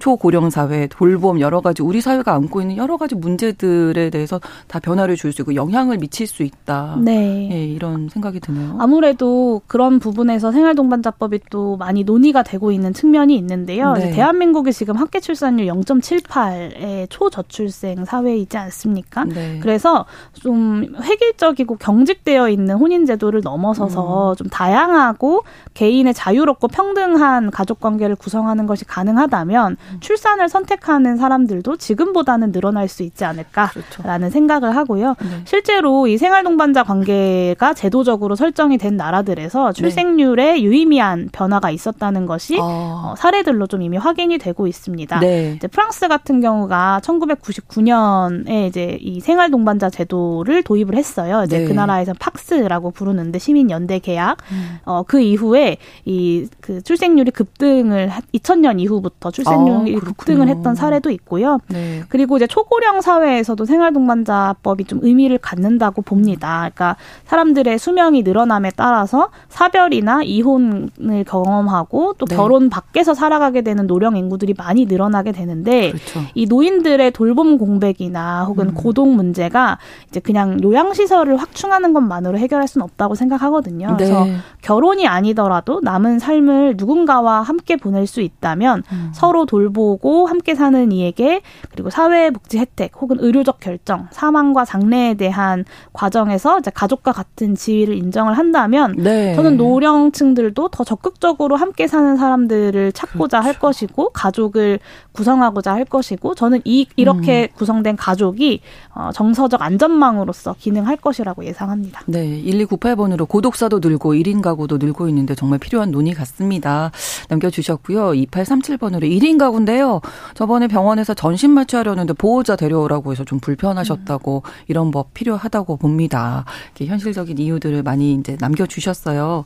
초고령 0.00 0.50
사회, 0.50 0.88
돌봄 0.88 1.40
여러 1.40 1.60
가지 1.60 1.82
우리 1.82 2.00
사회가 2.00 2.34
안고 2.34 2.60
있는 2.62 2.76
여러 2.76 2.96
가지 2.96 3.14
문제들에 3.14 4.10
대해서 4.10 4.40
다 4.66 4.80
변화를 4.80 5.16
줄 5.16 5.30
수 5.30 5.42
있고 5.42 5.54
영향을 5.54 5.98
미칠 5.98 6.26
수 6.26 6.42
있다. 6.42 6.96
네. 7.00 7.48
예, 7.52 7.64
이런 7.64 8.08
생각이 8.08 8.40
드네요. 8.40 8.78
아무래도 8.80 9.62
그런 9.68 10.00
부분에서 10.00 10.50
생활동반자법이 10.50 11.40
또 11.50 11.76
많이 11.76 12.02
논의가 12.02 12.42
되고 12.42 12.72
있는 12.72 12.92
측면이 12.92 13.36
있는데요. 13.36 13.92
네. 13.92 14.10
대한민국이 14.10 14.72
지금 14.72 14.96
학계 14.96 15.20
출산율 15.20 15.66
0.78의 15.66 17.06
초저출생 17.10 18.04
사회이지 18.04 18.56
않습니까? 18.56 19.24
네. 19.24 19.60
그래서 19.62 20.06
좀 20.32 20.84
획일적이고 21.00 21.76
경직되어 21.76 22.48
있는 22.48 22.74
혼인 22.74 23.06
제도를 23.06 23.42
넘어서서 23.42 24.32
음. 24.32 24.36
좀 24.36 24.48
다양하고 24.48 25.44
개인의 25.74 26.14
자유롭고 26.14 26.66
평등한 26.68 27.50
가족 27.52 27.78
관계를 27.80 28.16
구성하는 28.16 28.66
것이 28.66 28.84
가능하다면 28.84 29.76
출산을 30.00 30.48
선택하는 30.48 31.16
사람들도 31.16 31.76
지금보다는 31.76 32.52
늘어날 32.52 32.88
수 32.88 33.02
있지 33.02 33.24
않을까라는 33.24 33.72
그렇죠. 33.72 34.30
생각을 34.30 34.76
하고요. 34.76 35.16
네. 35.20 35.28
실제로 35.44 36.06
이 36.06 36.18
생활 36.18 36.44
동반자 36.44 36.84
관계가 36.84 37.74
제도적으로 37.74 38.36
설정이 38.36 38.78
된 38.78 38.96
나라들에서 38.96 39.72
네. 39.72 39.72
출생률에 39.72 40.52
네. 40.52 40.62
유의미한 40.62 41.28
변화가 41.32 41.70
있었다는 41.70 42.26
것이 42.26 42.58
어. 42.60 43.02
어, 43.10 43.14
사례들로 43.16 43.66
좀 43.66 43.82
이미 43.82 43.96
확인이 43.96 44.38
되고 44.38 44.66
있습니다. 44.66 45.20
네. 45.20 45.54
이제 45.56 45.66
프랑스 45.66 46.08
같은 46.08 46.40
경우가 46.40 47.00
1999년에 47.02 48.68
이제 48.68 48.98
이 49.00 49.20
생활 49.20 49.50
동반자 49.50 49.90
제도를 49.90 50.62
도입을 50.62 50.96
했어요. 50.96 51.42
이제 51.44 51.60
네. 51.60 51.64
그 51.64 51.72
나라에서 51.72 52.12
팍스라고 52.18 52.90
부르는데 52.90 53.38
시민 53.38 53.70
연대 53.70 53.98
계약. 53.98 54.38
음. 54.52 54.78
어, 54.84 55.02
그 55.02 55.20
이후에 55.20 55.78
이 56.04 56.46
그 56.60 56.82
출생률이 56.82 57.30
급등을 57.30 58.10
2000년 58.34 58.80
이후부터 58.80 59.30
출생률 59.30 59.79
노령이 59.80 59.96
아, 59.96 60.00
급등을 60.00 60.48
했던 60.48 60.74
사례도 60.74 61.10
있고요. 61.10 61.58
네. 61.68 62.02
그리고 62.08 62.36
이제 62.36 62.46
초고령 62.46 63.00
사회에서도 63.00 63.64
생활동반자법이 63.64 64.84
좀 64.84 65.00
의미를 65.02 65.38
갖는다고 65.38 66.02
봅니다. 66.02 66.70
그러니까 66.74 66.96
사람들의 67.26 67.78
수명이 67.78 68.22
늘어남에 68.22 68.70
따라서 68.76 69.30
사별이나 69.48 70.22
이혼을 70.22 71.24
경험하고 71.26 72.14
또 72.18 72.26
네. 72.26 72.36
결혼 72.36 72.70
밖에서 72.70 73.14
살아가게 73.14 73.62
되는 73.62 73.86
노령 73.86 74.16
인구들이 74.16 74.54
많이 74.56 74.86
늘어나게 74.86 75.32
되는데 75.32 75.90
그렇죠. 75.90 76.20
이 76.34 76.46
노인들의 76.46 77.10
돌봄 77.12 77.58
공백이나 77.58 78.44
혹은 78.44 78.68
음. 78.68 78.74
고동 78.74 79.16
문제가 79.16 79.78
이제 80.08 80.20
그냥 80.20 80.62
요양 80.62 80.92
시설을 80.92 81.36
확충하는 81.36 81.92
것만으로 81.92 82.38
해결할 82.38 82.68
수는 82.68 82.84
없다고 82.84 83.14
생각하거든요. 83.14 83.88
네. 83.88 83.94
그래서 83.96 84.26
결혼이 84.62 85.06
아니더라도 85.06 85.80
남은 85.82 86.18
삶을 86.18 86.74
누군가와 86.76 87.42
함께 87.42 87.76
보낼 87.76 88.06
수 88.06 88.20
있다면 88.20 88.82
음. 88.92 89.10
서로 89.12 89.46
돌 89.46 89.69
보고 89.72 90.26
함께 90.26 90.54
사는 90.54 90.90
이에게 90.92 91.42
그리고 91.70 91.90
사회복지 91.90 92.58
혜택 92.58 92.92
혹은 93.00 93.16
의료적 93.20 93.60
결정, 93.60 94.08
사망과 94.10 94.64
장래에 94.64 95.14
대한 95.14 95.64
과정에서 95.92 96.58
이제 96.58 96.70
가족과 96.70 97.12
같은 97.12 97.54
지위를 97.54 97.96
인정을 97.96 98.36
한다면 98.36 98.94
네. 98.96 99.34
저는 99.34 99.56
노령층들도 99.56 100.68
더 100.68 100.84
적극적으로 100.84 101.56
함께 101.56 101.86
사는 101.86 102.16
사람들을 102.16 102.92
찾고자 102.92 103.40
그렇죠. 103.40 103.46
할 103.46 103.58
것이고 103.58 104.10
가족을 104.10 104.80
구성하고자 105.12 105.72
할 105.72 105.84
것이고 105.84 106.34
저는 106.34 106.60
이 106.64 106.86
이렇게 106.96 107.48
음. 107.52 107.56
구성된 107.56 107.96
가족이 107.96 108.60
어, 108.94 109.10
정서적 109.12 109.62
안전망으로서 109.62 110.56
기능할 110.58 110.96
것이라고 110.96 111.44
예상합니다. 111.44 112.02
네, 112.06 112.42
1298번으로 112.42 113.28
고독사도 113.28 113.78
늘고 113.80 114.14
1인 114.14 114.42
가구도 114.42 114.78
늘고 114.78 115.08
있는데 115.08 115.34
정말 115.34 115.58
필요한 115.58 115.90
논의 115.90 116.12
같습니다. 116.14 116.90
남겨 117.28 117.50
주셨고요. 117.50 118.12
2837번으로 118.12 119.02
1인 119.02 119.38
가구 119.38 119.59
인데요. 119.60 120.00
저번에 120.34 120.66
병원에서 120.66 121.14
전신 121.14 121.50
마취하려는데 121.52 122.14
보호자 122.14 122.56
데려오라고 122.56 123.12
해서 123.12 123.24
좀 123.24 123.38
불편하셨다고 123.40 124.42
음. 124.44 124.50
이런 124.68 124.90
법 124.90 125.14
필요하다고 125.14 125.76
봅니다. 125.76 126.44
이렇게 126.66 126.86
현실적인 126.86 127.38
이유들을 127.38 127.82
많이 127.82 128.14
이제 128.14 128.36
남겨주셨어요. 128.40 129.44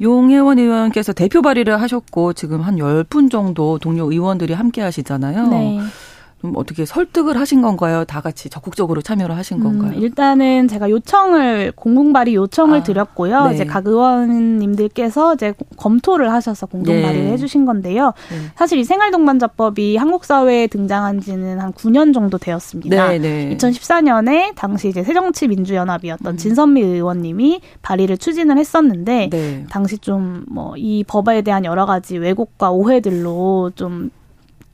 용혜원 0.00 0.58
의원께서 0.58 1.12
대표 1.12 1.42
발의를 1.42 1.80
하셨고 1.80 2.32
지금 2.34 2.60
한 2.60 2.76
10분 2.76 3.30
정도 3.30 3.78
동료 3.78 4.10
의원들이 4.10 4.52
함께 4.52 4.82
하시잖아요. 4.82 5.48
네. 5.48 5.80
좀 6.44 6.52
어떻게 6.56 6.84
설득을 6.84 7.38
하신 7.38 7.62
건가요? 7.62 8.04
다 8.04 8.20
같이 8.20 8.50
적극적으로 8.50 9.00
참여를 9.00 9.34
하신 9.34 9.60
음, 9.60 9.62
건가요? 9.62 9.92
음, 9.96 10.02
일단은 10.02 10.68
제가 10.68 10.90
요청을 10.90 11.72
공공 11.74 12.12
발의 12.12 12.34
요청을 12.34 12.80
아, 12.80 12.82
드렸고요. 12.82 13.46
네. 13.46 13.54
이제 13.54 13.64
각 13.64 13.86
의원님들께서 13.86 15.34
이제 15.34 15.54
검토를 15.78 16.30
하셔서 16.30 16.66
공동 16.66 17.00
발의를 17.00 17.24
네. 17.24 17.32
해주신 17.32 17.64
건데요. 17.64 18.12
네. 18.30 18.36
사실 18.56 18.78
이 18.78 18.84
생활동반자법이 18.84 19.96
한국 19.96 20.26
사회에 20.26 20.66
등장한 20.66 21.20
지는 21.20 21.60
한 21.60 21.72
9년 21.72 22.12
정도 22.12 22.36
되었습니다. 22.36 23.08
네, 23.08 23.18
네. 23.18 23.56
2014년에 23.56 24.54
당시 24.54 24.88
이제 24.88 25.02
새정치민주연합이었던 25.02 26.34
음. 26.34 26.36
진선미 26.36 26.82
의원님이 26.82 27.62
발의를 27.80 28.18
추진을 28.18 28.58
했었는데 28.58 29.30
네. 29.30 29.66
당시 29.70 29.96
좀 29.96 30.44
뭐 30.48 30.74
이 30.76 31.04
법에 31.04 31.42
대한 31.42 31.64
여러 31.64 31.86
가지 31.86 32.18
왜곡과 32.18 32.70
오해들로 32.70 33.70
좀 33.74 34.10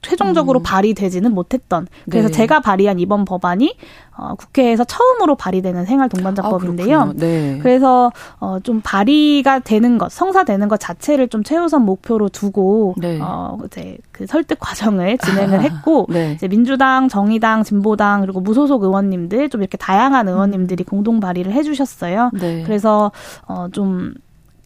최종적으로 0.01 0.59
음. 0.59 0.63
발의되지는 0.63 1.33
못했던 1.33 1.87
그래서 2.09 2.27
네. 2.27 2.33
제가 2.33 2.59
발의한 2.59 2.99
이번 2.99 3.25
법안이 3.25 3.75
어, 4.17 4.35
국회에서 4.35 4.83
처음으로 4.83 5.35
발의되는 5.35 5.85
생활 5.85 6.09
동반자법인데요. 6.09 6.99
아, 6.99 7.13
네. 7.15 7.59
그래서 7.61 8.11
어, 8.39 8.59
좀 8.61 8.81
발의가 8.83 9.59
되는 9.59 9.97
것, 9.97 10.11
성사되는 10.11 10.67
것 10.67 10.79
자체를 10.79 11.27
좀 11.27 11.43
최우선 11.43 11.83
목표로 11.83 12.29
두고 12.29 12.95
네. 12.97 13.19
어, 13.21 13.57
이제 13.65 13.97
그 14.11 14.27
설득 14.27 14.59
과정을 14.59 15.17
진행을 15.17 15.59
아, 15.59 15.61
했고 15.61 16.07
네. 16.11 16.33
이제 16.33 16.47
민주당, 16.47 17.07
정의당, 17.07 17.63
진보당 17.63 18.21
그리고 18.21 18.41
무소속 18.41 18.83
의원님들 18.83 19.49
좀 19.49 19.61
이렇게 19.61 19.77
다양한 19.77 20.27
의원님들이 20.27 20.83
음. 20.83 20.85
공동 20.85 21.19
발의를 21.19 21.53
해주셨어요. 21.53 22.31
네. 22.33 22.63
그래서 22.63 23.11
어, 23.47 23.67
좀 23.71 24.13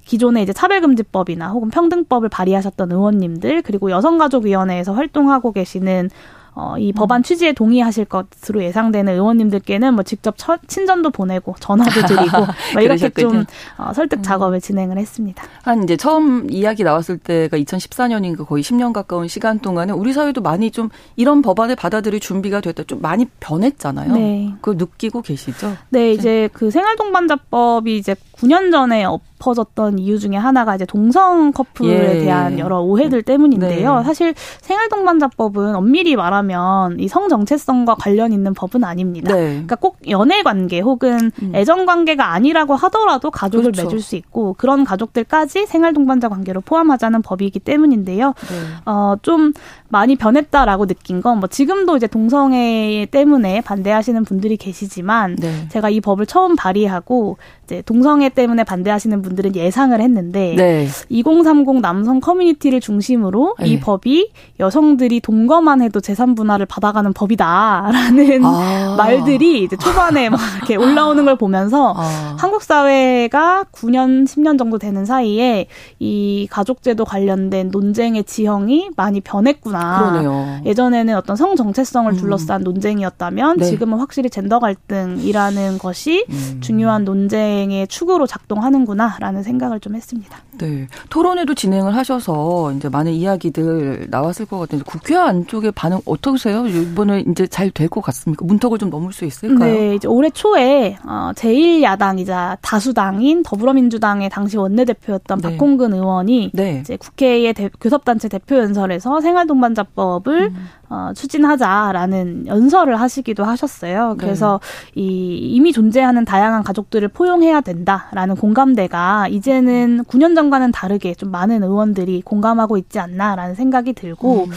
기존의 0.05 0.43
이제 0.43 0.53
차별금지법이나 0.53 1.49
혹은 1.49 1.69
평등법을 1.69 2.29
발의하셨던 2.29 2.91
의원님들 2.91 3.63
그리고 3.63 3.91
여성가족위원회에서 3.91 4.93
활동하고 4.93 5.51
계시는 5.51 6.09
어, 6.57 6.77
이 6.77 6.93
법안 6.93 7.19
음. 7.19 7.23
취지에 7.23 7.51
동의하실 7.51 8.05
것으로 8.05 8.63
예상되는 8.63 9.13
의원님들께는 9.13 9.93
뭐 9.93 10.03
직접 10.03 10.35
처, 10.37 10.57
친전도 10.67 11.09
보내고 11.09 11.53
전화도 11.59 12.07
드리고 12.07 12.37
뭐 12.73 12.81
이렇게 12.81 13.09
좀 13.09 13.43
어, 13.77 13.91
설득 13.93 14.19
음. 14.19 14.23
작업을 14.23 14.57
음. 14.57 14.59
진행을 14.61 14.97
했습니다. 14.97 15.43
한 15.63 15.83
이제 15.83 15.97
처음 15.97 16.49
이야기 16.49 16.85
나왔을 16.85 17.17
때가 17.17 17.57
2014년인가 17.57 18.47
거의 18.47 18.63
10년 18.63 18.93
가까운 18.93 19.27
시간 19.27 19.59
동안에 19.59 19.91
우리 19.91 20.13
사회도 20.13 20.41
많이 20.41 20.71
좀 20.71 20.89
이런 21.17 21.41
법안을 21.41 21.75
받아들일 21.75 22.21
준비가 22.21 22.61
됐다 22.61 22.83
좀 22.83 23.01
많이 23.01 23.25
변했잖아요. 23.41 24.13
네. 24.13 24.53
그걸 24.61 24.77
느끼고 24.77 25.23
계시죠? 25.23 25.75
네, 25.89 26.13
이제 26.13 26.47
그 26.53 26.71
생활동반자법이 26.71 27.97
이제 27.97 28.15
9년 28.35 28.71
전에 28.71 29.05
엎어졌던 29.05 29.99
이유 29.99 30.19
중에 30.19 30.35
하나가 30.35 30.75
이제 30.75 30.85
동성 30.85 31.51
커플에 31.53 32.15
예. 32.17 32.19
대한 32.19 32.59
여러 32.59 32.81
오해들 32.81 33.23
때문인데요. 33.23 33.97
네. 33.99 34.03
사실 34.03 34.33
생활동반자법은 34.61 35.75
엄밀히 35.75 36.15
말하면 36.15 36.99
이 36.99 37.07
성 37.07 37.29
정체성과 37.29 37.95
관련 37.95 38.33
있는 38.33 38.53
법은 38.53 38.83
아닙니다. 38.83 39.33
네. 39.33 39.51
그러니까 39.51 39.75
꼭 39.77 39.97
연애 40.09 40.43
관계 40.43 40.79
혹은 40.81 41.31
음. 41.41 41.51
애정 41.55 41.85
관계가 41.85 42.33
아니라고 42.33 42.75
하더라도 42.75 43.31
가족을 43.31 43.71
그렇죠. 43.71 43.83
맺을 43.83 43.99
수 44.01 44.15
있고 44.17 44.53
그런 44.57 44.83
가족들까지 44.83 45.65
생활동반자 45.65 46.27
관계로 46.27 46.59
포함하자는 46.61 47.21
법이기 47.21 47.59
때문인데요. 47.59 48.27
네. 48.49 48.55
어, 48.85 49.15
좀 49.21 49.53
많이 49.87 50.15
변했다라고 50.15 50.87
느낀 50.87 51.21
건 51.21 51.35
뭐 51.39 51.47
지금도 51.47 51.97
이제 51.97 52.07
동성애 52.07 53.05
때문에 53.11 53.61
반대하시는 53.61 54.23
분들이 54.25 54.55
계시지만 54.57 55.35
네. 55.37 55.67
제가 55.69 55.89
이 55.89 55.99
법을 56.01 56.25
처음 56.25 56.55
발의하고 56.55 57.37
이제 57.65 57.81
동성애 57.83 58.29
때문에 58.29 58.63
반대하시는 58.63 59.21
분들은 59.23 59.55
예상을 59.55 59.99
했는데 59.99 60.53
네. 60.55 60.87
2030 61.09 61.81
남성 61.81 62.19
커뮤니티를 62.19 62.79
중심으로 62.79 63.55
네. 63.59 63.67
이 63.67 63.79
법이 63.79 64.31
여성들이 64.59 65.19
동거만 65.19 65.81
해도 65.81 65.99
재산 65.99 66.35
분할을 66.35 66.67
받아가는 66.67 67.11
법이다라는 67.13 68.45
아. 68.45 68.95
말들이 68.97 69.63
이제 69.63 69.75
초반에 69.77 70.29
막 70.29 70.39
이렇게 70.57 70.75
올라오는 70.75 71.25
걸 71.25 71.37
보면서 71.37 71.93
아. 71.97 72.35
한국 72.39 72.61
사회가 72.61 73.65
9년 73.71 74.25
10년 74.25 74.59
정도 74.59 74.77
되는 74.77 75.05
사이에 75.05 75.65
이 75.99 76.47
가족제도 76.51 77.03
관련된 77.03 77.69
논쟁의 77.71 78.25
지형이 78.25 78.91
많이 78.95 79.21
변했구나. 79.21 80.11
그러네요. 80.11 80.61
예전에는 80.65 81.15
어떤 81.15 81.35
성 81.35 81.55
정체성을 81.55 82.11
음. 82.11 82.17
둘러싼 82.17 82.61
음. 82.61 82.63
논쟁이었다면 82.63 83.57
네. 83.57 83.65
지금은 83.65 83.97
확실히 83.97 84.29
젠더 84.29 84.59
갈등이라는 84.59 85.79
것이 85.79 86.25
음. 86.29 86.57
중요한 86.61 87.05
논쟁 87.05 87.54
진행의 87.55 87.87
축으로 87.87 88.27
작동하는구나라는 88.27 89.41
생각을 89.43 89.79
좀 89.79 89.95
했습니다. 89.95 90.37
네. 90.57 90.87
토론회도 91.09 91.53
진행을 91.53 91.95
하셔서 91.95 92.73
이제 92.73 92.89
많은 92.89 93.13
이야기들 93.13 94.07
나왔을 94.09 94.45
것 94.45 94.59
같은데 94.59 94.83
국회 94.85 95.15
안쪽의 95.15 95.71
반응 95.71 95.99
어떠세요? 96.05 96.67
이번에 96.67 97.23
이제 97.29 97.47
잘 97.47 97.71
될 97.71 97.89
것 97.89 98.01
같습니까? 98.01 98.45
문턱을 98.45 98.77
좀 98.77 98.89
넘을 98.89 99.11
수 99.13 99.25
있을까요? 99.25 99.73
네. 99.73 99.95
이제 99.95 100.07
올해 100.07 100.29
초에 100.29 100.97
어, 101.05 101.31
제1야당이자 101.35 102.57
다수당인 102.61 103.43
더불어민주당의 103.43 104.29
당시 104.29 104.57
원내대표였던 104.57 105.39
네. 105.39 105.51
박홍근 105.51 105.93
의원이 105.93 106.51
네. 106.53 106.79
이제 106.81 106.97
국회의 106.97 107.53
대, 107.53 107.69
교섭단체 107.79 108.27
대표 108.29 108.57
연설에서 108.57 109.21
생활동반자법을 109.21 110.41
음. 110.43 110.67
어, 110.89 111.11
추진하자라는 111.15 112.47
연설을 112.47 112.99
하시기도 112.99 113.43
하셨어요. 113.43 114.15
그래서 114.17 114.59
네. 114.95 115.01
이 115.01 115.37
이미 115.55 115.71
존재하는 115.71 116.25
다양한 116.25 116.63
가족들을 116.63 117.07
포용해야 117.09 117.61
된다라는 117.61 118.35
공감대가 118.35 119.27
이제는 119.27 120.03
9년 120.05 120.35
전과는 120.35 120.71
다르게 120.71 121.13
좀 121.15 121.31
많은 121.31 121.63
의원들이 121.63 122.21
공감하고 122.23 122.77
있지 122.77 122.99
않나라는 122.99 123.55
생각이 123.55 123.93
들고 123.93 124.45
음. 124.45 124.51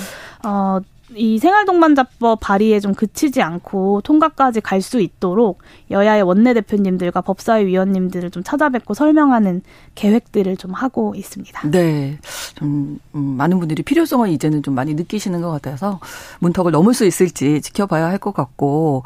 어. 0.44 0.80
이 1.14 1.38
생활동반자법 1.38 2.38
발의에 2.40 2.80
좀 2.80 2.94
그치지 2.94 3.40
않고 3.42 4.02
통과까지 4.02 4.60
갈 4.60 4.78
수 4.82 5.00
있도록 5.00 5.60
여야의 5.90 6.22
원내대표님들과 6.22 7.20
법사위 7.22 7.66
위원님들을 7.66 8.30
좀 8.30 8.42
찾아뵙고 8.44 8.94
설명하는 8.94 9.62
계획들을 9.96 10.56
좀 10.56 10.72
하고 10.72 11.14
있습니다. 11.16 11.70
네. 11.70 12.18
좀 12.54 12.98
음, 13.14 13.20
많은 13.20 13.58
분들이 13.58 13.82
필요성을 13.82 14.28
이제는 14.30 14.62
좀 14.62 14.74
많이 14.74 14.94
느끼시는 14.94 15.40
것 15.40 15.50
같아서 15.50 15.98
문턱을 16.40 16.70
넘을 16.72 16.94
수 16.94 17.04
있을지 17.06 17.60
지켜봐야 17.60 18.06
할 18.06 18.18
것 18.18 18.32
같고 18.34 19.02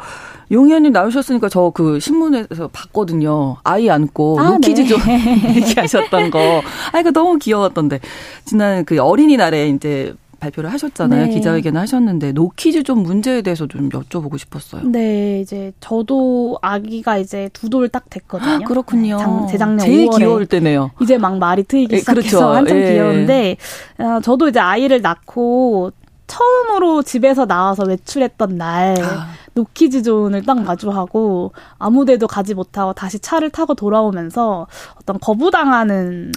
용 0.50 0.66
의원님 0.66 0.92
나오셨으니까 0.92 1.48
저 1.48 1.70
그 1.74 2.00
신문에서 2.00 2.68
봤거든요. 2.68 3.56
아이 3.64 3.88
안고 3.88 4.40
아, 4.40 4.50
노키즈 4.50 4.82
네. 4.82 4.88
좀 4.88 5.00
얘기하셨던 5.56 6.30
거. 6.30 6.60
아 6.92 7.00
이거 7.00 7.10
너무 7.12 7.38
귀여웠던데. 7.38 8.00
지난 8.44 8.84
그 8.84 8.98
어린이날에 9.00 9.68
이제 9.68 10.14
발표를 10.42 10.72
하셨잖아요. 10.72 11.26
네. 11.26 11.30
기자회견을 11.30 11.80
하셨는데 11.80 12.32
노키즈 12.32 12.82
좀 12.82 13.02
문제에 13.04 13.42
대해서 13.42 13.66
좀 13.68 13.88
여쭤보고 13.90 14.36
싶었어요. 14.38 14.82
네, 14.84 15.40
이제 15.40 15.72
저도 15.80 16.58
아기가 16.60 17.18
이제 17.18 17.48
두 17.52 17.68
돌 17.72 17.88
딱 17.88 18.10
됐거든요. 18.10 18.50
아, 18.52 18.58
그렇군요. 18.58 19.16
장, 19.18 19.46
재작년 19.46 19.78
제일 19.78 20.06
5월에 20.08 20.18
귀여울 20.18 20.46
때네요. 20.46 20.90
이제 21.00 21.16
막 21.16 21.38
말이 21.38 21.62
트이기 21.62 21.94
예, 21.94 21.98
시작해서 22.00 22.28
그렇죠. 22.38 22.48
한참 22.54 22.76
예. 22.76 22.92
귀여운데 22.92 23.56
어, 23.98 24.20
저도 24.22 24.48
이제 24.48 24.60
아이를 24.60 25.00
낳고 25.00 25.92
처음으로 26.26 27.02
집에서 27.02 27.46
나와서 27.46 27.84
외출했던 27.84 28.56
날 28.58 28.96
아. 29.02 29.28
노키즈 29.54 30.02
존을 30.02 30.42
딱 30.44 30.62
마주하고 30.62 31.52
아무데도 31.78 32.26
가지 32.26 32.54
못하고 32.54 32.92
다시 32.92 33.18
차를 33.18 33.50
타고 33.50 33.74
돌아오면서 33.74 34.66
어떤 35.00 35.18
거부당하는 35.18 36.32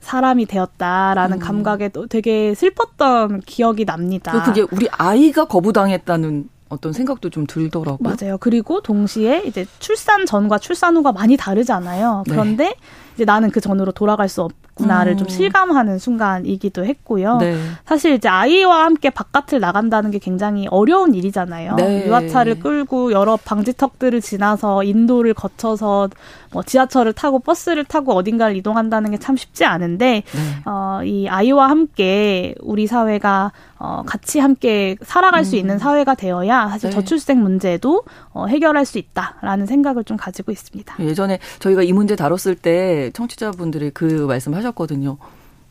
사람이 0.00 0.46
되었다라는 0.46 1.38
음. 1.38 1.40
감각에 1.40 1.88
또 1.88 2.06
되게 2.06 2.54
슬펐던 2.54 3.40
기억이 3.46 3.84
납니다. 3.84 4.42
그게 4.44 4.66
우리 4.70 4.88
아이가 4.90 5.46
거부당했다는 5.46 6.48
어떤 6.70 6.92
생각도 6.92 7.30
좀 7.30 7.46
들더라고요. 7.46 7.98
맞아요. 7.98 8.38
그리고 8.38 8.80
동시에 8.80 9.42
이제 9.44 9.66
출산 9.80 10.24
전과 10.24 10.58
출산 10.58 10.96
후가 10.96 11.12
많이 11.12 11.36
다르잖아요. 11.36 12.22
네. 12.26 12.30
그런데 12.32 12.64
네. 12.64 12.74
이제 13.20 13.26
나는 13.26 13.50
그 13.50 13.60
전으로 13.60 13.92
돌아갈 13.92 14.28
수 14.30 14.42
없구나를 14.42 15.12
음. 15.12 15.16
좀 15.18 15.28
실감하는 15.28 15.98
순간이기도 15.98 16.86
했고요. 16.86 17.36
네. 17.36 17.56
사실 17.84 18.14
이제 18.14 18.28
아이와 18.28 18.84
함께 18.86 19.10
바깥을 19.10 19.60
나간다는 19.60 20.10
게 20.10 20.18
굉장히 20.18 20.66
어려운 20.70 21.14
일이잖아요. 21.14 21.74
네. 21.76 22.06
유아차를 22.06 22.60
끌고 22.60 23.12
여러 23.12 23.36
방지턱들을 23.36 24.22
지나서 24.22 24.84
인도를 24.84 25.34
거쳐서 25.34 26.08
뭐 26.52 26.62
지하철을 26.62 27.12
타고 27.12 27.38
버스를 27.38 27.84
타고 27.84 28.14
어딘가를 28.14 28.56
이동한다는 28.56 29.10
게 29.12 29.20
참 29.20 29.36
쉽지 29.36 29.64
않은데 29.66 30.22
네. 30.24 30.62
어, 30.64 31.00
이 31.04 31.28
아이와 31.28 31.68
함께 31.68 32.54
우리 32.60 32.86
사회가 32.86 33.52
어, 33.78 34.02
같이 34.06 34.40
함께 34.40 34.96
살아갈 35.02 35.42
음. 35.42 35.44
수 35.44 35.56
있는 35.56 35.78
사회가 35.78 36.14
되어야 36.14 36.68
사실 36.68 36.90
네. 36.90 36.96
저출생 36.96 37.42
문제도 37.42 38.02
어, 38.32 38.46
해결할 38.46 38.84
수 38.84 38.98
있다라는 38.98 39.66
생각을 39.66 40.04
좀 40.04 40.16
가지고 40.16 40.52
있습니다. 40.52 40.96
예전에 41.00 41.38
저희가 41.58 41.82
이 41.82 41.92
문제 41.92 42.14
다뤘을 42.16 42.54
때 42.54 43.10
청취자분들이 43.12 43.90
그 43.90 44.04
말씀하셨거든요. 44.04 45.18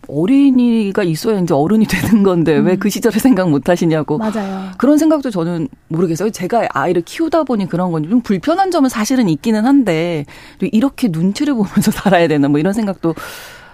어린이가 0.08 1.04
있어야 1.04 1.40
이제 1.40 1.54
어른이 1.54 1.86
되는 1.88 2.24
건데 2.24 2.58
음. 2.58 2.66
왜그 2.66 2.90
시절에 2.90 3.20
생각 3.20 3.50
못 3.50 3.70
하시냐고. 3.70 4.18
맞아요. 4.18 4.72
그런 4.78 4.98
생각도 4.98 5.30
저는 5.30 5.68
모르겠어요. 5.88 6.32
제가 6.32 6.68
아이를 6.74 7.04
키우다 7.04 7.44
보니 7.44 7.68
그런 7.68 7.92
건좀 7.92 8.22
불편한 8.22 8.72
점은 8.72 8.90
사실은 8.90 9.30
있기는 9.30 9.66
한데 9.66 10.26
이렇게 10.60 11.10
눈치를 11.10 11.54
보면서 11.54 11.92
살아야 11.92 12.28
되나 12.28 12.48
뭐 12.48 12.60
이런 12.60 12.74
생각도 12.74 13.14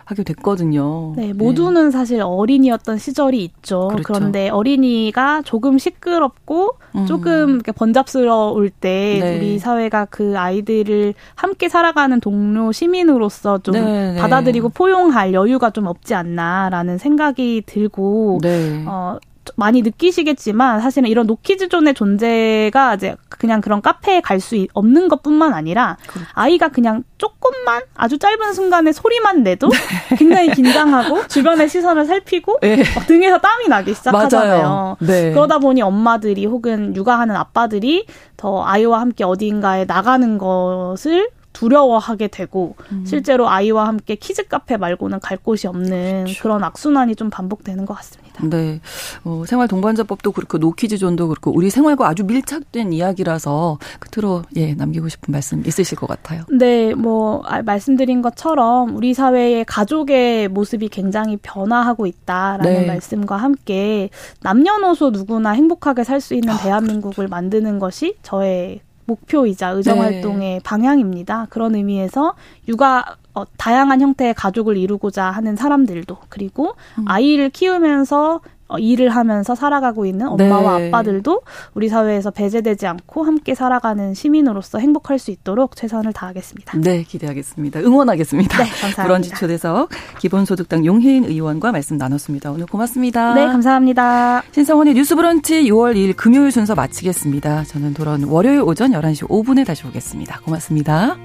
하게 0.06 0.24
됐거든요. 0.24 1.14
네, 1.16 1.34
모두는 1.34 1.86
네. 1.86 1.92
사실 1.92 2.22
어린이였던 2.22 3.00
시절이 3.00 3.44
있죠. 3.44 3.88
그렇죠. 3.90 4.04
그런데 4.04 4.50
어린이가 4.50 5.42
조금 5.42 5.80
시끄럽고 5.80 6.78
음. 6.96 7.06
조금 7.08 7.60
번잡스러울 7.60 8.70
때 8.70 9.20
네. 9.20 9.38
우리 9.38 9.60
사회가 9.60 10.06
그 10.06 10.38
아이들을 10.38 11.16
함께 11.34 11.70
살아가는 11.70 12.20
동료 12.20 12.72
시민으로서 12.72 13.58
좀 13.58 13.74
네, 13.74 14.14
네. 14.14 14.20
받아들이고 14.20 14.70
포용할 14.70 15.34
여유가 15.34 15.72
좀 15.72 15.88
없지 15.88 16.14
않나라는 16.14 17.00
생각이 17.00 17.64
들고 17.66 18.40
네. 18.44 18.84
어 18.88 19.18
많이 19.56 19.82
느끼시겠지만 19.82 20.82
사실은 20.82 21.10
이런 21.10 21.28
노키즈존의 21.28 21.94
존재가 21.94 22.96
이제 22.96 23.16
그냥 23.30 23.62
그런 23.62 23.82
카페에 23.82 24.22
갈 24.22 24.40
수 24.40 24.68
없는 24.74 25.08
것뿐만 25.08 25.54
아니라 25.54 25.98
그렇죠. 26.08 26.28
아이가 26.34 26.68
그냥 26.68 27.04
조금만 27.18 27.82
아주 27.96 28.18
짧은 28.20 28.54
순간에 28.54 28.92
소리만 28.92 29.44
내도 29.44 29.70
네. 29.70 30.16
굉장히 30.18 30.50
긴장하고 30.54 31.28
주변의 31.28 31.68
시선을 31.70 32.06
살피고 32.06 32.60
네. 32.62 32.84
등에서 33.08 33.40
땀이 33.40 33.68
나기 33.70 33.94
시작하잖아요. 33.94 34.98
네. 35.00 35.32
그러다 35.32 35.60
보니 35.60 35.82
엄마들이 35.82 36.46
혹은 36.46 36.96
육아하는 36.96 37.36
아빠들이 37.36 38.06
더 38.38 38.64
아이와 38.66 39.00
함께 39.00 39.24
어디인가에 39.24 39.86
나가는 39.86 40.38
것을 40.38 41.30
두려워하게 41.56 42.28
되고 42.28 42.76
음. 42.92 43.06
실제로 43.08 43.48
아이와 43.48 43.88
함께 43.88 44.16
키즈 44.16 44.48
카페 44.48 44.76
말고는 44.76 45.22
갈 45.22 45.38
곳이 45.38 45.68
없는 45.68 46.26
그렇죠. 46.26 46.44
그런 46.44 46.64
악순환이 46.64 47.16
좀 47.16 47.30
반복되는 47.30 47.86
것 47.86 47.94
같습니다. 47.96 48.46
네. 48.46 48.82
어, 49.24 49.44
생활 49.48 49.70
동반자법도 49.70 50.34
그렇고 50.34 50.58
노키즈 50.58 50.98
존도 50.98 51.30
그렇고 51.30 51.52
우리 51.56 51.70
생활과 51.70 52.10
아주 52.10 52.26
밀착된 52.26 52.92
이야기라서 52.92 53.80
끝으로 54.00 54.44
예, 54.58 54.74
남기고 54.74 55.08
싶은 55.08 55.32
말씀 55.32 55.66
있으실 55.66 55.98
것 55.98 56.08
같아요. 56.08 56.44
네, 56.52 56.94
뭐 56.94 57.42
아, 57.46 57.62
말씀드린 57.62 58.22
것처럼 58.22 58.96
우리 58.96 59.14
사회의 59.14 59.64
가족의 59.64 60.50
모습이 60.50 60.90
굉장히 60.90 61.38
변화하고 61.38 62.06
있다라는 62.06 62.64
네. 62.82 62.86
말씀과 62.86 63.38
함께 63.38 64.10
남녀노소 64.42 65.12
누구나 65.12 65.52
행복하게 65.52 66.04
살 66.04 66.20
수 66.26 66.34
있는 66.34 66.54
아, 66.54 66.58
대한민국을 66.58 67.16
그렇죠. 67.28 67.30
만드는 67.30 67.78
것이 67.78 68.16
저의 68.24 68.82
목표이자 69.06 69.70
의정 69.70 70.02
활동의 70.02 70.54
네. 70.56 70.60
방향입니다. 70.64 71.48
그런 71.50 71.76
의미에서 71.76 72.34
육아 72.68 73.18
어, 73.34 73.44
다양한 73.58 74.02
형태의 74.02 74.34
가족을 74.34 74.78
이루고자 74.78 75.26
하는 75.26 75.56
사람들도 75.56 76.18
그리고 76.30 76.76
음. 76.98 77.06
아이를 77.08 77.50
키우면서 77.50 78.36
어, 78.36 78.40
일을 78.80 79.10
하면서 79.10 79.56
살아가고 79.56 80.06
있는 80.06 80.28
엄마와 80.28 80.80
네. 80.80 80.88
아빠들도 80.88 81.42
우리 81.74 81.88
사회에서 81.88 82.32
배제되지 82.32 82.88
않고 82.88 83.24
함께 83.24 83.56
살아가는 83.56 84.14
시민으로서 84.14 84.80
행복할 84.80 85.20
수 85.20 85.32
있도록 85.32 85.76
최선을 85.76 86.14
다하겠습니다. 86.14 86.78
네, 86.80 87.04
기대하겠습니다. 87.04 87.80
응원하겠습니다. 87.82 88.58
네, 88.58 88.70
감사합니다. 88.70 89.04
브런지 89.06 89.30
초대석 89.32 89.90
기본소득당 90.20 90.86
용혜인 90.86 91.26
의원과 91.26 91.72
말씀 91.72 91.98
나눴습니다. 91.98 92.52
오늘 92.52 92.66
고맙습니다. 92.66 93.34
네, 93.36 93.46
감사합니다. 93.46 94.44
신성원의 94.52 94.96
뉴스 94.96 95.16
브런치 95.16 95.64
6월 95.66 95.96
2일 95.96 96.16
금요일 96.16 96.52
순서 96.52 96.76
마치겠습니다. 96.76 97.66
저는 97.66 97.94
돌아온 97.94 98.24
월요일 98.24 98.62
오전 98.62 98.92
11시 98.92 99.28
5분에 99.28 99.66
다시 99.66 99.86
오겠습니다. 99.88 100.42
고맙습니다. 100.42 101.16